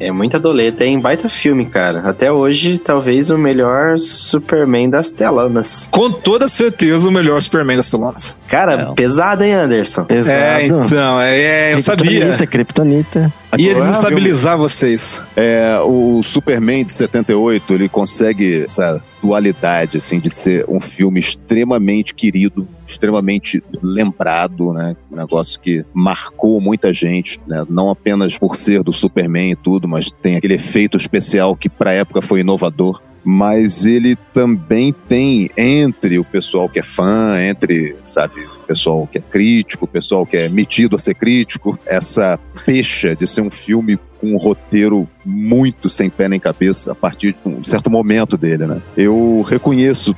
É 0.01 0.11
muita 0.11 0.41
doleta, 0.41 0.83
hein? 0.83 0.99
Baita 0.99 1.28
filme, 1.28 1.66
cara. 1.66 2.01
Até 2.09 2.33
hoje, 2.33 2.78
talvez 2.78 3.28
o 3.28 3.37
melhor 3.37 3.99
Superman 3.99 4.89
das 4.89 5.11
telonas. 5.11 5.89
Com 5.91 6.11
toda 6.11 6.49
certeza, 6.49 7.07
o 7.07 7.12
melhor 7.12 7.43
Superman 7.43 7.76
das 7.76 7.91
telonas. 7.91 8.35
Cara, 8.49 8.95
pesado, 8.95 9.45
hein, 9.45 9.53
Anderson? 9.53 10.05
Pesado. 10.05 10.33
É, 10.33 10.66
então, 10.66 11.20
é, 11.20 11.39
é, 11.39 11.74
eu 11.74 11.78
sabia. 11.81 12.07
Kryptonita, 12.07 12.47
Kryptonita. 12.47 13.33
Ia 13.59 13.75
desestabilizar 13.75 14.57
vocês. 14.57 15.25
É, 15.37 15.79
o 15.85 16.23
Superman 16.23 16.85
de 16.85 16.93
78, 16.93 17.75
ele 17.75 17.89
consegue 17.89 18.63
essa 18.63 19.03
dualidade, 19.23 19.97
assim, 19.97 20.19
de 20.19 20.31
ser 20.31 20.65
um 20.69 20.81
filme 20.81 21.19
extremamente 21.19 22.15
querido, 22.15 22.67
extremamente 22.87 23.63
lembrado, 23.83 24.73
né? 24.73 24.97
Um 25.11 25.17
negócio 25.17 25.61
que 25.61 25.85
marcou 25.93 26.61
muita 26.61 26.93
gente, 26.93 27.41
né? 27.47 27.65
Não 27.69 27.91
apenas 27.91 28.39
por 28.39 28.57
ser 28.57 28.83
do 28.83 28.93
Superman 28.93 29.53
e 29.53 29.57
tudo, 29.57 29.89
mas 29.89 30.11
tem 30.11 30.37
aquele 30.37 30.55
efeito 30.55 30.97
especial 30.97 31.57
que 31.57 31.69
pra 31.69 31.93
época 31.93 32.23
foi 32.23 32.41
inovador. 32.41 33.01
Mas 33.25 33.87
ele 33.87 34.16
também 34.33 34.93
tem 34.93 35.51
entre 35.57 36.18
o 36.18 36.25
pessoal 36.25 36.68
que 36.68 36.79
é 36.79 36.83
fã, 36.83 37.41
entre, 37.41 37.97
sabe, 38.05 38.41
o 38.41 38.66
pessoal 38.66 39.07
que 39.07 39.18
é 39.18 39.21
crítico, 39.21 39.85
o 39.85 39.89
pessoal 39.89 40.25
que 40.25 40.37
é 40.37 40.49
metido 40.49 40.97
a 40.97 40.99
ser 40.99 41.14
crítico, 41.14 41.79
essa 41.85 42.39
pecha 42.64 43.14
de 43.14 43.27
ser 43.27 43.43
um 43.43 43.51
filme 43.51 43.99
com 44.21 44.33
um 44.33 44.37
roteiro 44.37 45.09
muito 45.25 45.89
sem 45.89 46.09
pé 46.11 46.29
nem 46.29 46.41
cabeça 46.41 46.93
a 46.93 46.95
partir 46.95 47.33
de 47.33 47.53
um 47.53 47.64
certo 47.64 47.91
momento 47.91 48.37
dele, 48.37 48.66
né? 48.66 48.81
Eu 48.97 49.43
reconheço 49.47 50.14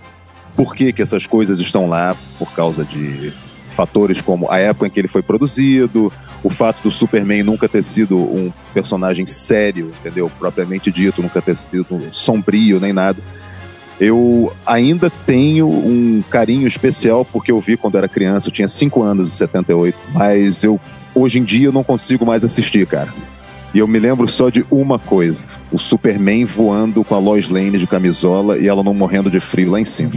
por 0.57 0.75
que, 0.75 0.93
que 0.93 1.03
essas 1.03 1.27
coisas 1.27 1.59
estão 1.59 1.89
lá, 1.89 2.17
por 2.39 2.53
causa 2.53 2.85
de 2.85 3.33
fatores 3.73 4.21
como 4.21 4.51
a 4.51 4.59
época 4.59 4.87
em 4.87 4.91
que 4.91 5.01
ele 5.01 5.09
foi 5.09 5.23
produzido, 5.23 6.13
o 6.43 6.51
fato 6.51 6.83
do 6.83 6.91
Superman 6.91 7.43
nunca 7.43 7.69
ter 7.69 7.83
sido 7.83 8.17
um 8.19 8.53
personagem 8.73 9.27
sério, 9.27 9.93
entendeu? 10.01 10.31
Propriamente 10.39 10.91
dito, 10.91 11.23
nunca 11.23 11.41
ter 11.41 11.57
sido 11.57 12.09
sombrio 12.13 12.79
nem 12.79 12.93
nada. 12.93 13.21
Eu 14.01 14.53
ainda 14.67 15.11
tenho 15.11 15.69
um 15.69 16.23
carinho 16.29 16.67
especial 16.67 17.25
porque 17.25 17.53
eu 17.53 17.61
vi 17.61 17.77
quando 17.77 17.97
era 17.97 18.09
criança, 18.09 18.49
eu 18.49 18.53
tinha 18.53 18.69
5 18.69 19.03
anos 19.03 19.29
em 19.33 19.37
78, 19.37 19.97
mas 20.13 20.65
eu 20.65 20.81
hoje 21.15 21.39
em 21.39 21.45
dia 21.45 21.69
eu 21.69 21.73
não 21.73 21.85
consigo 21.85 22.25
mais 22.25 22.45
assistir, 22.45 22.87
cara. 22.87 23.13
E 23.75 23.79
eu 23.79 23.89
me 23.89 23.99
lembro 23.99 24.29
só 24.29 24.51
de 24.51 24.65
uma 24.71 24.99
coisa: 24.99 25.45
o 25.71 25.79
Superman 25.79 26.45
voando 26.45 27.03
com 27.03 27.15
a 27.15 27.19
Lois 27.19 27.49
Lane 27.49 27.79
de 27.79 27.87
camisola 27.87 28.59
e 28.59 28.69
ela 28.69 28.83
não 28.83 28.95
morrendo 28.95 29.31
de 29.31 29.41
frio 29.41 29.71
lá 29.71 29.81
em 29.81 29.85
cima. 29.85 30.13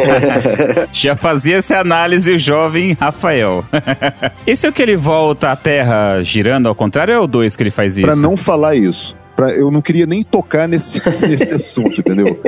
Já 0.92 1.16
fazia 1.16 1.56
essa 1.56 1.78
análise 1.78 2.32
o 2.32 2.38
jovem 2.38 2.96
Rafael. 2.98 3.64
Esse 4.46 4.66
é 4.66 4.68
o 4.68 4.72
que 4.72 4.82
ele 4.82 4.96
volta 4.96 5.50
à 5.50 5.56
Terra 5.56 6.22
girando 6.22 6.68
ao 6.68 6.74
contrário 6.74 7.14
ou 7.14 7.20
é 7.20 7.24
o 7.24 7.26
2 7.26 7.56
que 7.56 7.62
ele 7.62 7.70
faz 7.70 7.96
isso? 7.96 8.06
Pra 8.06 8.16
não 8.16 8.36
falar 8.36 8.74
isso. 8.74 9.16
Pra, 9.34 9.50
eu 9.52 9.70
não 9.70 9.82
queria 9.82 10.06
nem 10.06 10.22
tocar 10.22 10.68
nesse, 10.68 11.00
nesse 11.26 11.54
assunto, 11.54 12.00
entendeu? 12.00 12.40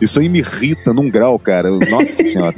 Isso 0.00 0.20
aí 0.20 0.28
me 0.28 0.40
irrita 0.40 0.92
num 0.92 1.10
grau, 1.10 1.38
cara. 1.38 1.70
Nossa 1.70 2.24
senhora. 2.24 2.54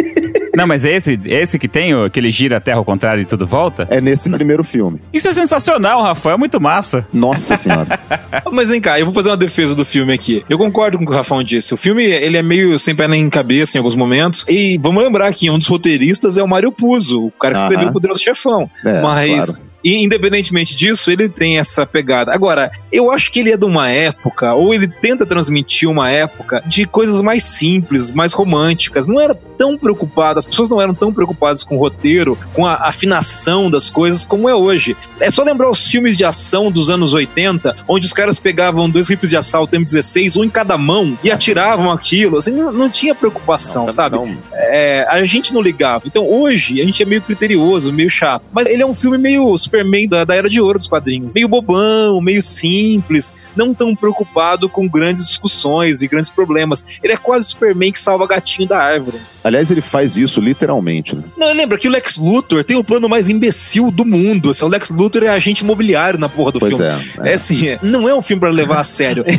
Não, 0.58 0.66
mas 0.66 0.84
é 0.84 0.94
esse, 0.96 1.18
esse 1.24 1.58
que 1.58 1.68
tem, 1.68 1.94
o- 1.94 2.10
que 2.10 2.18
ele 2.18 2.30
gira 2.30 2.56
a 2.56 2.60
Terra 2.60 2.78
ao 2.78 2.84
contrário 2.84 3.22
e 3.22 3.24
tudo 3.24 3.46
volta? 3.46 3.86
É 3.90 4.00
nesse 4.00 4.28
primeiro 4.28 4.64
filme. 4.64 5.00
Isso 5.12 5.28
é 5.28 5.32
sensacional, 5.32 6.02
Rafael, 6.02 6.34
é 6.34 6.38
muito 6.38 6.60
massa. 6.60 7.06
Nossa 7.12 7.56
senhora. 7.56 7.98
Mas 8.50 8.68
vem 8.68 8.80
cá, 8.80 8.98
eu 8.98 9.06
vou 9.06 9.14
fazer 9.14 9.30
uma 9.30 9.36
defesa 9.36 9.74
do 9.76 9.84
filme 9.84 10.12
aqui. 10.12 10.44
Eu 10.50 10.58
concordo 10.58 10.98
com 10.98 11.04
o 11.04 11.06
que 11.06 11.12
o 11.12 11.16
Rafão 11.16 11.42
disse. 11.44 11.72
O 11.72 11.76
filme, 11.76 12.04
ele 12.04 12.36
é 12.36 12.42
meio 12.42 12.76
sem 12.78 12.94
pé 12.94 13.06
nem 13.06 13.28
cabeça 13.30 13.76
em 13.76 13.78
alguns 13.78 13.94
momentos. 13.94 14.44
E 14.48 14.78
vamos 14.82 15.02
lembrar 15.02 15.32
que 15.32 15.48
um 15.50 15.58
dos 15.58 15.68
roteiristas 15.68 16.36
é 16.36 16.42
o 16.42 16.48
Mário 16.48 16.72
Puzo, 16.72 17.26
o 17.26 17.30
cara 17.30 17.54
que 17.54 17.60
escreveu 17.60 17.82
Aham. 17.84 17.90
o 17.90 17.92
Poderoso 17.92 18.20
Chefão. 18.20 18.68
É, 18.84 19.00
Mas... 19.00 19.28
claro. 19.58 19.68
E 19.88 20.04
independentemente 20.04 20.76
disso, 20.76 21.10
ele 21.10 21.30
tem 21.30 21.58
essa 21.58 21.86
pegada. 21.86 22.30
Agora, 22.34 22.70
eu 22.92 23.10
acho 23.10 23.32
que 23.32 23.40
ele 23.40 23.52
é 23.52 23.56
de 23.56 23.64
uma 23.64 23.90
época, 23.90 24.52
ou 24.52 24.74
ele 24.74 24.86
tenta 24.86 25.24
transmitir 25.24 25.88
uma 25.88 26.10
época 26.10 26.62
de 26.66 26.84
coisas 26.84 27.22
mais 27.22 27.42
simples, 27.42 28.10
mais 28.10 28.34
românticas. 28.34 29.06
Não 29.06 29.18
era 29.18 29.34
tão 29.34 29.78
preocupado, 29.78 30.38
as 30.38 30.44
pessoas 30.44 30.68
não 30.68 30.78
eram 30.78 30.94
tão 30.94 31.10
preocupadas 31.10 31.64
com 31.64 31.76
o 31.76 31.78
roteiro, 31.78 32.38
com 32.52 32.66
a 32.66 32.74
afinação 32.74 33.70
das 33.70 33.88
coisas 33.88 34.26
como 34.26 34.46
é 34.46 34.54
hoje. 34.54 34.94
É 35.20 35.30
só 35.30 35.42
lembrar 35.42 35.70
os 35.70 35.90
filmes 35.90 36.18
de 36.18 36.24
ação 36.24 36.70
dos 36.70 36.90
anos 36.90 37.14
80, 37.14 37.74
onde 37.88 38.06
os 38.06 38.12
caras 38.12 38.38
pegavam 38.38 38.90
dois 38.90 39.08
rifles 39.08 39.30
de 39.30 39.38
assalto 39.38 39.74
M16, 39.74 40.36
um 40.36 40.44
em 40.44 40.50
cada 40.50 40.76
mão, 40.76 41.18
e 41.24 41.30
atiravam 41.30 41.90
aquilo. 41.90 42.36
Assim, 42.36 42.52
não, 42.52 42.70
não 42.70 42.90
tinha 42.90 43.14
preocupação, 43.14 43.88
sabe? 43.88 44.16
Não, 44.16 44.38
É, 44.52 45.06
a 45.08 45.24
gente 45.24 45.54
não 45.54 45.62
ligava. 45.62 46.04
Então 46.06 46.28
hoje 46.28 46.80
a 46.80 46.84
gente 46.84 47.02
é 47.02 47.06
meio 47.06 47.22
criterioso, 47.22 47.90
meio 47.90 48.10
chato. 48.10 48.44
Mas 48.52 48.66
ele 48.66 48.82
é 48.82 48.86
um 48.86 48.94
filme 48.94 49.16
meio 49.16 49.56
Superman 49.78 50.08
da, 50.08 50.24
da 50.24 50.34
era 50.34 50.48
de 50.50 50.60
ouro 50.60 50.78
dos 50.78 50.88
quadrinhos. 50.88 51.32
Meio 51.34 51.48
bobão, 51.48 52.20
meio 52.20 52.42
simples, 52.42 53.32
não 53.54 53.72
tão 53.72 53.94
preocupado 53.94 54.68
com 54.68 54.88
grandes 54.88 55.26
discussões 55.26 56.02
e 56.02 56.08
grandes 56.08 56.30
problemas. 56.30 56.84
Ele 57.02 57.12
é 57.12 57.16
quase 57.16 57.46
Superman 57.46 57.92
que 57.92 58.00
salva 58.00 58.26
gatinho 58.26 58.68
da 58.68 58.78
árvore. 58.78 59.18
Aliás, 59.42 59.70
ele 59.70 59.80
faz 59.80 60.16
isso 60.16 60.40
literalmente. 60.40 61.14
Né? 61.16 61.22
Não, 61.36 61.52
lembra 61.54 61.78
que 61.78 61.88
o 61.88 61.90
Lex 61.90 62.16
Luthor 62.18 62.64
tem 62.64 62.76
o 62.76 62.84
plano 62.84 63.08
mais 63.08 63.28
imbecil 63.28 63.90
do 63.90 64.04
mundo. 64.04 64.50
Assim, 64.50 64.64
o 64.64 64.68
Lex 64.68 64.90
Luthor 64.90 65.22
é 65.22 65.28
agente 65.28 65.62
imobiliário 65.64 66.18
na 66.18 66.28
porra 66.28 66.52
do 66.52 66.58
Pois 66.60 66.76
filme. 66.76 66.92
é, 67.22 67.30
É 67.30 67.34
assim, 67.34 67.68
é- 67.68 67.78
não 67.82 68.08
é 68.08 68.14
um 68.14 68.20
filme 68.22 68.40
pra 68.40 68.50
levar 68.50 68.80
a 68.80 68.84
sério. 68.84 69.24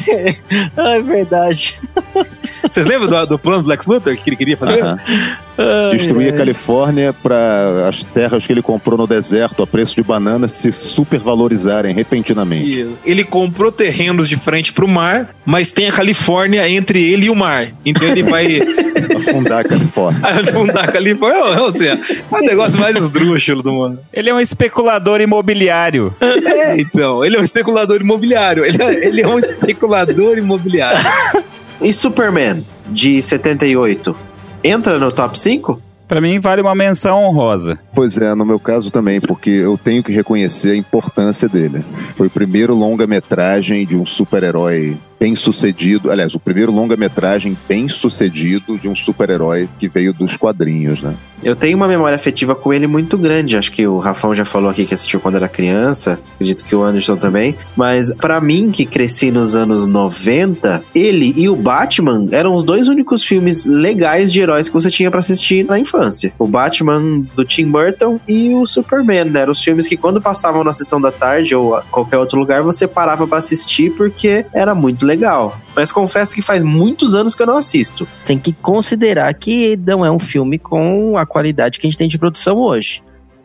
Ah, 0.77 0.91
é 0.95 1.01
verdade. 1.01 1.79
Vocês 2.69 2.85
lembram 2.85 3.07
do, 3.09 3.25
do 3.27 3.39
plano 3.39 3.63
do 3.63 3.69
Lex 3.69 3.85
Luthor 3.85 4.15
que 4.15 4.29
ele 4.29 4.35
queria 4.37 4.57
fazer? 4.57 4.81
Aham. 4.83 4.97
Destruir 5.91 6.33
a 6.33 6.37
Califórnia 6.37 7.11
para 7.13 7.87
as 7.89 8.01
terras 8.01 8.45
que 8.47 8.53
ele 8.53 8.61
comprou 8.61 8.97
no 8.97 9.05
deserto 9.05 9.61
a 9.61 9.67
preço 9.67 9.93
de 9.95 10.01
banana 10.03 10.18
se 10.47 10.71
supervalorizarem 10.71 11.93
repentinamente. 11.93 12.87
Ele 13.05 13.23
comprou 13.23 13.71
terrenos 13.71 14.27
de 14.27 14.35
frente 14.35 14.73
pro 14.73 14.87
mar, 14.87 15.35
mas 15.45 15.71
tem 15.71 15.87
a 15.87 15.91
Califórnia 15.91 16.69
entre 16.69 17.01
ele 17.11 17.27
e 17.27 17.29
o 17.29 17.35
mar. 17.35 17.73
Então 17.85 18.07
ele 18.07 18.23
vai 18.23 18.59
Afundar 19.15 19.59
a 19.59 19.63
Califórnia. 19.63 20.21
afundar 20.23 20.89
a 20.89 20.91
Califórnia. 20.91 21.61
Ou 21.61 21.73
seja, 21.73 21.99
é 22.31 22.35
o 22.35 22.41
negócio 22.41 22.79
mais 22.79 22.95
esdrúxulo 22.95 23.61
do 23.61 23.71
mundo. 23.71 23.99
Ele 24.13 24.29
é 24.29 24.33
um 24.33 24.39
especulador 24.39 25.21
imobiliário. 25.21 26.13
É, 26.49 26.79
então. 26.79 27.23
Ele 27.23 27.37
é 27.37 27.39
um 27.39 27.43
especulador 27.43 28.01
imobiliário. 28.01 28.65
Ele 28.65 28.81
é, 28.81 29.07
ele 29.07 29.21
é 29.21 29.27
um 29.27 29.37
especulador 29.37 30.37
imobiliário. 30.37 30.99
E 31.81 31.93
Superman, 31.93 32.65
de 32.87 33.21
78, 33.21 34.15
entra 34.63 34.97
no 34.97 35.11
top 35.11 35.37
5? 35.39 35.81
Pra 36.09 36.19
mim, 36.19 36.39
vale 36.39 36.59
uma 36.59 36.73
menção 36.73 37.23
honrosa. 37.23 37.77
Pois 37.93 38.17
é, 38.17 38.33
no 38.33 38.43
meu 38.43 38.59
caso 38.59 38.89
também, 38.89 39.21
porque 39.21 39.51
eu 39.51 39.77
tenho 39.77 40.03
que 40.03 40.11
reconhecer 40.11 40.71
a 40.71 40.75
importância 40.75 41.47
dele. 41.47 41.85
Foi 42.17 42.25
o 42.25 42.31
primeiro 42.31 42.73
longa-metragem 42.73 43.85
de 43.85 43.95
um 43.95 44.03
super-herói 44.07 44.97
bem 45.19 45.35
sucedido. 45.35 46.11
Aliás, 46.11 46.33
o 46.33 46.39
primeiro 46.39 46.71
longa-metragem 46.71 47.57
bem 47.67 47.87
sucedido 47.87 48.77
de 48.77 48.87
um 48.87 48.95
super-herói 48.95 49.67
que 49.77 49.89
veio 49.89 50.13
dos 50.13 50.37
quadrinhos, 50.37 51.01
né? 51.01 51.15
Eu 51.41 51.55
tenho 51.55 51.77
uma 51.77 51.87
memória 51.87 52.15
afetiva 52.15 52.53
com 52.53 52.73
ele 52.73 52.85
muito 52.85 53.17
grande. 53.17 53.55
Acho 53.55 53.71
que 53.71 53.87
o 53.87 53.97
Rafão 53.97 54.35
já 54.35 54.43
falou 54.43 54.69
aqui 54.69 54.85
que 54.85 54.93
assistiu 54.93 55.21
quando 55.21 55.35
era 55.35 55.47
criança. 55.47 56.19
Acredito 56.35 56.65
que 56.65 56.75
o 56.75 56.83
Anderson 56.83 57.15
também. 57.15 57.55
Mas 57.77 58.13
pra 58.13 58.41
mim, 58.41 58.71
que 58.71 58.85
cresci 58.85 59.31
nos 59.31 59.55
anos 59.55 59.87
90, 59.87 60.83
ele 60.93 61.33
e 61.37 61.47
o 61.47 61.55
Batman 61.55 62.27
eram 62.31 62.55
os 62.55 62.65
dois 62.65 62.89
únicos 62.89 63.23
filmes 63.23 63.65
legais 63.65 64.33
de 64.33 64.41
heróis 64.41 64.67
que 64.67 64.73
você 64.73 64.91
tinha 64.91 65.09
pra 65.09 65.19
assistir 65.19 65.63
na 65.65 65.79
infância. 65.79 66.33
O 66.37 66.45
Batman 66.45 67.23
do 67.35 67.45
Tim 67.45 67.69
Burton 67.69 68.19
e 68.27 68.53
o 68.53 68.67
Superman. 68.67 69.25
né? 69.25 69.41
Eram 69.41 69.53
os 69.53 69.63
filmes 69.63 69.87
que 69.87 69.95
quando 69.95 70.21
passavam 70.21 70.63
na 70.63 70.73
sessão 70.73 70.99
da 70.99 71.11
tarde 71.11 71.55
ou 71.55 71.81
qualquer 71.89 72.17
outro 72.17 72.37
lugar, 72.37 72.63
você 72.63 72.85
parava 72.85 73.25
pra 73.25 73.37
assistir 73.37 73.91
porque 73.91 74.45
era 74.53 74.75
muito 74.75 75.05
legal. 75.09 75.57
Mas 75.75 75.91
confesso 75.91 76.33
que 76.33 76.41
faz 76.41 76.63
muitos 76.63 77.15
anos 77.15 77.35
que 77.35 77.41
eu 77.41 77.47
não 77.47 77.57
assisto. 77.57 78.07
Tem 78.25 78.37
que 78.39 78.53
considerar 78.53 79.33
que 79.33 79.77
não 79.85 80.05
é 80.05 80.11
um 80.11 80.19
filme 80.19 80.57
com 80.57 81.17
a 81.17 81.25
qualidade 81.25 81.79
que 81.79 81.87
a 81.87 81.89
gente 81.89 81.97
tem 81.99 82.07
de 82.07 82.17
produção 82.17 82.57
hoje. 82.57 83.01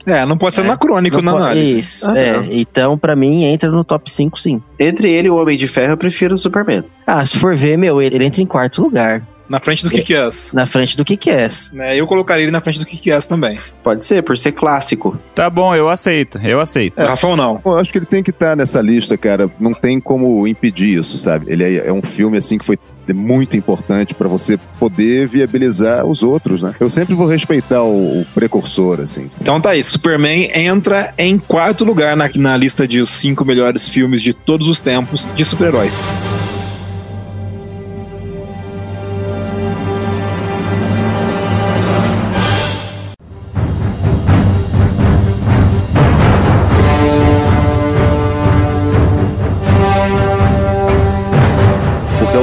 É, 0.07 0.27
não 0.27 0.37
pode 0.37 0.55
ser 0.55 0.61
anacrônico 0.61 1.23
na 1.23 1.33
análise. 1.33 1.79
Isso, 1.81 2.11
Ah, 2.11 2.19
é. 2.19 2.33
não. 2.37 2.45
Então, 2.53 2.99
pra 2.99 3.17
mim, 3.17 3.45
entra 3.45 3.71
no 3.71 3.83
top 3.83 4.11
5, 4.11 4.39
sim. 4.39 4.63
Entre 4.79 5.11
ele 5.11 5.29
e 5.29 5.31
o 5.31 5.37
Homem 5.37 5.57
de 5.57 5.67
Ferro, 5.67 5.95
eu 5.95 5.97
prefiro 5.97 6.35
o 6.35 6.39
Superman. 6.39 6.85
Ah, 7.07 7.25
se 7.25 7.39
for 7.39 7.57
ver, 7.57 7.79
meu, 7.79 8.03
ele, 8.03 8.15
ele 8.17 8.27
entra 8.27 8.43
em 8.43 8.47
quarto 8.47 8.83
lugar. 8.83 9.27
Na 9.49 9.61
frente 9.61 9.85
do 9.85 9.91
Kick-Ass. 9.91 10.53
Na 10.55 10.67
frente 10.67 10.97
do 10.97 11.05
que 11.05 11.17
que 11.17 11.31
é. 11.31 11.45
Né, 11.73 11.97
eu 11.97 12.07
colocaria 12.07 12.45
ele 12.45 12.53
na 12.53 12.61
frente 12.61 12.79
do 12.79 12.87
Kick-Ass 12.87 13.27
também. 13.27 13.59
Pode 13.83 14.07
ser, 14.07 14.23
por 14.23 14.37
ser 14.39 14.53
clássico. 14.53 15.19
Tá 15.35 15.51
bom, 15.51 15.75
eu 15.75 15.91
aceito, 15.91 16.39
eu 16.43 16.61
aceito. 16.61 16.99
Rafão 16.99 17.37
não. 17.37 17.61
Eu 17.65 17.77
acho 17.77 17.93
que 17.93 17.99
ele 17.99 18.07
tem 18.07 18.23
que 18.23 18.31
estar 18.31 18.57
nessa 18.57 18.81
lista, 18.81 19.17
cara. 19.19 19.51
Não 19.61 19.75
tem 19.75 20.01
como 20.01 20.47
impedir 20.47 20.99
isso, 20.99 21.19
sabe? 21.19 21.47
Ele 21.49 21.65
é, 21.65 21.89
é 21.89 21.93
um 21.93 22.03
filme 22.03 22.39
assim 22.39 22.57
que 22.57 22.65
foi 22.65 22.79
muito 23.13 23.57
importante 23.57 24.15
pra 24.15 24.29
você 24.29 24.59
poder 24.79 25.29
viabilizar 25.29 26.07
os 26.07 26.23
outros, 26.23 26.63
né? 26.63 26.75
Eu 26.81 26.89
sempre 26.89 27.15
vou 27.15 27.27
respeitar 27.27 27.83
o, 27.83 28.21
o 28.21 28.27
precursor, 28.35 29.01
assim. 29.01 29.27
Então 29.41 29.61
tá 29.61 29.71
aí, 29.71 29.85
Superman 29.85 30.51
entra 30.55 31.13
em 31.19 31.37
quarto 31.39 31.85
lugar 31.85 32.17
na, 32.17 32.31
na 32.37 32.57
lista 32.57 32.89
de 32.89 33.01
os 33.01 33.11
cinco 33.11 33.45
melhores 33.45 33.89
filmes 33.89 34.23
de 34.23 34.33
todos 34.33 34.69
os 34.69 34.81
tempos 34.81 35.29
de 35.35 35.45
super-heróis. 35.45 36.17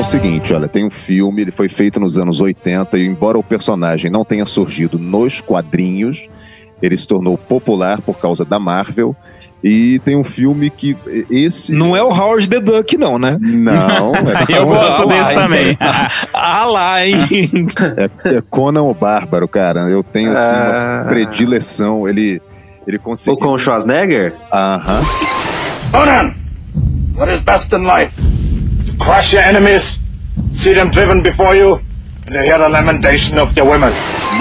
O 0.02 0.06
seguinte, 0.06 0.54
olha, 0.54 0.68
tem 0.68 0.86
um 0.86 0.90
filme, 0.90 1.42
ele 1.42 1.52
foi 1.52 1.70
feito 1.70 2.00
nos 2.00 2.18
anos 2.18 2.42
80 2.42 2.98
e 2.98 3.06
embora 3.06 3.38
o 3.38 3.44
personagem 3.44 4.10
não 4.10 4.26
tenha 4.26 4.46
surgido 4.46 4.98
nos 4.98 5.42
quadrinhos, 5.42 6.28
ele 6.82 6.98
se 6.98 7.08
tornou 7.08 7.38
popular 7.38 8.02
por 8.02 8.18
causa 8.18 8.44
da 8.44 8.60
Marvel. 8.60 9.16
E 9.64 10.00
tem 10.00 10.16
um 10.16 10.24
filme 10.24 10.72
que 10.72 10.98
esse 11.30 11.72
Não 11.72 11.96
é 11.96 12.02
o 12.02 12.08
Howard 12.10 12.50
the 12.50 12.60
Duck, 12.60 12.98
não, 12.98 13.20
né? 13.20 13.38
não, 13.40 14.16
é 14.16 14.22
Eu 14.58 14.66
gosto 14.66 15.04
Ah, 15.04 15.06
lá, 15.06 15.14
desse 15.14 15.34
também. 15.36 15.78
ah 16.34 16.66
lá, 16.66 17.06
hein? 17.06 17.16
É, 18.26 18.38
é 18.38 18.42
Conan 18.50 18.82
o 18.82 18.94
Bárbaro, 18.96 19.48
cara. 19.48 19.82
Eu 19.82 20.02
tenho 20.02 20.32
assim, 20.32 20.42
Ah. 20.56 21.02
uma 21.04 21.12
predileção. 21.12 22.08
Ele, 22.08 22.42
ele 22.88 22.98
Ou 22.98 23.04
conseguiu. 23.04 23.38
com 23.38 23.50
o 23.54 23.60
Schwarzenegger? 23.60 24.34
Aham. 24.52 25.02
Conan, 25.92 26.34
what 27.16 27.32
is 27.32 27.42
best 27.42 27.72
in 27.76 27.84
life? 27.86 28.14
Crush 29.02 29.34
your 29.34 29.42
enemies, 29.42 29.98
see 30.52 30.74
them 30.74 30.92
driven 30.92 31.24
before 31.24 31.56
you, 31.56 31.82
and 32.28 32.36
hear 32.36 32.60
the 32.60 32.70
lamentation 32.70 33.40
of 33.40 33.58
your 33.58 33.66
women. 33.66 33.92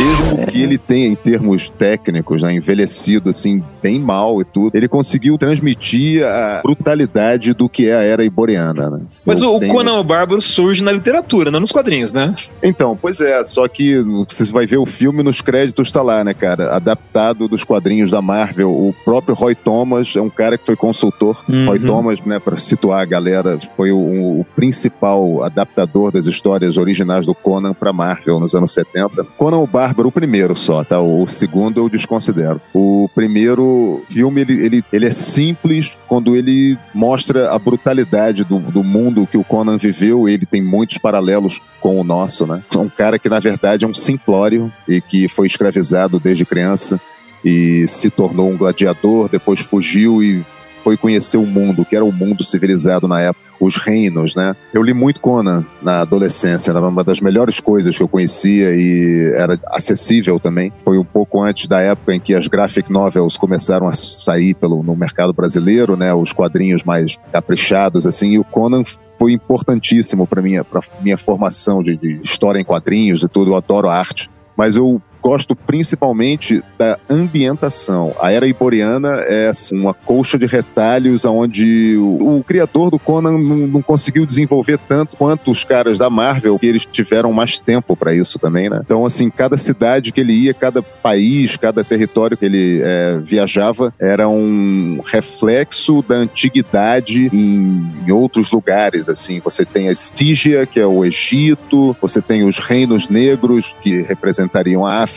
Mesmo 0.00 0.46
que 0.46 0.62
ele 0.62 0.78
tenha, 0.78 1.06
em 1.06 1.14
termos 1.14 1.68
técnicos, 1.68 2.42
né, 2.42 2.52
envelhecido 2.52 3.28
assim, 3.28 3.62
bem 3.82 3.98
mal 3.98 4.40
e 4.40 4.44
tudo, 4.44 4.74
ele 4.74 4.88
conseguiu 4.88 5.36
transmitir 5.36 6.24
a 6.24 6.60
brutalidade 6.62 7.52
do 7.52 7.68
que 7.68 7.88
é 7.88 7.94
a 7.94 8.02
era 8.02 8.24
iboriana, 8.24 8.88
né? 8.88 9.00
Mas 9.26 9.42
o, 9.42 9.60
Conan 9.60 9.98
o 9.98 10.04
Bárbaro 10.04 10.40
surge 10.40 10.82
na 10.82 10.90
literatura, 10.90 11.50
não 11.50 11.60
nos 11.60 11.72
quadrinhos, 11.72 12.12
né? 12.12 12.34
Então, 12.62 12.98
pois 13.00 13.20
é, 13.20 13.44
só 13.44 13.68
que 13.68 14.00
você 14.28 14.44
vai 14.44 14.66
ver 14.66 14.78
o 14.78 14.86
filme 14.86 15.22
nos 15.22 15.40
créditos 15.40 15.90
tá 15.90 16.02
lá, 16.02 16.24
né, 16.24 16.32
cara? 16.32 16.74
Adaptado 16.74 17.46
dos 17.46 17.64
quadrinhos 17.64 18.10
da 18.10 18.22
Marvel. 18.22 18.70
O 18.70 18.94
próprio 19.04 19.34
Roy 19.34 19.54
Thomas 19.54 20.14
é 20.16 20.20
um 20.20 20.30
cara 20.30 20.56
que 20.56 20.64
foi 20.64 20.76
consultor. 20.76 21.44
Uhum. 21.48 21.66
Roy 21.66 21.78
Thomas, 21.78 22.20
né, 22.24 22.38
para 22.38 22.56
situar 22.56 23.00
a 23.00 23.04
galera, 23.04 23.58
foi 23.76 23.90
o, 23.90 23.98
o 24.40 24.46
principal 24.56 25.42
adaptador 25.42 26.10
das 26.10 26.26
histórias 26.26 26.76
originais 26.76 27.26
do 27.26 27.34
Conan 27.34 27.74
pra 27.74 27.92
Marvel 27.92 28.40
nos 28.40 28.54
anos 28.54 28.72
70. 28.72 29.24
Conan 29.36 29.58
o 29.58 29.66
Bárbaro, 29.66 29.89
o 29.98 30.12
primeiro 30.12 30.56
só, 30.56 30.84
tá? 30.84 31.00
O 31.00 31.26
segundo 31.26 31.80
eu 31.80 31.88
desconsidero. 31.88 32.60
O 32.72 33.08
primeiro 33.14 34.02
filme, 34.08 34.40
ele, 34.40 34.64
ele, 34.64 34.84
ele 34.92 35.06
é 35.06 35.10
simples 35.10 35.92
quando 36.08 36.36
ele 36.36 36.78
mostra 36.94 37.52
a 37.52 37.58
brutalidade 37.58 38.44
do, 38.44 38.58
do 38.58 38.82
mundo 38.82 39.26
que 39.26 39.38
o 39.38 39.44
Conan 39.44 39.76
viveu. 39.76 40.28
Ele 40.28 40.46
tem 40.46 40.62
muitos 40.62 40.98
paralelos 40.98 41.60
com 41.80 42.00
o 42.00 42.04
nosso, 42.04 42.46
né? 42.46 42.62
É 42.74 42.78
um 42.78 42.88
cara 42.88 43.18
que, 43.18 43.28
na 43.28 43.40
verdade, 43.40 43.84
é 43.84 43.88
um 43.88 43.94
simplório 43.94 44.72
e 44.88 45.00
que 45.00 45.28
foi 45.28 45.46
escravizado 45.46 46.18
desde 46.18 46.44
criança 46.44 47.00
e 47.44 47.86
se 47.88 48.10
tornou 48.10 48.50
um 48.50 48.56
gladiador, 48.56 49.28
depois 49.28 49.60
fugiu 49.60 50.22
e 50.22 50.44
foi 50.82 50.96
conhecer 50.96 51.36
o 51.36 51.46
mundo, 51.46 51.84
que 51.84 51.96
era 51.96 52.04
o 52.04 52.12
mundo 52.12 52.42
civilizado 52.42 53.06
na 53.06 53.20
época, 53.20 53.50
os 53.60 53.76
reinos, 53.76 54.34
né? 54.34 54.56
Eu 54.72 54.82
li 54.82 54.94
muito 54.94 55.20
Conan 55.20 55.66
na 55.82 56.00
adolescência, 56.00 56.70
era 56.70 56.80
uma 56.80 57.04
das 57.04 57.20
melhores 57.20 57.60
coisas 57.60 57.96
que 57.96 58.02
eu 58.02 58.08
conhecia 58.08 58.74
e 58.74 59.32
era 59.34 59.58
acessível 59.66 60.40
também. 60.40 60.72
Foi 60.82 60.98
um 60.98 61.04
pouco 61.04 61.42
antes 61.42 61.68
da 61.68 61.80
época 61.80 62.14
em 62.14 62.20
que 62.20 62.34
as 62.34 62.48
graphic 62.48 62.90
novels 62.90 63.36
começaram 63.36 63.86
a 63.86 63.92
sair 63.92 64.54
pelo, 64.54 64.82
no 64.82 64.96
mercado 64.96 65.32
brasileiro, 65.32 65.96
né? 65.96 66.12
Os 66.14 66.32
quadrinhos 66.32 66.82
mais 66.82 67.18
caprichados, 67.30 68.06
assim, 68.06 68.30
e 68.30 68.38
o 68.38 68.44
Conan 68.44 68.82
foi 69.18 69.32
importantíssimo 69.32 70.26
para 70.26 70.40
minha, 70.40 70.64
minha 71.02 71.18
formação 71.18 71.82
de, 71.82 71.94
de 71.96 72.20
história 72.24 72.58
em 72.58 72.64
quadrinhos 72.64 73.22
e 73.22 73.28
tudo. 73.28 73.50
Eu 73.50 73.56
adoro 73.56 73.88
arte. 73.88 74.30
Mas 74.56 74.76
eu 74.76 75.00
gosto 75.20 75.54
principalmente 75.54 76.62
da 76.78 76.98
ambientação. 77.08 78.14
A 78.20 78.32
era 78.32 78.46
iboriana 78.46 79.20
é 79.20 79.48
assim, 79.48 79.78
uma 79.78 79.94
colcha 79.94 80.38
de 80.38 80.46
retalhos 80.46 81.24
onde 81.24 81.96
o, 81.96 82.38
o 82.38 82.44
criador 82.44 82.90
do 82.90 82.98
Conan 82.98 83.32
não, 83.32 83.66
não 83.66 83.82
conseguiu 83.82 84.26
desenvolver 84.26 84.78
tanto 84.88 85.16
quanto 85.16 85.50
os 85.50 85.64
caras 85.64 85.98
da 85.98 86.08
Marvel, 86.08 86.58
que 86.58 86.66
eles 86.66 86.84
tiveram 86.84 87.32
mais 87.32 87.58
tempo 87.58 87.96
para 87.96 88.14
isso 88.14 88.38
também, 88.38 88.68
né? 88.68 88.80
Então, 88.84 89.04
assim, 89.04 89.30
cada 89.30 89.56
cidade 89.56 90.12
que 90.12 90.20
ele 90.20 90.32
ia, 90.32 90.54
cada 90.54 90.82
país, 90.82 91.56
cada 91.56 91.84
território 91.84 92.36
que 92.36 92.44
ele 92.44 92.80
é, 92.82 93.18
viajava 93.22 93.92
era 93.98 94.28
um 94.28 95.00
reflexo 95.04 96.02
da 96.02 96.14
antiguidade 96.14 97.28
em, 97.32 97.92
em 98.06 98.10
outros 98.10 98.50
lugares, 98.50 99.08
assim. 99.08 99.40
Você 99.40 99.64
tem 99.64 99.88
a 99.88 99.92
Estígia, 99.92 100.66
que 100.66 100.80
é 100.80 100.86
o 100.86 101.04
Egito, 101.04 101.96
você 102.00 102.20
tem 102.22 102.44
os 102.44 102.58
reinos 102.58 103.08
negros, 103.08 103.74
que 103.82 104.02
representariam 104.02 104.86
a 104.86 105.02
África. 105.02 105.09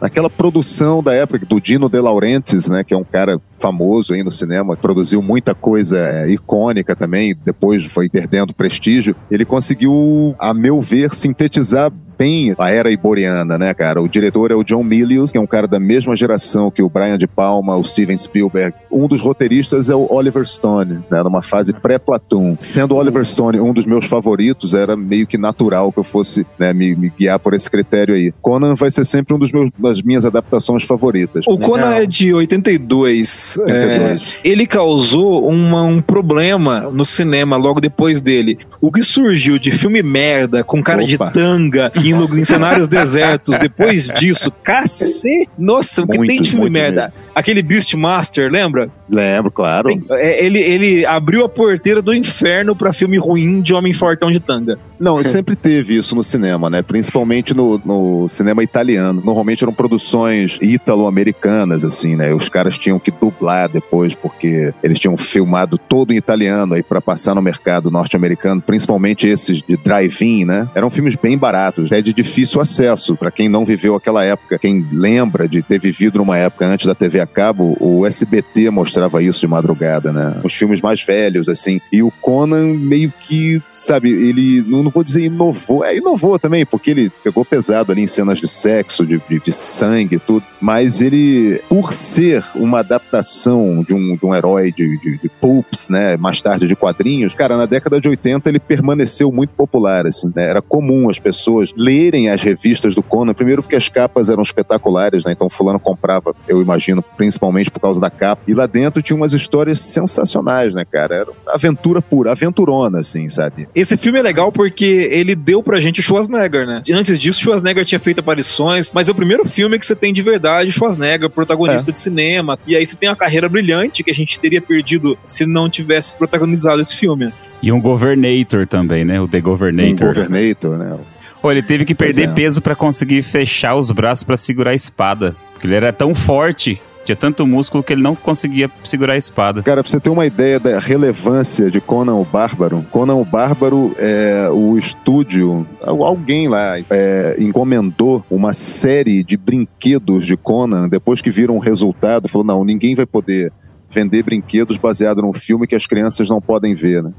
Naquela 0.00 0.30
produção 0.30 1.02
da 1.02 1.14
época 1.14 1.44
do 1.46 1.60
Dino 1.60 1.88
De 1.88 2.00
Laurentiis, 2.00 2.68
né, 2.68 2.84
que 2.84 2.94
é 2.94 2.96
um 2.96 3.04
cara 3.04 3.40
famoso 3.58 4.14
aí 4.14 4.22
no 4.22 4.30
cinema, 4.30 4.76
produziu 4.76 5.22
muita 5.22 5.54
coisa 5.54 5.98
é, 5.98 6.30
icônica 6.30 6.96
também, 6.96 7.34
depois 7.44 7.84
foi 7.86 8.08
perdendo 8.08 8.54
prestígio. 8.54 9.14
Ele 9.30 9.44
conseguiu, 9.44 10.34
a 10.38 10.54
meu 10.54 10.80
ver, 10.80 11.14
sintetizar 11.14 11.92
bem 12.20 12.54
a 12.58 12.70
era 12.70 12.90
iboriana, 12.90 13.56
né, 13.56 13.72
cara? 13.72 14.02
O 14.02 14.06
diretor 14.08 14.50
é 14.50 14.54
o 14.54 14.62
John 14.62 14.84
Milius, 14.84 15.32
que 15.32 15.38
é 15.38 15.40
um 15.40 15.46
cara 15.46 15.66
da 15.66 15.80
mesma 15.80 16.14
geração 16.14 16.70
que 16.70 16.82
o 16.82 16.88
Brian 16.90 17.16
De 17.16 17.26
Palma, 17.26 17.76
o 17.76 17.84
Steven 17.84 18.16
Spielberg. 18.18 18.76
Um 18.92 19.08
dos 19.08 19.22
roteiristas 19.22 19.88
é 19.88 19.94
o 19.94 20.06
Oliver 20.12 20.46
Stone, 20.46 20.98
né, 21.10 21.22
numa 21.22 21.40
fase 21.40 21.72
pré-Platoon. 21.72 22.56
Sendo 22.58 22.94
o 22.94 22.98
Oliver 22.98 23.24
Stone 23.24 23.58
um 23.58 23.72
dos 23.72 23.86
meus 23.86 24.04
favoritos, 24.04 24.74
era 24.74 24.94
meio 24.96 25.26
que 25.26 25.38
natural 25.38 25.90
que 25.90 25.98
eu 25.98 26.04
fosse 26.04 26.46
né, 26.58 26.74
me, 26.74 26.94
me 26.94 27.10
guiar 27.18 27.38
por 27.38 27.54
esse 27.54 27.70
critério 27.70 28.14
aí. 28.14 28.32
Conan 28.42 28.74
vai 28.74 28.90
ser 28.90 29.06
sempre 29.06 29.34
um 29.34 29.38
dos 29.38 29.50
meus, 29.50 29.70
das 29.78 30.02
minhas 30.02 30.26
adaptações 30.26 30.82
favoritas. 30.82 31.44
O 31.48 31.58
Conan 31.58 31.94
é 31.94 32.04
de 32.04 32.34
82. 32.34 33.58
82. 33.58 34.36
É, 34.44 34.48
ele 34.48 34.66
causou 34.66 35.48
uma- 35.48 35.82
um 35.84 36.00
problema 36.02 36.80
no 36.92 37.04
cinema 37.04 37.56
logo 37.56 37.80
depois 37.80 38.20
dele. 38.20 38.58
O 38.78 38.92
que 38.92 39.02
surgiu 39.02 39.58
de 39.58 39.70
filme 39.70 40.02
merda, 40.02 40.62
com 40.62 40.82
cara 40.82 41.02
de 41.04 41.14
Opa. 41.14 41.30
tanga, 41.30 41.90
em, 41.96 42.09
lu- 42.14 42.38
em 42.38 42.44
cenários 42.44 42.88
desertos, 42.88 43.58
depois 43.58 44.06
disso, 44.08 44.50
cacete! 44.62 45.48
Nossa, 45.58 46.02
o 46.02 46.06
que 46.06 46.26
tem 46.26 46.42
de 46.42 46.50
filme 46.50 46.70
merda? 46.70 47.12
mesmo. 47.14 47.29
Aquele 47.40 47.62
Beastmaster, 47.62 48.50
lembra? 48.50 48.90
Lembro, 49.08 49.50
claro. 49.50 49.88
É, 50.10 50.44
ele, 50.44 50.58
ele 50.58 51.06
abriu 51.06 51.42
a 51.42 51.48
porteira 51.48 52.02
do 52.02 52.12
inferno 52.12 52.76
pra 52.76 52.92
filme 52.92 53.16
ruim 53.16 53.62
de 53.62 53.72
homem 53.72 53.94
fortão 53.94 54.30
de 54.30 54.38
tanga. 54.38 54.78
Não, 54.98 55.20
sempre 55.24 55.56
teve 55.56 55.96
isso 55.96 56.14
no 56.14 56.22
cinema, 56.22 56.68
né? 56.68 56.82
Principalmente 56.82 57.54
no, 57.54 57.80
no 57.82 58.28
cinema 58.28 58.62
italiano. 58.62 59.22
Normalmente 59.24 59.64
eram 59.64 59.72
produções 59.72 60.58
ítalo-americanas, 60.60 61.82
assim, 61.82 62.14
né? 62.14 62.34
Os 62.34 62.50
caras 62.50 62.76
tinham 62.76 62.98
que 62.98 63.10
dublar 63.10 63.70
depois, 63.70 64.14
porque 64.14 64.74
eles 64.82 64.98
tinham 64.98 65.16
filmado 65.16 65.78
todo 65.78 66.12
em 66.12 66.16
italiano 66.16 66.74
aí 66.74 66.82
para 66.82 67.00
passar 67.00 67.34
no 67.34 67.40
mercado 67.40 67.90
norte-americano, 67.90 68.60
principalmente 68.60 69.26
esses 69.26 69.62
de 69.62 69.78
drive-in, 69.78 70.44
né? 70.44 70.68
Eram 70.74 70.90
filmes 70.90 71.16
bem 71.16 71.38
baratos, 71.38 71.90
é 71.90 72.02
de 72.02 72.12
difícil 72.12 72.60
acesso 72.60 73.16
para 73.16 73.30
quem 73.30 73.48
não 73.48 73.64
viveu 73.64 73.94
aquela 73.94 74.22
época. 74.22 74.58
Quem 74.58 74.86
lembra 74.92 75.48
de 75.48 75.62
ter 75.62 75.80
vivido 75.80 76.18
numa 76.18 76.36
época 76.36 76.66
antes 76.66 76.84
da 76.84 76.94
TV 76.94 77.18
a 77.20 77.29
cabo, 77.30 77.76
o 77.80 78.06
SBT 78.06 78.70
mostrava 78.70 79.22
isso 79.22 79.40
de 79.40 79.46
madrugada, 79.46 80.12
né? 80.12 80.40
Os 80.44 80.54
filmes 80.54 80.80
mais 80.80 81.02
velhos, 81.02 81.48
assim. 81.48 81.80
E 81.92 82.02
o 82.02 82.10
Conan 82.10 82.66
meio 82.66 83.12
que, 83.20 83.62
sabe, 83.72 84.10
ele, 84.10 84.62
não, 84.66 84.88
vou 84.90 85.04
dizer 85.04 85.22
inovou, 85.22 85.84
é, 85.84 85.96
inovou 85.96 86.38
também, 86.38 86.66
porque 86.66 86.90
ele 86.90 87.10
pegou 87.22 87.44
pesado 87.44 87.92
ali 87.92 88.02
em 88.02 88.06
cenas 88.06 88.38
de 88.38 88.48
sexo, 88.48 89.06
de, 89.06 89.20
de, 89.28 89.40
de 89.40 89.52
sangue 89.52 90.16
e 90.16 90.18
tudo, 90.18 90.44
mas 90.60 91.00
ele, 91.00 91.60
por 91.68 91.92
ser 91.92 92.44
uma 92.54 92.80
adaptação 92.80 93.84
de 93.86 93.94
um, 93.94 94.16
de 94.16 94.26
um 94.26 94.34
herói 94.34 94.72
de, 94.72 94.98
de, 94.98 95.18
de 95.18 95.28
pulps, 95.28 95.88
né, 95.88 96.16
mais 96.16 96.40
tarde 96.42 96.66
de 96.66 96.76
quadrinhos, 96.76 97.34
cara, 97.34 97.56
na 97.56 97.66
década 97.66 98.00
de 98.00 98.08
80 98.08 98.48
ele 98.48 98.58
permaneceu 98.58 99.30
muito 99.30 99.50
popular, 99.50 100.06
assim, 100.06 100.30
né? 100.34 100.48
Era 100.48 100.62
comum 100.62 101.08
as 101.08 101.18
pessoas 101.18 101.72
lerem 101.76 102.28
as 102.28 102.42
revistas 102.42 102.94
do 102.94 103.02
Conan, 103.02 103.34
primeiro 103.34 103.62
porque 103.62 103.76
as 103.76 103.88
capas 103.88 104.28
eram 104.28 104.42
espetaculares, 104.42 105.24
né? 105.24 105.32
Então 105.32 105.48
fulano 105.48 105.78
comprava, 105.78 106.34
eu 106.48 106.60
imagino, 106.60 107.02
principalmente 107.20 107.70
por 107.70 107.80
causa 107.80 108.00
da 108.00 108.08
capa, 108.08 108.40
e 108.48 108.54
lá 108.54 108.64
dentro 108.64 109.02
tinha 109.02 109.14
umas 109.14 109.34
histórias 109.34 109.78
sensacionais, 109.78 110.72
né, 110.72 110.86
cara? 110.90 111.16
Era 111.16 111.30
uma 111.30 111.52
aventura 111.54 112.00
pura, 112.00 112.32
aventurona, 112.32 113.00
assim, 113.00 113.28
sabe? 113.28 113.68
Esse 113.74 113.98
filme 113.98 114.18
é 114.18 114.22
legal 114.22 114.50
porque 114.50 115.06
ele 115.12 115.36
deu 115.36 115.62
pra 115.62 115.78
gente 115.78 116.00
o 116.00 116.02
Schwarzenegger, 116.02 116.66
né? 116.66 116.82
Antes 116.90 117.18
disso, 117.20 117.38
Schwarzenegger 117.42 117.84
tinha 117.84 118.00
feito 118.00 118.20
aparições, 118.20 118.90
mas 118.94 119.10
é 119.10 119.12
o 119.12 119.14
primeiro 119.14 119.44
filme 119.44 119.78
que 119.78 119.84
você 119.84 119.94
tem 119.94 120.14
de 120.14 120.22
verdade 120.22 120.72
Schwarzenegger, 120.72 121.28
protagonista 121.28 121.92
de 121.92 121.98
cinema. 121.98 122.58
E 122.66 122.74
aí 122.74 122.86
você 122.86 122.96
tem 122.96 123.10
uma 123.10 123.16
carreira 123.16 123.50
brilhante 123.50 124.02
que 124.02 124.10
a 124.10 124.14
gente 124.14 124.40
teria 124.40 124.62
perdido 124.62 125.18
se 125.26 125.44
não 125.44 125.68
tivesse 125.68 126.14
protagonizado 126.14 126.80
esse 126.80 126.96
filme. 126.96 127.30
E 127.62 127.70
um 127.70 127.78
Governator 127.78 128.66
também, 128.66 129.04
né? 129.04 129.20
O 129.20 129.28
The 129.28 129.40
Um 129.40 129.42
Governator. 129.42 130.06
Governator, 130.06 130.78
né? 130.78 130.96
Pô, 131.42 131.52
ele 131.52 131.62
teve 131.62 131.84
que 131.84 131.94
perder 131.94 132.30
é. 132.30 132.32
peso 132.32 132.62
pra 132.62 132.74
conseguir 132.74 133.20
fechar 133.20 133.74
os 133.74 133.90
braços 133.90 134.24
pra 134.24 134.38
segurar 134.38 134.70
a 134.70 134.74
espada. 134.74 135.36
Porque 135.52 135.66
ele 135.66 135.74
era 135.74 135.92
tão 135.92 136.14
forte, 136.14 136.80
tinha 137.04 137.16
tanto 137.16 137.46
músculo 137.46 137.82
que 137.82 137.92
ele 137.92 138.02
não 138.02 138.14
conseguia 138.14 138.70
segurar 138.84 139.14
a 139.14 139.16
espada. 139.16 139.62
Cara, 139.62 139.82
pra 139.82 139.90
você 139.90 139.98
ter 139.98 140.10
uma 140.10 140.26
ideia 140.26 140.60
da 140.60 140.78
relevância 140.78 141.70
de 141.70 141.80
Conan 141.80 142.14
o 142.14 142.24
Bárbaro, 142.24 142.84
Conan 142.90 143.14
o 143.14 143.24
Bárbaro, 143.24 143.94
é, 143.98 144.48
o 144.50 144.76
estúdio, 144.76 145.66
alguém 145.82 146.48
lá 146.48 146.78
é, 146.90 147.36
encomendou 147.38 148.24
uma 148.30 148.52
série 148.52 149.24
de 149.24 149.36
brinquedos 149.36 150.26
de 150.26 150.36
Conan, 150.36 150.88
depois 150.88 151.22
que 151.22 151.30
viram 151.30 151.56
o 151.56 151.60
resultado, 151.60 152.28
falou, 152.28 152.46
não, 152.46 152.64
ninguém 152.64 152.94
vai 152.94 153.06
poder 153.06 153.52
vender 153.90 154.22
brinquedos 154.22 154.76
baseado 154.76 155.20
num 155.20 155.32
filme 155.32 155.66
que 155.66 155.74
as 155.74 155.86
crianças 155.86 156.28
não 156.28 156.40
podem 156.40 156.74
ver, 156.74 157.02
né? 157.02 157.12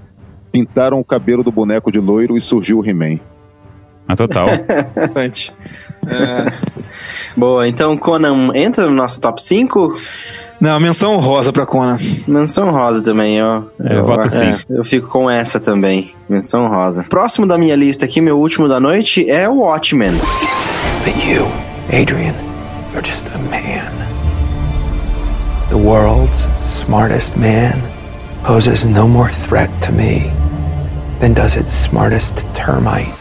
Pintaram 0.52 1.00
o 1.00 1.04
cabelo 1.04 1.44
do 1.44 1.52
boneco 1.52 1.92
de 1.92 2.00
loiro 2.00 2.38
e 2.38 2.42
surgiu 2.42 2.80
o 2.80 2.86
He-Man. 2.86 3.20
Ah, 4.08 4.16
total. 4.16 4.48
É... 6.08 6.52
Boa, 7.36 7.68
então 7.68 7.98
Conan 7.98 8.52
entra 8.56 8.86
no 8.86 8.92
nosso 8.92 9.20
top 9.22 9.42
5? 9.44 9.98
Não, 10.60 10.80
menção 10.80 11.18
rosa 11.18 11.52
pra 11.52 11.66
Conan. 11.66 11.98
Menção 12.28 12.70
rosa 12.70 13.02
também, 13.02 13.42
ó. 13.42 13.64
Eu 13.80 14.04
voto 14.04 14.30
sim. 14.30 14.46
é, 14.46 14.58
eu 14.70 14.84
fico 14.86 15.08
com 15.08 15.28
essa 15.30 15.60
também. 15.60 16.14
Menção 16.30 16.68
rosa. 16.68 17.04
Próximo 17.10 17.48
da 17.48 17.58
minha 17.58 17.76
lista 17.76 18.06
aqui, 18.06 18.22
meu 18.22 18.38
último 18.38 18.68
da 18.68 18.80
noite, 18.80 19.28
é 19.28 19.50
o 19.50 19.62
Watchmen. 19.62 20.14
But 21.04 21.16
you, 21.26 21.48
Adrian, 21.88 22.36
you're 22.94 23.04
just 23.04 23.28
a 23.34 23.40
man. 23.50 23.92
The 25.70 25.78
world's 25.78 26.46
smartest 26.64 27.38
man 27.38 27.82
poses 28.44 28.84
no 28.84 29.08
more 29.08 29.32
threat 29.32 29.70
to 29.88 29.92
me 29.92 30.32
than 31.20 31.34
does 31.34 31.56
its 31.56 31.72
smartest 31.72 32.46
termite. 32.54 33.12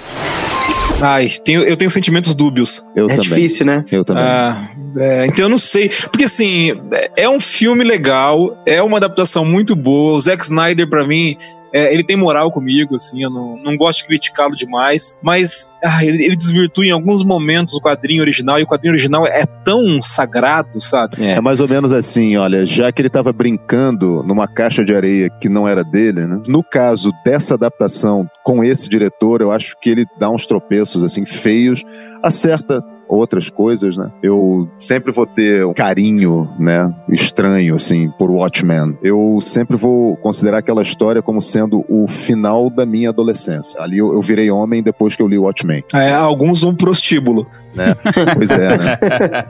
Ai, 1.00 1.30
tenho, 1.44 1.62
eu 1.62 1.76
tenho 1.76 1.90
sentimentos 1.90 2.34
dúbios. 2.34 2.84
Eu 2.94 3.06
é 3.06 3.08
também. 3.08 3.22
difícil, 3.22 3.64
né? 3.66 3.84
Eu 3.90 4.04
também. 4.04 4.22
Ah, 4.22 4.68
é, 4.98 5.26
então 5.26 5.44
eu 5.46 5.48
não 5.48 5.58
sei. 5.58 5.88
Porque 6.10 6.24
assim, 6.24 6.72
é- 6.92 7.22
é 7.24 7.28
um 7.28 7.40
filme 7.40 7.84
legal, 7.84 8.60
é 8.66 8.82
uma 8.82 8.98
adaptação 8.98 9.44
muito 9.44 9.74
boa. 9.74 10.12
O 10.16 10.20
Zack 10.20 10.42
Snyder, 10.44 10.88
pra 10.88 11.06
mim, 11.06 11.36
é, 11.72 11.92
ele 11.92 12.02
tem 12.02 12.16
moral 12.16 12.50
comigo, 12.50 12.96
assim, 12.96 13.22
eu 13.22 13.30
não, 13.30 13.56
não 13.56 13.76
gosto 13.76 13.98
de 14.00 14.06
criticá-lo 14.06 14.54
demais. 14.54 15.18
Mas 15.22 15.70
ah, 15.84 16.04
ele, 16.04 16.24
ele 16.24 16.36
desvirtua 16.36 16.86
em 16.86 16.90
alguns 16.90 17.24
momentos 17.24 17.74
o 17.74 17.80
quadrinho 17.80 18.22
original, 18.22 18.58
e 18.58 18.62
o 18.62 18.66
quadrinho 18.66 18.94
original 18.94 19.26
é 19.26 19.44
tão 19.64 20.02
sagrado, 20.02 20.80
sabe? 20.80 21.22
É 21.24 21.40
mais 21.40 21.60
ou 21.60 21.68
menos 21.68 21.92
assim, 21.92 22.36
olha, 22.36 22.66
já 22.66 22.90
que 22.90 23.00
ele 23.00 23.08
estava 23.08 23.32
brincando 23.32 24.22
numa 24.22 24.46
caixa 24.46 24.84
de 24.84 24.94
areia 24.94 25.30
que 25.40 25.48
não 25.48 25.68
era 25.68 25.84
dele, 25.84 26.26
né? 26.26 26.40
No 26.46 26.62
caso 26.62 27.12
dessa 27.24 27.54
adaptação 27.54 28.26
com 28.44 28.64
esse 28.64 28.88
diretor, 28.88 29.40
eu 29.40 29.52
acho 29.52 29.76
que 29.80 29.90
ele 29.90 30.06
dá 30.18 30.30
uns 30.30 30.46
tropeços 30.46 31.04
assim 31.04 31.24
feios, 31.24 31.82
acerta 32.22 32.82
outras 33.10 33.50
coisas, 33.50 33.96
né? 33.96 34.10
Eu 34.22 34.68
sempre 34.78 35.12
vou 35.12 35.26
ter 35.26 35.64
um 35.66 35.74
carinho, 35.74 36.48
né, 36.58 36.94
estranho 37.08 37.74
assim 37.74 38.08
por 38.18 38.30
Watchmen. 38.30 38.96
Eu 39.02 39.38
sempre 39.42 39.76
vou 39.76 40.16
considerar 40.16 40.58
aquela 40.58 40.82
história 40.82 41.20
como 41.20 41.40
sendo 41.40 41.84
o 41.88 42.06
final 42.06 42.70
da 42.70 42.86
minha 42.86 43.08
adolescência. 43.08 43.80
Ali 43.82 43.98
eu, 43.98 44.12
eu 44.12 44.22
virei 44.22 44.50
homem 44.50 44.82
depois 44.82 45.16
que 45.16 45.22
eu 45.22 45.28
li 45.28 45.38
Watchmen, 45.38 45.82
É, 45.92 46.12
alguns 46.12 46.62
um 46.62 46.74
prostíbulo. 46.74 47.46
Né? 47.74 47.94
pois 48.34 48.50
é, 48.50 48.78
né? 48.78 49.44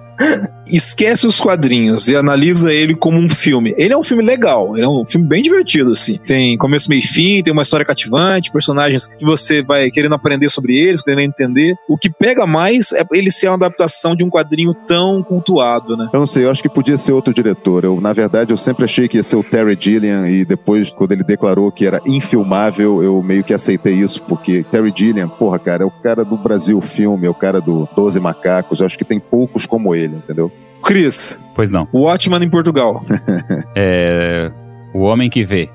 esquece 0.66 1.26
os 1.26 1.40
quadrinhos 1.40 2.08
e 2.08 2.16
analisa 2.16 2.72
ele 2.72 2.94
como 2.94 3.18
um 3.18 3.28
filme. 3.28 3.74
Ele 3.76 3.92
é 3.92 3.96
um 3.96 4.02
filme 4.02 4.22
legal, 4.22 4.76
ele 4.76 4.86
é 4.86 4.88
um 4.88 5.04
filme 5.06 5.26
bem 5.26 5.42
divertido, 5.42 5.92
assim. 5.92 6.18
Tem 6.24 6.56
começo, 6.56 6.88
meio 6.88 7.00
e 7.00 7.06
fim, 7.06 7.42
tem 7.42 7.52
uma 7.52 7.62
história 7.62 7.84
cativante, 7.84 8.52
personagens 8.52 9.06
que 9.06 9.24
você 9.24 9.62
vai 9.62 9.90
querendo 9.90 10.14
aprender 10.14 10.48
sobre 10.48 10.76
eles, 10.76 11.02
querendo 11.02 11.22
entender. 11.22 11.74
O 11.88 11.96
que 11.96 12.10
pega 12.10 12.46
mais 12.46 12.92
é 12.92 13.02
ele 13.12 13.30
ser 13.30 13.48
uma 13.48 13.56
adaptação 13.56 14.14
de 14.14 14.22
um 14.22 14.30
quadrinho 14.30 14.74
tão 14.86 15.22
cultuado, 15.22 15.96
né? 15.96 16.08
Eu 16.12 16.20
não 16.20 16.26
sei, 16.26 16.44
eu 16.44 16.50
acho 16.50 16.62
que 16.62 16.68
podia 16.68 16.96
ser 16.96 17.12
outro 17.12 17.32
diretor. 17.32 17.84
Eu, 17.84 18.00
na 18.00 18.12
verdade, 18.12 18.52
eu 18.52 18.56
sempre 18.56 18.84
achei 18.84 19.08
que 19.08 19.16
ia 19.16 19.22
ser 19.22 19.36
o 19.36 19.42
Terry 19.42 19.76
Gilliam 19.78 20.28
e 20.28 20.44
depois, 20.44 20.90
quando 20.90 21.12
ele 21.12 21.24
declarou 21.24 21.72
que 21.72 21.86
era 21.86 22.00
infilmável, 22.06 23.02
eu 23.02 23.22
meio 23.22 23.42
que 23.42 23.54
aceitei 23.54 23.94
isso, 23.94 24.22
porque 24.24 24.62
Terry 24.70 24.92
Gilliam, 24.94 25.28
porra, 25.28 25.58
cara, 25.58 25.82
é 25.82 25.86
o 25.86 25.90
cara 25.90 26.24
do 26.24 26.36
Brasil 26.36 26.80
Filme, 26.80 27.26
é 27.26 27.30
o 27.30 27.34
cara 27.34 27.60
do 27.60 27.86
Doze 28.10 28.18
Macacos, 28.18 28.80
eu 28.80 28.86
acho 28.86 28.98
que 28.98 29.04
tem 29.04 29.20
poucos 29.20 29.66
como 29.66 29.94
ele, 29.94 30.16
entendeu? 30.16 30.50
Chris, 30.82 31.38
Pois 31.54 31.70
não. 31.70 31.86
Watchman 31.94 32.42
em 32.42 32.50
Portugal. 32.50 33.04
É. 33.76 34.50
O 34.92 35.02
Homem 35.02 35.30
que 35.30 35.44
Vê. 35.44 35.70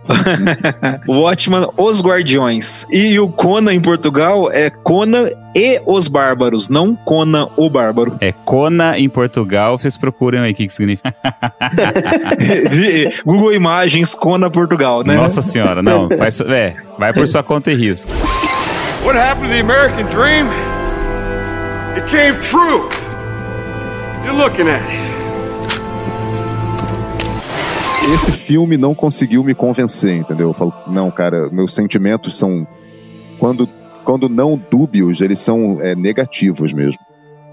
Watchman, 1.07 1.67
Os 1.77 2.01
Guardiões. 2.01 2.85
E 2.91 3.17
o 3.17 3.29
Conan 3.29 3.73
em 3.73 3.79
Portugal 3.79 4.51
é 4.51 4.69
Conan 4.69 5.29
e 5.55 5.81
os 5.85 6.09
Bárbaros, 6.09 6.67
não 6.67 6.93
Conan 6.93 7.47
o 7.55 7.69
Bárbaro. 7.69 8.17
É 8.19 8.33
Kona 8.33 8.99
em 8.99 9.07
Portugal. 9.07 9.79
Vocês 9.79 9.95
procuram 9.95 10.41
aí 10.41 10.51
o 10.51 10.55
que, 10.55 10.67
que 10.67 10.73
significa. 10.73 11.15
Google 13.25 13.53
Imagens, 13.53 14.13
Conan 14.15 14.49
Portugal, 14.49 15.01
né? 15.05 15.15
Nossa 15.15 15.41
senhora, 15.41 15.81
não. 15.81 16.09
Faz, 16.17 16.41
é, 16.41 16.75
vai 16.99 17.13
por 17.13 17.25
sua 17.25 17.41
conta 17.41 17.71
e 17.71 17.75
risco. 17.75 18.11
What 19.05 19.17
happened 19.17 19.47
to 19.47 19.53
the 19.53 19.61
American 19.61 20.07
dream? 20.09 20.74
It 21.95 22.07
came 22.07 22.33
true. 22.41 22.89
You're 24.25 24.35
looking 24.37 24.67
at 24.67 24.81
it. 24.81 25.05
Esse 28.13 28.31
filme 28.31 28.77
não 28.77 28.93
conseguiu 28.93 29.43
me 29.43 29.55
convencer, 29.55 30.15
entendeu? 30.15 30.49
Eu 30.49 30.53
falo, 30.53 30.73
não, 30.87 31.09
cara, 31.09 31.49
meus 31.49 31.73
sentimentos 31.73 32.37
são. 32.37 32.67
Quando, 33.39 33.67
quando 34.03 34.29
não 34.29 34.61
dúbios, 34.69 35.21
eles 35.21 35.39
são 35.39 35.81
é, 35.81 35.95
negativos 35.95 36.71
mesmo. 36.71 36.99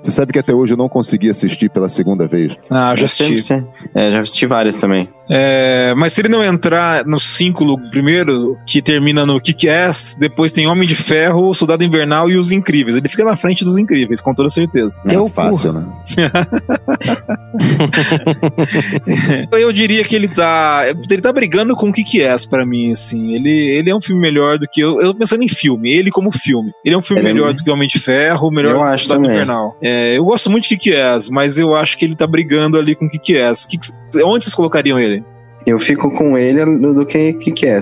Você 0.01 0.11
sabe 0.11 0.33
que 0.33 0.39
até 0.39 0.53
hoje 0.53 0.73
eu 0.73 0.77
não 0.77 0.89
consegui 0.89 1.31
assistir 1.31 1.71
pela 1.71 1.89
segunda 1.89 2.27
vez. 2.27 2.57
Ah, 2.69 2.95
já 2.97 3.03
Eu 3.03 3.07
assisti. 3.07 3.65
É, 3.95 4.11
já 4.11 4.21
assisti 4.21 4.47
várias 4.47 4.77
também. 4.77 5.09
É, 5.35 5.95
mas 5.97 6.13
se 6.13 6.21
ele 6.21 6.29
não 6.29 6.45
entrar 6.45 7.07
no 7.07 7.19
círculo 7.19 7.79
primeiro, 7.91 8.59
que 8.67 8.83
termina 8.83 9.25
no 9.25 9.41
Kick-Ass, 9.41 10.15
depois 10.21 10.53
tem 10.53 10.67
Homem 10.67 10.87
de 10.87 10.95
Ferro, 10.95 11.55
Soldado 11.55 11.83
Invernal 11.83 12.29
e 12.31 12.37
Os 12.37 12.53
Incríveis. 12.53 12.97
Ele 12.97 13.09
fica 13.09 13.25
na 13.25 13.35
frente 13.35 13.65
dos 13.65 13.79
Incríveis, 13.79 14.21
com 14.21 14.35
toda 14.35 14.51
certeza. 14.51 15.01
É 15.07 15.17
Eu, 15.17 15.27
fácil, 15.29 15.73
né? 15.73 15.87
Eu 19.53 19.73
diria 19.73 20.05
que 20.05 20.15
ele 20.15 20.29
tá. 20.29 20.85
Ele 21.11 21.23
tá 21.23 21.33
brigando 21.33 21.75
com 21.77 21.89
o 21.89 21.93
Kick-Ass 21.93 22.47
pra 22.47 22.65
mim, 22.67 22.93
assim. 22.93 23.35
Ele, 23.35 23.51
ele 23.51 23.91
é 23.91 23.95
um 23.95 24.01
filme 24.01 24.21
melhor 24.21 24.59
do 24.59 24.67
que. 24.71 24.81
Eu, 24.81 25.01
eu 25.01 25.15
pensando 25.15 25.43
em 25.43 25.49
filme, 25.49 25.91
ele 25.93 26.11
como 26.11 26.31
filme. 26.33 26.71
Ele 26.85 26.95
é 26.95 26.99
um 26.99 27.03
filme 27.03 27.23
Ele 27.23 27.31
é 27.31 27.33
melhor 27.33 27.53
um- 27.53 27.55
do 27.55 27.63
que 27.65 27.71
Homem 27.71 27.89
de 27.89 27.99
Ferro, 27.99 28.51
melhor 28.51 28.77
Eu 28.77 28.83
do 28.83 28.91
que 28.91 28.99
Soldado 28.99 29.23
também. 29.23 29.37
Invernal. 29.37 29.77
É, 29.81 30.17
eu 30.17 30.25
gosto 30.25 30.51
muito 30.51 30.65
de 30.69 30.77
Kick-Ass, 30.77 31.29
mas 31.31 31.59
eu 31.59 31.75
acho 31.75 31.97
que 31.97 32.05
ele 32.05 32.17
tá 32.17 32.27
brigando 32.27 32.79
ali 32.79 32.95
com 32.95 33.07
o 33.07 33.11
Kick-Ass. 33.11 33.67
Que 33.67 33.79
que- 33.79 33.89
onde 34.17 34.45
vocês 34.45 34.55
colocariam 34.55 34.99
ele? 34.99 35.25
Eu 35.67 35.79
fico 35.79 36.11
com 36.11 36.37
ele 36.37 36.65
do 36.79 36.95
do 36.95 37.07
que 37.07 37.33
que 37.35 37.53
que 37.53 37.67
é. 37.67 37.79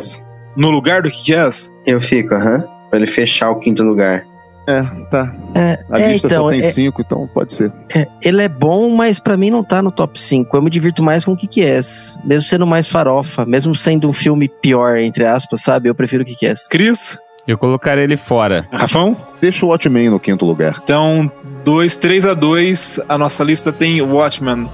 No 0.56 0.70
lugar 0.70 1.02
do 1.02 1.10
Kick-Ass? 1.10 1.72
Eu 1.86 2.00
fico, 2.00 2.34
aham. 2.34 2.64
Pra 2.90 2.98
ele 2.98 3.06
fechar 3.06 3.50
o 3.50 3.58
quinto 3.60 3.82
lugar. 3.84 4.24
É, 4.68 4.82
tá. 5.10 5.34
É, 5.54 5.78
A 5.90 6.00
é, 6.00 6.12
lista 6.12 6.26
então, 6.26 6.44
só 6.44 6.50
tem 6.50 6.58
é- 6.60 6.62
cinco, 6.62 7.00
então 7.02 7.28
pode 7.32 7.52
ser. 7.52 7.72
é, 7.94 8.06
ele 8.22 8.42
é 8.42 8.48
bom, 8.48 8.90
mas 8.94 9.18
pra 9.18 9.36
mim 9.36 9.50
não 9.50 9.64
tá 9.64 9.80
no 9.80 9.90
top 9.90 10.20
5. 10.20 10.54
Eu 10.56 10.62
me 10.62 10.68
divirto 10.70 11.02
mais 11.02 11.24
com 11.24 11.32
o 11.32 11.36
que 11.36 11.46
que 11.46 11.62
é. 11.64 11.78
Mesmo 12.24 12.46
sendo 12.48 12.66
mais 12.66 12.86
farofa, 12.86 13.46
mesmo 13.46 13.74
sendo 13.74 14.08
um 14.08 14.12
filme 14.12 14.48
pior, 14.48 14.98
entre 14.98 15.24
aspas, 15.24 15.62
sabe? 15.62 15.88
Eu 15.88 15.94
prefiro 15.94 16.22
o 16.22 16.26
que 16.26 16.34
que 16.36 16.46
é. 16.46 16.52
Cris? 16.68 17.18
Eu 17.46 17.58
colocaria 17.58 18.04
ele 18.04 18.16
fora. 18.16 18.66
Rafão? 18.70 19.16
Deixa 19.40 19.64
o 19.64 19.70
Watchmen 19.70 20.10
no 20.10 20.20
quinto 20.20 20.44
lugar. 20.44 20.80
Então, 20.82 21.30
2, 21.64 21.96
3 21.96 22.26
a 22.26 22.34
2 22.34 23.00
a 23.08 23.18
nossa 23.18 23.42
lista 23.42 23.72
tem 23.72 24.00
Watchmen 24.02 24.70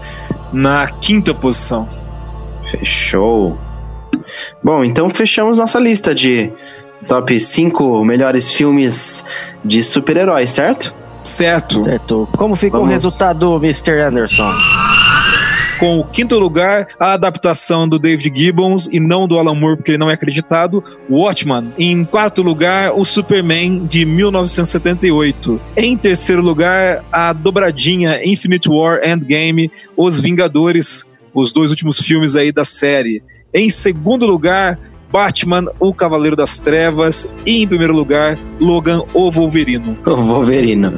na 0.53 0.87
quinta 0.89 1.33
posição. 1.33 1.89
Fechou. 2.71 3.59
Bom, 4.63 4.85
então 4.85 5.09
fechamos 5.09 5.59
nossa 5.59 5.79
lista 5.79 6.15
de 6.15 6.53
top 7.07 7.39
5 7.39 8.05
melhores 8.05 8.53
filmes 8.53 9.25
de 9.65 9.83
super-heróis, 9.83 10.51
certo? 10.51 10.95
Certo. 11.23 11.85
Certo. 11.85 12.29
Como 12.37 12.55
fica 12.57 12.77
o 12.77 12.81
Vamos. 12.81 12.95
resultado, 12.95 13.57
Mr. 13.57 14.01
Anderson? 14.01 14.53
Com 15.79 15.99
o 15.99 16.05
quinto 16.05 16.39
lugar, 16.39 16.89
a 16.99 17.13
adaptação 17.13 17.87
do 17.87 17.99
David 17.99 18.33
Gibbons 18.35 18.89
e 18.91 18.99
não 18.99 19.29
do 19.29 19.39
Alan 19.39 19.55
Moore, 19.55 19.77
porque 19.77 19.91
ele 19.91 19.99
não 19.99 20.11
é 20.11 20.15
acreditado, 20.15 20.83
Watchman. 21.11 21.75
Em 21.79 22.03
quarto 22.03 22.43
lugar, 22.43 22.93
o 22.95 23.05
Superman 23.05 23.87
de 23.87 24.07
1978. 24.07 25.61
Em 25.77 25.95
terceiro 25.95 26.41
lugar, 26.41 27.05
a 27.13 27.35
dobradinha 27.35 28.25
Infinite 28.25 28.71
War 28.71 29.01
Endgame, 29.07 29.71
Os 29.95 30.19
Vingadores, 30.19 31.05
os 31.35 31.53
dois 31.53 31.71
últimos 31.71 31.99
filmes 31.99 32.37
aí 32.37 32.51
da 32.51 32.65
série. 32.65 33.23
Em 33.53 33.69
segundo 33.69 34.27
lugar, 34.27 34.79
Batman, 35.13 35.65
o 35.81 35.93
Cavaleiro 35.95 36.37
das 36.37 36.59
Trevas. 36.61 37.29
E 37.45 37.63
em 37.63 37.69
primeiro 37.69 37.95
lugar, 37.95 38.39
Logan, 38.61 39.03
o 39.15 39.31
Wolverino. 39.31 39.97
O 40.05 40.11
Wolverino. 40.17 40.95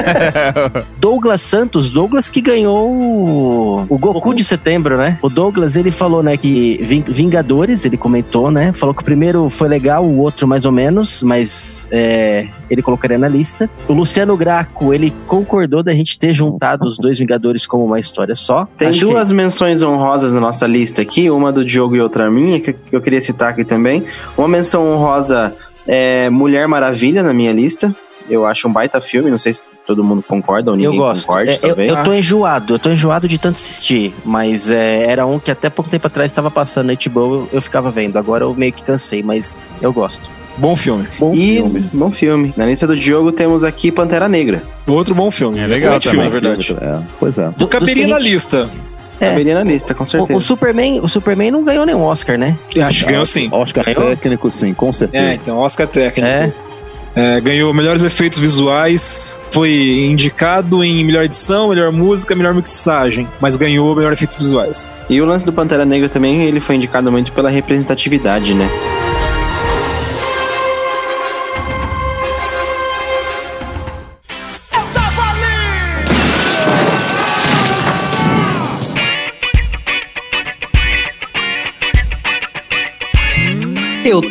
Douglas 0.98 1.40
Santos, 1.40 1.90
Douglas 1.90 2.28
que 2.28 2.40
ganhou 2.40 3.86
o, 3.88 3.98
Goku 3.98 4.34
de 4.34 4.44
setembro, 4.44 4.96
né? 4.96 5.18
O 5.22 5.28
Douglas, 5.28 5.76
ele 5.76 5.90
falou, 5.90 6.22
né, 6.22 6.36
que 6.36 6.78
Ving- 6.82 7.04
Vingadores, 7.06 7.84
ele 7.84 7.96
comentou, 7.96 8.50
né? 8.50 8.72
Falou 8.72 8.94
que 8.94 9.02
o 9.02 9.04
primeiro 9.04 9.50
foi 9.50 9.68
legal, 9.68 10.04
o 10.04 10.18
outro 10.18 10.46
mais 10.46 10.64
ou 10.64 10.72
menos, 10.72 11.22
mas 11.22 11.86
é, 11.90 12.46
ele 12.70 12.82
colocaria 12.82 13.18
na 13.18 13.28
lista. 13.28 13.68
O 13.86 13.92
Luciano 13.92 14.36
Graco, 14.36 14.92
ele 14.94 15.12
concordou 15.26 15.82
da 15.82 15.92
gente 15.92 16.18
ter 16.18 16.32
juntado 16.32 16.86
os 16.86 16.96
dois 16.96 17.18
Vingadores 17.18 17.66
como 17.66 17.84
uma 17.84 17.98
história 18.00 18.34
só. 18.34 18.66
Tem 18.78 18.88
Acho 18.88 19.00
que- 19.00 19.06
duas 19.12 19.30
menções 19.30 19.82
honrosas 19.82 20.32
na 20.34 20.40
nossa 20.40 20.66
lista 20.66 21.02
aqui, 21.02 21.30
uma 21.30 21.52
do 21.52 21.64
Diogo 21.64 21.96
e 21.96 22.00
outra 22.00 22.30
minha, 22.30 22.60
que 22.60 22.74
eu 22.92 23.00
queria 23.00 23.17
citar 23.20 23.50
aqui 23.50 23.64
também. 23.64 24.04
Uma 24.36 24.48
menção 24.48 24.86
honrosa 24.86 25.54
é 25.86 26.28
Mulher 26.30 26.66
Maravilha 26.68 27.22
na 27.22 27.32
minha 27.32 27.52
lista. 27.52 27.94
Eu 28.30 28.46
acho 28.46 28.68
um 28.68 28.72
baita 28.72 29.00
filme, 29.00 29.30
não 29.30 29.38
sei 29.38 29.54
se 29.54 29.62
todo 29.86 30.04
mundo 30.04 30.22
concorda 30.22 30.70
ou 30.70 30.76
Eu 30.76 30.80
ninguém 30.82 30.98
gosto. 30.98 31.26
concorde, 31.26 31.50
É, 31.50 31.54
eu, 31.54 31.58
talvez. 31.60 31.90
eu 31.92 32.04
tô 32.04 32.12
enjoado, 32.12 32.74
eu 32.74 32.78
tô 32.78 32.90
enjoado 32.90 33.26
de 33.26 33.38
tanto 33.38 33.56
assistir. 33.56 34.14
Mas 34.22 34.70
é, 34.70 35.04
era 35.10 35.24
um 35.26 35.38
que 35.38 35.50
até 35.50 35.70
pouco 35.70 35.90
tempo 35.90 36.06
atrás 36.06 36.30
estava 36.30 36.50
passando 36.50 36.88
na 36.88 36.92
HBO, 36.92 37.20
eu, 37.20 37.48
eu 37.54 37.62
ficava 37.62 37.90
vendo. 37.90 38.18
Agora 38.18 38.44
eu 38.44 38.54
meio 38.54 38.70
que 38.72 38.82
cansei, 38.82 39.22
mas 39.22 39.56
eu 39.80 39.90
gosto. 39.92 40.28
Bom 40.58 40.76
filme. 40.76 41.06
Bom 41.18 41.32
e 41.32 41.54
filme. 41.56 41.80
bom 41.92 42.10
filme. 42.12 42.52
Na 42.56 42.66
lista 42.66 42.86
do 42.86 42.96
Diogo 42.96 43.32
temos 43.32 43.64
aqui 43.64 43.90
Pantera 43.90 44.28
Negra. 44.28 44.62
Outro 44.86 45.14
bom 45.14 45.30
filme. 45.30 45.58
É 45.58 45.62
legal 45.62 45.76
Excelente 45.96 46.08
também. 46.10 46.30
filme, 46.30 46.34
na 46.34 46.40
verdade. 46.56 46.76
É, 46.80 46.98
pois 47.18 47.38
é. 47.38 47.48
Do- 47.56 47.68
a 47.74 47.80
na 47.80 47.86
gente- 47.86 48.18
lista. 48.22 48.68
É. 49.20 49.30
Caberia 49.30 49.54
na 49.54 49.64
lista, 49.64 49.94
com 49.94 50.04
O, 50.04 50.06
certeza. 50.06 50.38
o 50.38 50.40
Superman, 50.40 51.00
o 51.00 51.08
Superman 51.08 51.50
não 51.50 51.64
ganhou 51.64 51.84
nenhum 51.84 52.02
Oscar, 52.02 52.38
né? 52.38 52.56
Acho 52.82 53.00
que 53.04 53.10
ganhou 53.10 53.26
sim. 53.26 53.48
Oscar 53.50 53.84
Ganhou? 53.84 54.10
técnico, 54.10 54.50
sim, 54.50 54.72
com 54.74 54.88
É, 54.88 54.92
certeza. 54.92 55.34
então, 55.34 55.58
Oscar 55.58 55.86
técnico. 55.86 56.26
É. 56.28 56.52
É, 57.16 57.40
ganhou 57.40 57.74
melhores 57.74 58.04
efeitos 58.04 58.38
visuais, 58.38 59.40
foi 59.50 60.06
indicado 60.08 60.84
em 60.84 61.04
melhor 61.04 61.24
edição, 61.24 61.68
melhor 61.70 61.90
música, 61.90 62.36
melhor 62.36 62.54
mixagem, 62.54 63.26
mas 63.40 63.56
ganhou 63.56 63.92
melhor 63.96 64.12
efeitos 64.12 64.36
visuais. 64.36 64.92
E 65.10 65.20
o 65.20 65.24
lance 65.24 65.44
do 65.44 65.52
Pantera 65.52 65.84
Negra 65.84 66.08
também, 66.08 66.42
ele 66.44 66.60
foi 66.60 66.76
indicado 66.76 67.10
muito 67.10 67.32
pela 67.32 67.50
representatividade, 67.50 68.54
né? 68.54 68.68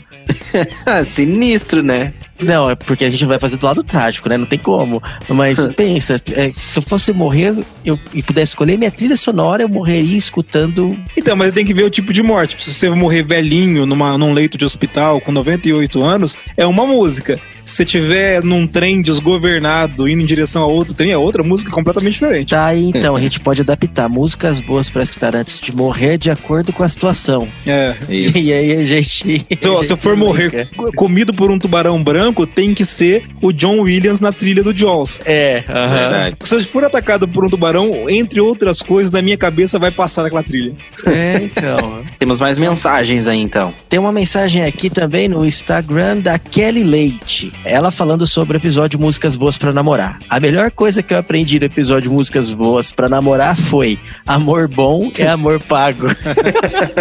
Sinistro, 1.03 1.83
né? 1.83 2.13
Não, 2.41 2.69
é 2.69 2.75
porque 2.75 3.05
a 3.05 3.09
gente 3.09 3.25
vai 3.25 3.39
fazer 3.39 3.57
do 3.57 3.65
lado 3.65 3.83
trágico, 3.83 4.27
né? 4.29 4.38
Não 4.38 4.45
tem 4.45 4.59
como. 4.59 5.01
Mas 5.29 5.65
pensa, 5.75 6.21
é, 6.31 6.51
se 6.67 6.77
eu 6.79 6.83
fosse 6.83 7.11
morrer 7.13 7.55
eu, 7.83 7.99
e 8.13 8.21
pudesse 8.21 8.51
escolher 8.51 8.77
minha 8.77 8.91
trilha 8.91 9.15
sonora, 9.17 9.63
eu 9.63 9.69
morreria 9.69 10.17
escutando. 10.17 10.97
Então, 11.17 11.36
mas 11.36 11.51
tem 11.51 11.65
que 11.65 11.73
ver 11.73 11.83
o 11.83 11.89
tipo 11.89 12.11
de 12.13 12.21
morte. 12.23 12.63
Se 12.63 12.73
você 12.73 12.89
morrer 12.89 13.23
velhinho 13.23 13.86
numa, 13.86 14.17
num 14.17 14.33
leito 14.33 14.57
de 14.57 14.65
hospital 14.65 15.19
com 15.21 15.31
98 15.31 16.03
anos, 16.03 16.36
é 16.57 16.65
uma 16.65 16.86
música. 16.86 17.39
Se 17.65 17.77
você 17.77 17.86
tiver 17.86 18.43
num 18.43 18.67
trem 18.67 19.01
desgovernado 19.01 20.07
indo 20.07 20.21
em 20.21 20.25
direção 20.25 20.61
a 20.61 20.67
outro 20.67 20.93
trem, 20.93 21.11
é 21.11 21.17
outra 21.17 21.43
música 21.43 21.71
completamente 21.71 22.13
diferente. 22.13 22.49
Tá 22.51 22.65
aí, 22.67 22.89
então, 22.89 23.15
a 23.15 23.21
gente 23.21 23.39
pode 23.39 23.61
adaptar 23.61 24.07
músicas 24.07 24.59
boas 24.59 24.88
pra 24.89 25.01
escutar 25.01 25.36
antes 25.36 25.59
de 25.59 25.75
morrer 25.75 26.17
de 26.19 26.29
acordo 26.29 26.71
com 26.71 26.83
a 26.83 26.89
situação. 26.89 27.47
É, 27.65 27.95
isso. 28.09 28.38
E 28.45 28.53
aí 28.53 28.73
a 28.73 28.83
gente. 28.83 29.45
Se, 29.59 29.67
eu- 29.67 29.83
se 29.83 29.91
eu 29.93 29.97
for 29.97 30.15
morrer 30.17 30.67
co- 30.75 30.91
comido 30.93 31.33
por 31.33 31.49
um 31.49 31.57
tubarão 31.57 32.03
branco, 32.03 32.24
tem 32.45 32.73
que 32.73 32.86
ser 32.86 33.26
o 33.41 33.51
John 33.51 33.82
Williams 33.82 34.19
na 34.19 34.32
trilha 34.32 34.63
do 34.63 34.76
Jaws. 34.76 35.19
É, 35.26 35.63
aham. 35.69 35.95
Verdade. 35.95 36.36
Se 36.43 36.55
eu 36.55 36.65
for 36.65 36.84
atacado 36.84 37.28
por 37.28 37.45
um 37.45 37.49
tubarão, 37.49 38.09
entre 38.09 38.39
outras 38.39 38.82
coisas, 38.82 39.11
na 39.11 39.21
minha 39.21 39.38
cabeça 39.38 39.78
vai 39.78 39.91
passar 39.91 40.26
aquela 40.26 40.43
trilha. 40.43 40.73
É, 41.05 41.41
então. 41.43 42.03
Temos 42.17 42.39
mais 42.39 42.57
mensagens 42.57 43.28
aí, 43.28 43.39
então. 43.39 43.73
Tem 43.89 43.99
uma 43.99 44.11
mensagem 44.11 44.63
aqui 44.63 44.89
também 44.89 45.28
no 45.28 45.45
Instagram 45.45 46.17
da 46.17 46.39
Kelly 46.39 46.84
Leite. 46.84 47.51
Ela 47.63 47.91
falando 47.91 48.26
sobre 48.26 48.57
o 48.57 48.59
episódio 48.59 48.99
Músicas 48.99 49.36
Boas 49.36 49.57
pra 49.57 49.73
Namorar. 49.73 50.19
A 50.30 50.39
melhor 50.39 50.71
coisa 50.71 51.03
que 51.03 51.13
eu 51.13 51.17
aprendi 51.17 51.59
no 51.59 51.65
episódio 51.65 52.11
Músicas 52.11 52.53
Boas 52.53 52.91
pra 52.91 53.09
Namorar 53.09 53.55
foi: 53.55 53.99
amor 54.26 54.67
bom 54.67 55.11
é 55.17 55.28
amor 55.28 55.59
pago. 55.59 56.07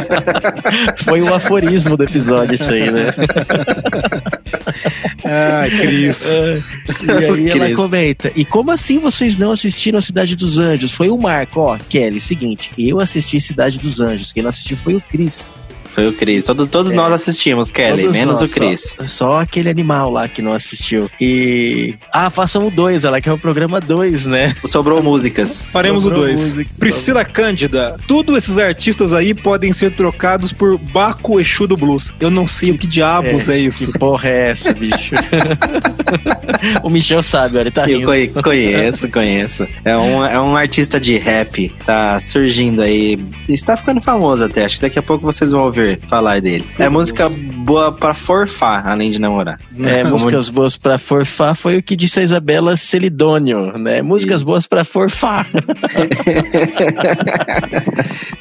foi 1.05 1.23
o 1.23 1.33
aforismo 1.33 1.97
do 1.97 2.05
episódio, 2.05 2.55
isso 2.55 2.73
aí, 2.73 2.91
né? 2.91 3.07
Ai, 5.23 5.71
Cris. 5.71 6.33
E 7.05 7.11
aí 7.11 7.51
ela 7.51 7.75
comenta: 7.75 8.33
E 8.35 8.45
como 8.45 8.71
assim 8.71 8.99
vocês 8.99 9.37
não 9.37 9.53
assistiram 9.53 9.99
a 9.99 10.03
Cidade 10.03 10.37
dos 10.37 10.59
Anjos? 10.59 10.93
Foi 10.93 11.09
o 11.09 11.17
Marco, 11.17 11.61
ó, 11.61 11.79
Kelly, 11.89 12.21
seguinte, 12.21 12.71
eu 12.79 13.01
assisti 13.01 13.41
Cidade 13.41 13.79
dos 13.79 14.01
Anjos. 14.01 14.33
Quem 14.33 14.43
não 14.43 14.51
assistiu 14.51 14.77
foi 14.77 14.95
o 14.95 15.01
Cris. 15.01 15.51
Foi 15.95 16.09
o 16.09 16.13
Cris. 16.13 16.45
Todos, 16.45 16.67
todos 16.69 16.93
É. 16.93 16.97
nós 16.97 17.13
assistimos, 17.13 17.71
Kelly, 17.71 18.03
Todos 18.03 18.17
menos 18.17 18.41
nós, 18.41 18.51
o 18.51 18.53
Cris. 18.55 18.97
Só, 18.99 19.07
só 19.07 19.41
aquele 19.41 19.69
animal 19.71 20.11
lá 20.11 20.27
que 20.29 20.43
não 20.43 20.53
assistiu. 20.53 21.09
E. 21.21 21.95
Ah, 22.13 22.31
façam 22.31 22.67
o 22.67 22.71
2, 22.71 23.05
ela 23.05 23.21
quer 23.21 23.33
o 23.33 23.39
programa 23.39 23.81
2, 23.81 24.27
né? 24.27 24.55
Sobrou 24.67 25.03
músicas. 25.03 25.67
Faremos 25.71 26.05
o 26.05 26.09
Sobrou 26.09 26.27
2. 26.27 26.41
música, 26.55 26.71
Priscila 26.79 27.25
Cândida. 27.25 27.97
Todos 28.09 28.37
esses 28.37 28.59
artistas 28.59 29.13
aí 29.13 29.35
podem 29.35 29.73
ser 29.73 29.93
trocados 29.93 30.53
por 30.53 30.77
Baco 30.79 31.39
Exu 31.41 31.67
do 31.67 31.77
Blues. 31.77 32.13
Eu 32.19 32.31
não 32.31 32.47
sei 32.47 32.71
o 32.73 32.79
que 32.79 32.87
diabos 32.87 33.49
é, 33.49 33.57
isso. 33.59 33.93
Que 33.93 33.99
porra 33.99 34.29
é 34.29 34.51
essa, 34.51 34.73
bicho? 34.75 35.15
o 36.83 36.91
Michel 36.91 37.23
sabe, 37.23 37.57
olha, 37.57 37.65
ele 37.65 37.71
tá 37.71 37.83
Eu 37.87 37.99
rindo. 37.99 38.07
conhe- 38.07 38.29
conheço, 38.29 39.09
conheço. 39.11 39.67
É 39.85 39.97
um, 39.97 40.25
é 40.25 40.41
um 40.41 40.57
artista 40.57 40.99
de 40.99 41.17
rap. 41.17 41.73
Tá 41.87 42.19
surgindo 42.21 42.83
aí. 42.83 43.19
Está 43.49 43.77
ficando 43.77 44.01
famoso 44.01 44.45
até. 44.45 44.65
Acho 44.65 44.77
que 44.77 44.83
daqui 44.83 44.99
a 44.99 45.03
pouco 45.03 45.25
vocês 45.25 45.51
vão 45.51 45.63
ouvir 45.65 45.84
falar 46.09 46.41
dele. 46.41 46.65
É 46.79 46.89
música 46.89 47.29
boa 47.57 47.93
pra 47.93 48.15
forfar, 48.15 48.87
além 48.89 49.11
de 49.11 49.19
namorar. 49.21 49.59
É, 49.81 50.03
Como- 50.05 50.13
músicas 50.13 50.49
boas 50.49 50.77
pra 50.77 50.99
forfar 50.99 51.55
foi 51.55 51.79
o 51.79 51.83
que 51.83 51.95
disse 51.97 52.21
a 52.21 52.23
Isabela 52.23 52.77
Celidônio, 52.77 53.73
né? 53.79 54.03
Músicas 54.03 54.37
Isso. 54.37 54.47
boas 54.47 54.67
pra 54.67 54.85
forfar. 54.85 55.47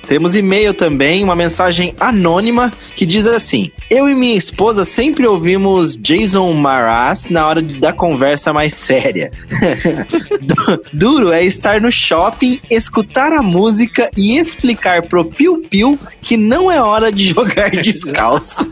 Temos 0.07 0.35
e-mail 0.35 0.73
também, 0.73 1.23
uma 1.23 1.35
mensagem 1.35 1.95
anônima 1.99 2.71
que 2.95 3.05
diz 3.05 3.25
assim: 3.25 3.71
Eu 3.89 4.07
e 4.09 4.13
minha 4.15 4.35
esposa 4.35 4.83
sempre 4.85 5.25
ouvimos 5.25 5.95
Jason 5.97 6.51
Mraz 6.53 7.29
na 7.29 7.47
hora 7.47 7.61
da 7.61 7.91
conversa 7.93 8.51
mais 8.53 8.73
séria. 8.73 9.31
Du- 10.41 10.81
Duro 10.93 11.31
é 11.31 11.43
estar 11.43 11.79
no 11.81 11.91
shopping, 11.91 12.59
escutar 12.69 13.31
a 13.31 13.41
música 13.41 14.09
e 14.17 14.37
explicar 14.37 15.01
pro 15.03 15.25
Piu 15.25 15.61
Piu 15.69 15.97
que 16.21 16.35
não 16.37 16.71
é 16.71 16.81
hora 16.81 17.11
de 17.11 17.32
jogar 17.33 17.69
descalço. 17.81 18.69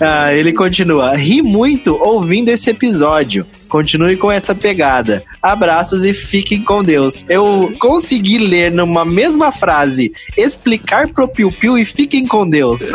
Ah, 0.00 0.32
ele 0.34 0.52
continua. 0.52 1.14
Ri 1.14 1.40
muito 1.40 1.98
ouvindo 2.02 2.48
esse 2.48 2.68
episódio. 2.68 3.46
Continue 3.68 4.16
com 4.16 4.30
essa 4.30 4.54
pegada. 4.54 5.22
Abraços 5.40 6.04
e 6.04 6.12
fiquem 6.12 6.62
com 6.62 6.82
Deus. 6.82 7.24
Eu 7.28 7.72
consegui 7.78 8.38
ler 8.38 8.72
numa 8.72 9.04
mesma 9.04 9.52
frase 9.52 10.12
explicar 10.36 11.08
pro 11.08 11.28
Piu 11.28 11.50
Piu 11.50 11.78
e 11.78 11.84
fiquem 11.84 12.26
com 12.26 12.48
Deus. 12.48 12.92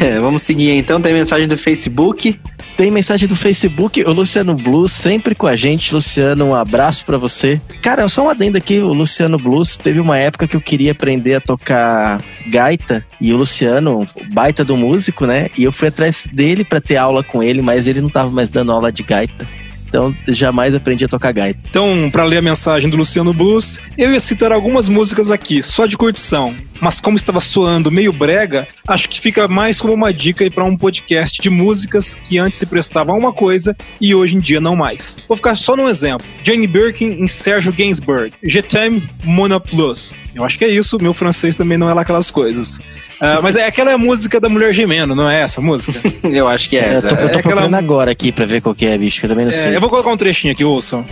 É, 0.00 0.18
vamos 0.18 0.40
seguir 0.40 0.70
então. 0.70 0.98
Tem 1.00 1.12
mensagem 1.12 1.46
do 1.46 1.58
Facebook. 1.58 2.40
Tem 2.80 2.90
mensagem 2.90 3.28
do 3.28 3.36
Facebook, 3.36 4.02
o 4.04 4.10
Luciano 4.10 4.54
Blues 4.54 4.90
sempre 4.92 5.34
com 5.34 5.46
a 5.46 5.54
gente. 5.54 5.92
Luciano, 5.92 6.46
um 6.46 6.54
abraço 6.54 7.04
pra 7.04 7.18
você. 7.18 7.60
Cara, 7.82 8.08
só 8.08 8.24
um 8.24 8.30
adendo 8.30 8.56
aqui, 8.56 8.78
o 8.78 8.94
Luciano 8.94 9.36
Blues 9.36 9.76
teve 9.76 10.00
uma 10.00 10.16
época 10.16 10.48
que 10.48 10.56
eu 10.56 10.62
queria 10.62 10.92
aprender 10.92 11.34
a 11.34 11.40
tocar 11.42 12.22
gaita 12.46 13.04
e 13.20 13.34
o 13.34 13.36
Luciano, 13.36 14.08
baita 14.32 14.64
do 14.64 14.78
músico, 14.78 15.26
né? 15.26 15.50
E 15.58 15.64
eu 15.64 15.72
fui 15.72 15.88
atrás 15.88 16.26
dele 16.32 16.64
pra 16.64 16.80
ter 16.80 16.96
aula 16.96 17.22
com 17.22 17.42
ele, 17.42 17.60
mas 17.60 17.86
ele 17.86 18.00
não 18.00 18.08
tava 18.08 18.30
mais 18.30 18.48
dando 18.48 18.72
aula 18.72 18.90
de 18.90 19.02
gaita. 19.02 19.46
Então, 19.86 20.16
jamais 20.28 20.74
aprendi 20.74 21.04
a 21.04 21.08
tocar 21.08 21.32
gaita. 21.32 21.60
Então, 21.68 22.08
pra 22.10 22.24
ler 22.24 22.38
a 22.38 22.42
mensagem 22.42 22.88
do 22.88 22.96
Luciano 22.96 23.34
Blues, 23.34 23.78
eu 23.98 24.10
ia 24.10 24.20
citar 24.20 24.52
algumas 24.52 24.88
músicas 24.88 25.30
aqui, 25.30 25.62
só 25.62 25.84
de 25.84 25.98
curtição. 25.98 26.56
Mas 26.80 27.00
como 27.00 27.16
estava 27.16 27.40
soando 27.40 27.90
meio 27.90 28.12
brega, 28.12 28.66
acho 28.88 29.08
que 29.08 29.20
fica 29.20 29.46
mais 29.46 29.80
como 29.80 29.92
uma 29.92 30.12
dica 30.12 30.44
aí 30.44 30.50
pra 30.50 30.64
um 30.64 30.76
podcast 30.76 31.40
de 31.40 31.50
músicas 31.50 32.14
que 32.24 32.38
antes 32.38 32.58
se 32.58 32.66
prestavam 32.66 33.14
a 33.14 33.18
uma 33.18 33.32
coisa 33.32 33.76
e 34.00 34.14
hoje 34.14 34.36
em 34.36 34.40
dia 34.40 34.60
não 34.60 34.74
mais. 34.74 35.18
Vou 35.28 35.36
ficar 35.36 35.54
só 35.56 35.76
num 35.76 35.88
exemplo. 35.88 36.26
Jane 36.42 36.66
Birkin 36.66 37.06
em 37.22 37.28
Serge 37.28 37.70
Gainsbourg. 37.70 38.32
Je 38.42 38.62
t'aime, 38.62 39.02
mon 39.24 39.48
plus. 39.60 40.14
Eu 40.34 40.44
acho 40.44 40.56
que 40.56 40.64
é 40.64 40.68
isso, 40.68 40.96
meu 41.00 41.12
francês 41.12 41.56
também 41.56 41.76
não 41.76 41.90
é 41.90 41.94
lá 41.94 42.02
aquelas 42.02 42.30
coisas. 42.30 42.80
Ah, 43.20 43.40
mas 43.42 43.56
é 43.56 43.66
aquela 43.66 43.98
música 43.98 44.40
da 44.40 44.48
mulher 44.48 44.72
gemendo, 44.72 45.14
não 45.14 45.28
é 45.28 45.40
essa 45.42 45.60
música? 45.60 46.00
Eu 46.24 46.48
acho 46.48 46.70
que 46.70 46.78
é 46.78 46.96
eu 46.96 47.00
tô, 47.02 47.06
essa. 47.06 47.06
eu 47.08 47.10
tô 47.10 47.22
É 47.22 47.24
aquela- 47.26 47.42
procurando 47.42 47.74
agora 47.74 48.10
aqui 48.12 48.32
pra 48.32 48.46
ver 48.46 48.60
qual 48.62 48.74
que 48.74 48.86
é, 48.86 48.96
bicho, 48.96 49.20
que 49.20 49.26
eu 49.26 49.30
também 49.30 49.44
não 49.44 49.52
É, 49.52 49.56
sei. 49.56 49.76
eu 49.76 49.80
vou 49.80 49.90
colocar 49.90 50.10
um 50.10 50.16
trechinho 50.16 50.52
aqui, 50.54 50.64
ouçam. 50.64 51.04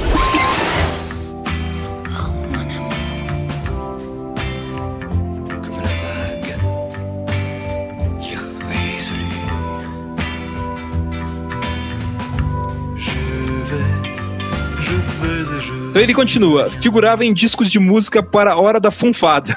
Continua, 16.19 16.69
figurava 16.69 17.25
em 17.25 17.33
discos 17.33 17.71
de 17.71 17.79
música 17.79 18.21
para 18.21 18.55
a 18.55 18.57
hora 18.57 18.81
da 18.81 18.91
funfada. 18.91 19.57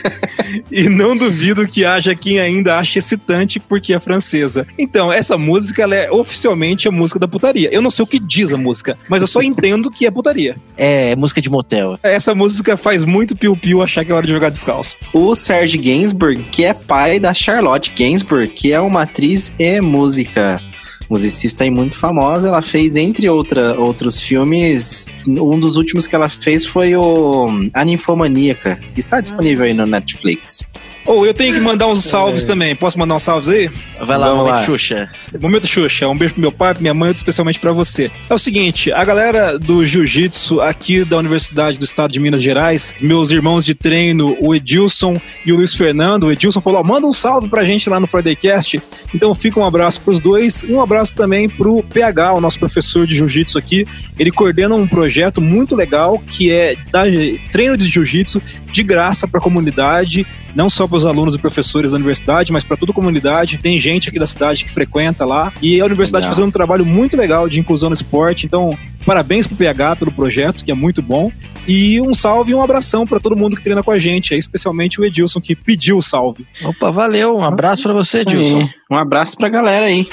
e 0.72 0.88
não 0.88 1.14
duvido 1.14 1.68
que 1.68 1.84
haja 1.84 2.14
quem 2.14 2.40
ainda 2.40 2.78
ache 2.78 2.98
excitante 2.98 3.60
porque 3.60 3.92
é 3.92 4.00
francesa. 4.00 4.66
Então, 4.78 5.12
essa 5.12 5.36
música 5.36 5.82
ela 5.82 5.94
é 5.94 6.10
oficialmente 6.10 6.88
a 6.88 6.90
música 6.90 7.18
da 7.18 7.28
putaria. 7.28 7.68
Eu 7.70 7.82
não 7.82 7.90
sei 7.90 8.04
o 8.04 8.06
que 8.06 8.18
diz 8.18 8.54
a 8.54 8.56
música, 8.56 8.96
mas 9.06 9.20
eu 9.20 9.26
só 9.26 9.42
entendo 9.42 9.90
que 9.90 10.06
é 10.06 10.10
putaria. 10.10 10.56
É, 10.78 11.14
música 11.14 11.42
de 11.42 11.50
motel. 11.50 11.98
Essa 12.02 12.34
música 12.34 12.74
faz 12.78 13.04
muito 13.04 13.36
piu-piu 13.36 13.82
achar 13.82 14.02
que 14.02 14.10
é 14.10 14.14
hora 14.14 14.26
de 14.26 14.32
jogar 14.32 14.48
descalço. 14.48 14.96
O 15.12 15.34
Serge 15.34 15.76
Gainsbourg, 15.76 16.42
que 16.50 16.64
é 16.64 16.72
pai 16.72 17.20
da 17.20 17.34
Charlotte 17.34 17.92
Gainsbourg, 17.94 18.48
que 18.48 18.72
é 18.72 18.80
uma 18.80 19.02
atriz 19.02 19.52
e 19.58 19.78
música. 19.82 20.71
Musicista 21.12 21.66
e 21.66 21.70
muito 21.70 21.98
famosa, 21.98 22.48
ela 22.48 22.62
fez, 22.62 22.96
entre 22.96 23.28
outra, 23.28 23.78
outros 23.78 24.22
filmes, 24.22 25.06
um 25.26 25.60
dos 25.60 25.76
últimos 25.76 26.06
que 26.06 26.14
ela 26.14 26.26
fez 26.26 26.64
foi 26.64 26.96
o 26.96 27.48
A 27.74 27.84
Ninfomaníaca, 27.84 28.80
que 28.94 29.00
está 29.00 29.20
disponível 29.20 29.66
aí 29.66 29.74
no 29.74 29.84
Netflix. 29.84 30.66
Ou 31.04 31.26
eu 31.26 31.34
tenho 31.34 31.54
que 31.54 31.60
mandar 31.60 31.88
uns 31.88 32.04
salves 32.04 32.44
também. 32.44 32.74
Posso 32.76 32.98
mandar 32.98 33.16
uns 33.16 33.22
salves 33.22 33.48
aí? 33.48 33.70
Vai 34.00 34.18
lá, 34.18 34.28
Vamos 34.28 34.40
momento 34.40 34.54
lá. 34.56 34.64
Xuxa. 34.64 35.10
Momento 35.40 35.66
Xuxa, 35.66 36.08
um 36.08 36.16
beijo 36.16 36.34
pro 36.34 36.40
meu 36.40 36.52
pai, 36.52 36.74
pra 36.74 36.80
minha 36.80 36.94
mãe, 36.94 37.08
outro 37.08 37.20
especialmente 37.20 37.58
pra 37.58 37.72
você. 37.72 38.10
É 38.28 38.34
o 38.34 38.38
seguinte, 38.38 38.92
a 38.92 39.04
galera 39.04 39.58
do 39.58 39.84
Jiu-Jitsu 39.84 40.60
aqui 40.60 41.04
da 41.04 41.18
Universidade 41.18 41.78
do 41.78 41.84
Estado 41.84 42.12
de 42.12 42.20
Minas 42.20 42.42
Gerais, 42.42 42.94
meus 43.00 43.30
irmãos 43.30 43.64
de 43.64 43.74
treino, 43.74 44.36
o 44.40 44.54
Edilson 44.54 45.20
e 45.44 45.52
o 45.52 45.56
Luiz 45.56 45.74
Fernando, 45.74 46.24
o 46.24 46.32
Edilson 46.32 46.60
falou, 46.60 46.80
ó, 46.80 46.84
manda 46.84 47.06
um 47.06 47.12
salve 47.12 47.48
pra 47.48 47.64
gente 47.64 47.88
lá 47.90 47.98
no 47.98 48.06
Fridaycast. 48.06 48.80
Então 49.14 49.34
fica 49.34 49.58
um 49.58 49.64
abraço 49.64 50.00
pros 50.00 50.20
dois 50.20 50.62
e 50.62 50.72
um 50.72 50.80
abraço 50.80 51.14
também 51.14 51.48
pro 51.48 51.82
PH, 51.82 52.34
o 52.34 52.40
nosso 52.40 52.58
professor 52.58 53.06
de 53.06 53.16
Jiu-Jitsu 53.16 53.58
aqui. 53.58 53.86
Ele 54.18 54.30
coordena 54.30 54.74
um 54.74 54.86
projeto 54.86 55.40
muito 55.40 55.74
legal 55.74 56.18
que 56.18 56.50
é 56.50 56.76
dar 56.90 57.06
treino 57.50 57.76
de 57.76 57.88
Jiu-Jitsu 57.88 58.42
de 58.72 58.82
graça 58.82 59.28
pra 59.28 59.40
comunidade, 59.40 60.26
não 60.54 60.68
só 60.70 60.86
para 60.86 60.96
os 60.96 61.06
alunos 61.06 61.34
e 61.34 61.38
professores 61.38 61.92
da 61.92 61.96
universidade, 61.96 62.52
mas 62.52 62.64
para 62.64 62.76
toda 62.76 62.92
a 62.92 62.94
comunidade. 62.94 63.58
Tem 63.58 63.78
gente 63.78 64.08
aqui 64.08 64.18
da 64.18 64.26
cidade 64.26 64.64
que 64.64 64.70
frequenta 64.70 65.24
lá 65.24 65.52
e 65.60 65.80
a 65.80 65.84
universidade 65.84 66.24
Legal. 66.24 66.34
fazendo 66.34 66.48
um 66.48 66.52
trabalho 66.52 66.84
muito 66.84 67.16
legal 67.16 67.48
de 67.48 67.60
inclusão 67.60 67.90
no 67.90 67.94
esporte. 67.94 68.46
Então, 68.46 68.76
parabéns 69.04 69.46
pro 69.46 69.56
PH 69.56 69.96
pelo 69.96 70.12
projeto, 70.12 70.64
que 70.64 70.70
é 70.70 70.74
muito 70.74 71.02
bom. 71.02 71.30
E 71.66 72.00
um 72.00 72.12
salve 72.14 72.52
e 72.52 72.54
um 72.54 72.62
abração 72.62 73.06
para 73.06 73.20
todo 73.20 73.36
mundo 73.36 73.56
que 73.56 73.62
treina 73.62 73.82
com 73.82 73.92
a 73.92 73.98
gente, 73.98 74.34
especialmente 74.34 75.00
o 75.00 75.04
Edilson 75.04 75.40
que 75.40 75.54
pediu 75.54 75.98
o 75.98 76.02
salve. 76.02 76.44
Opa, 76.64 76.90
valeu. 76.90 77.36
Um 77.36 77.44
abraço 77.44 77.82
pra 77.82 77.92
você, 77.92 78.18
Isso 78.18 78.28
aí. 78.28 78.34
Dilson. 78.34 78.68
Um 78.90 78.96
abraço 78.96 79.36
pra 79.36 79.48
galera 79.48 79.86
aí. 79.86 80.08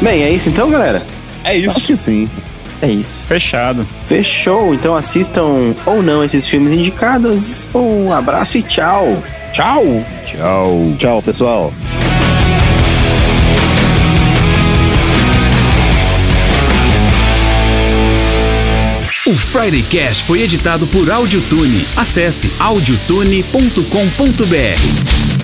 Bem, 0.00 0.22
é 0.22 0.30
isso 0.30 0.48
então, 0.48 0.70
galera? 0.70 1.02
É 1.44 1.56
isso. 1.56 1.76
Acho 1.76 1.86
que 1.88 1.96
sim. 1.96 2.28
É 2.82 2.90
isso. 2.90 3.22
Fechado. 3.24 3.86
Fechou. 4.06 4.74
Então 4.74 4.96
assistam 4.96 5.74
ou 5.84 6.02
não 6.02 6.24
esses 6.24 6.48
filmes 6.48 6.72
indicados. 6.72 7.68
Um 7.74 8.12
abraço 8.12 8.58
e 8.58 8.62
tchau. 8.62 9.22
Tchau! 9.52 9.82
Tchau. 10.24 10.94
Tchau, 10.98 11.22
pessoal. 11.22 11.74
O 19.26 19.34
Friday 19.34 19.82
Cast 19.82 20.24
foi 20.24 20.40
editado 20.40 20.86
por 20.86 21.10
Audiotune. 21.10 21.86
Acesse 21.94 22.50
audiotune.com.br. 22.58 25.39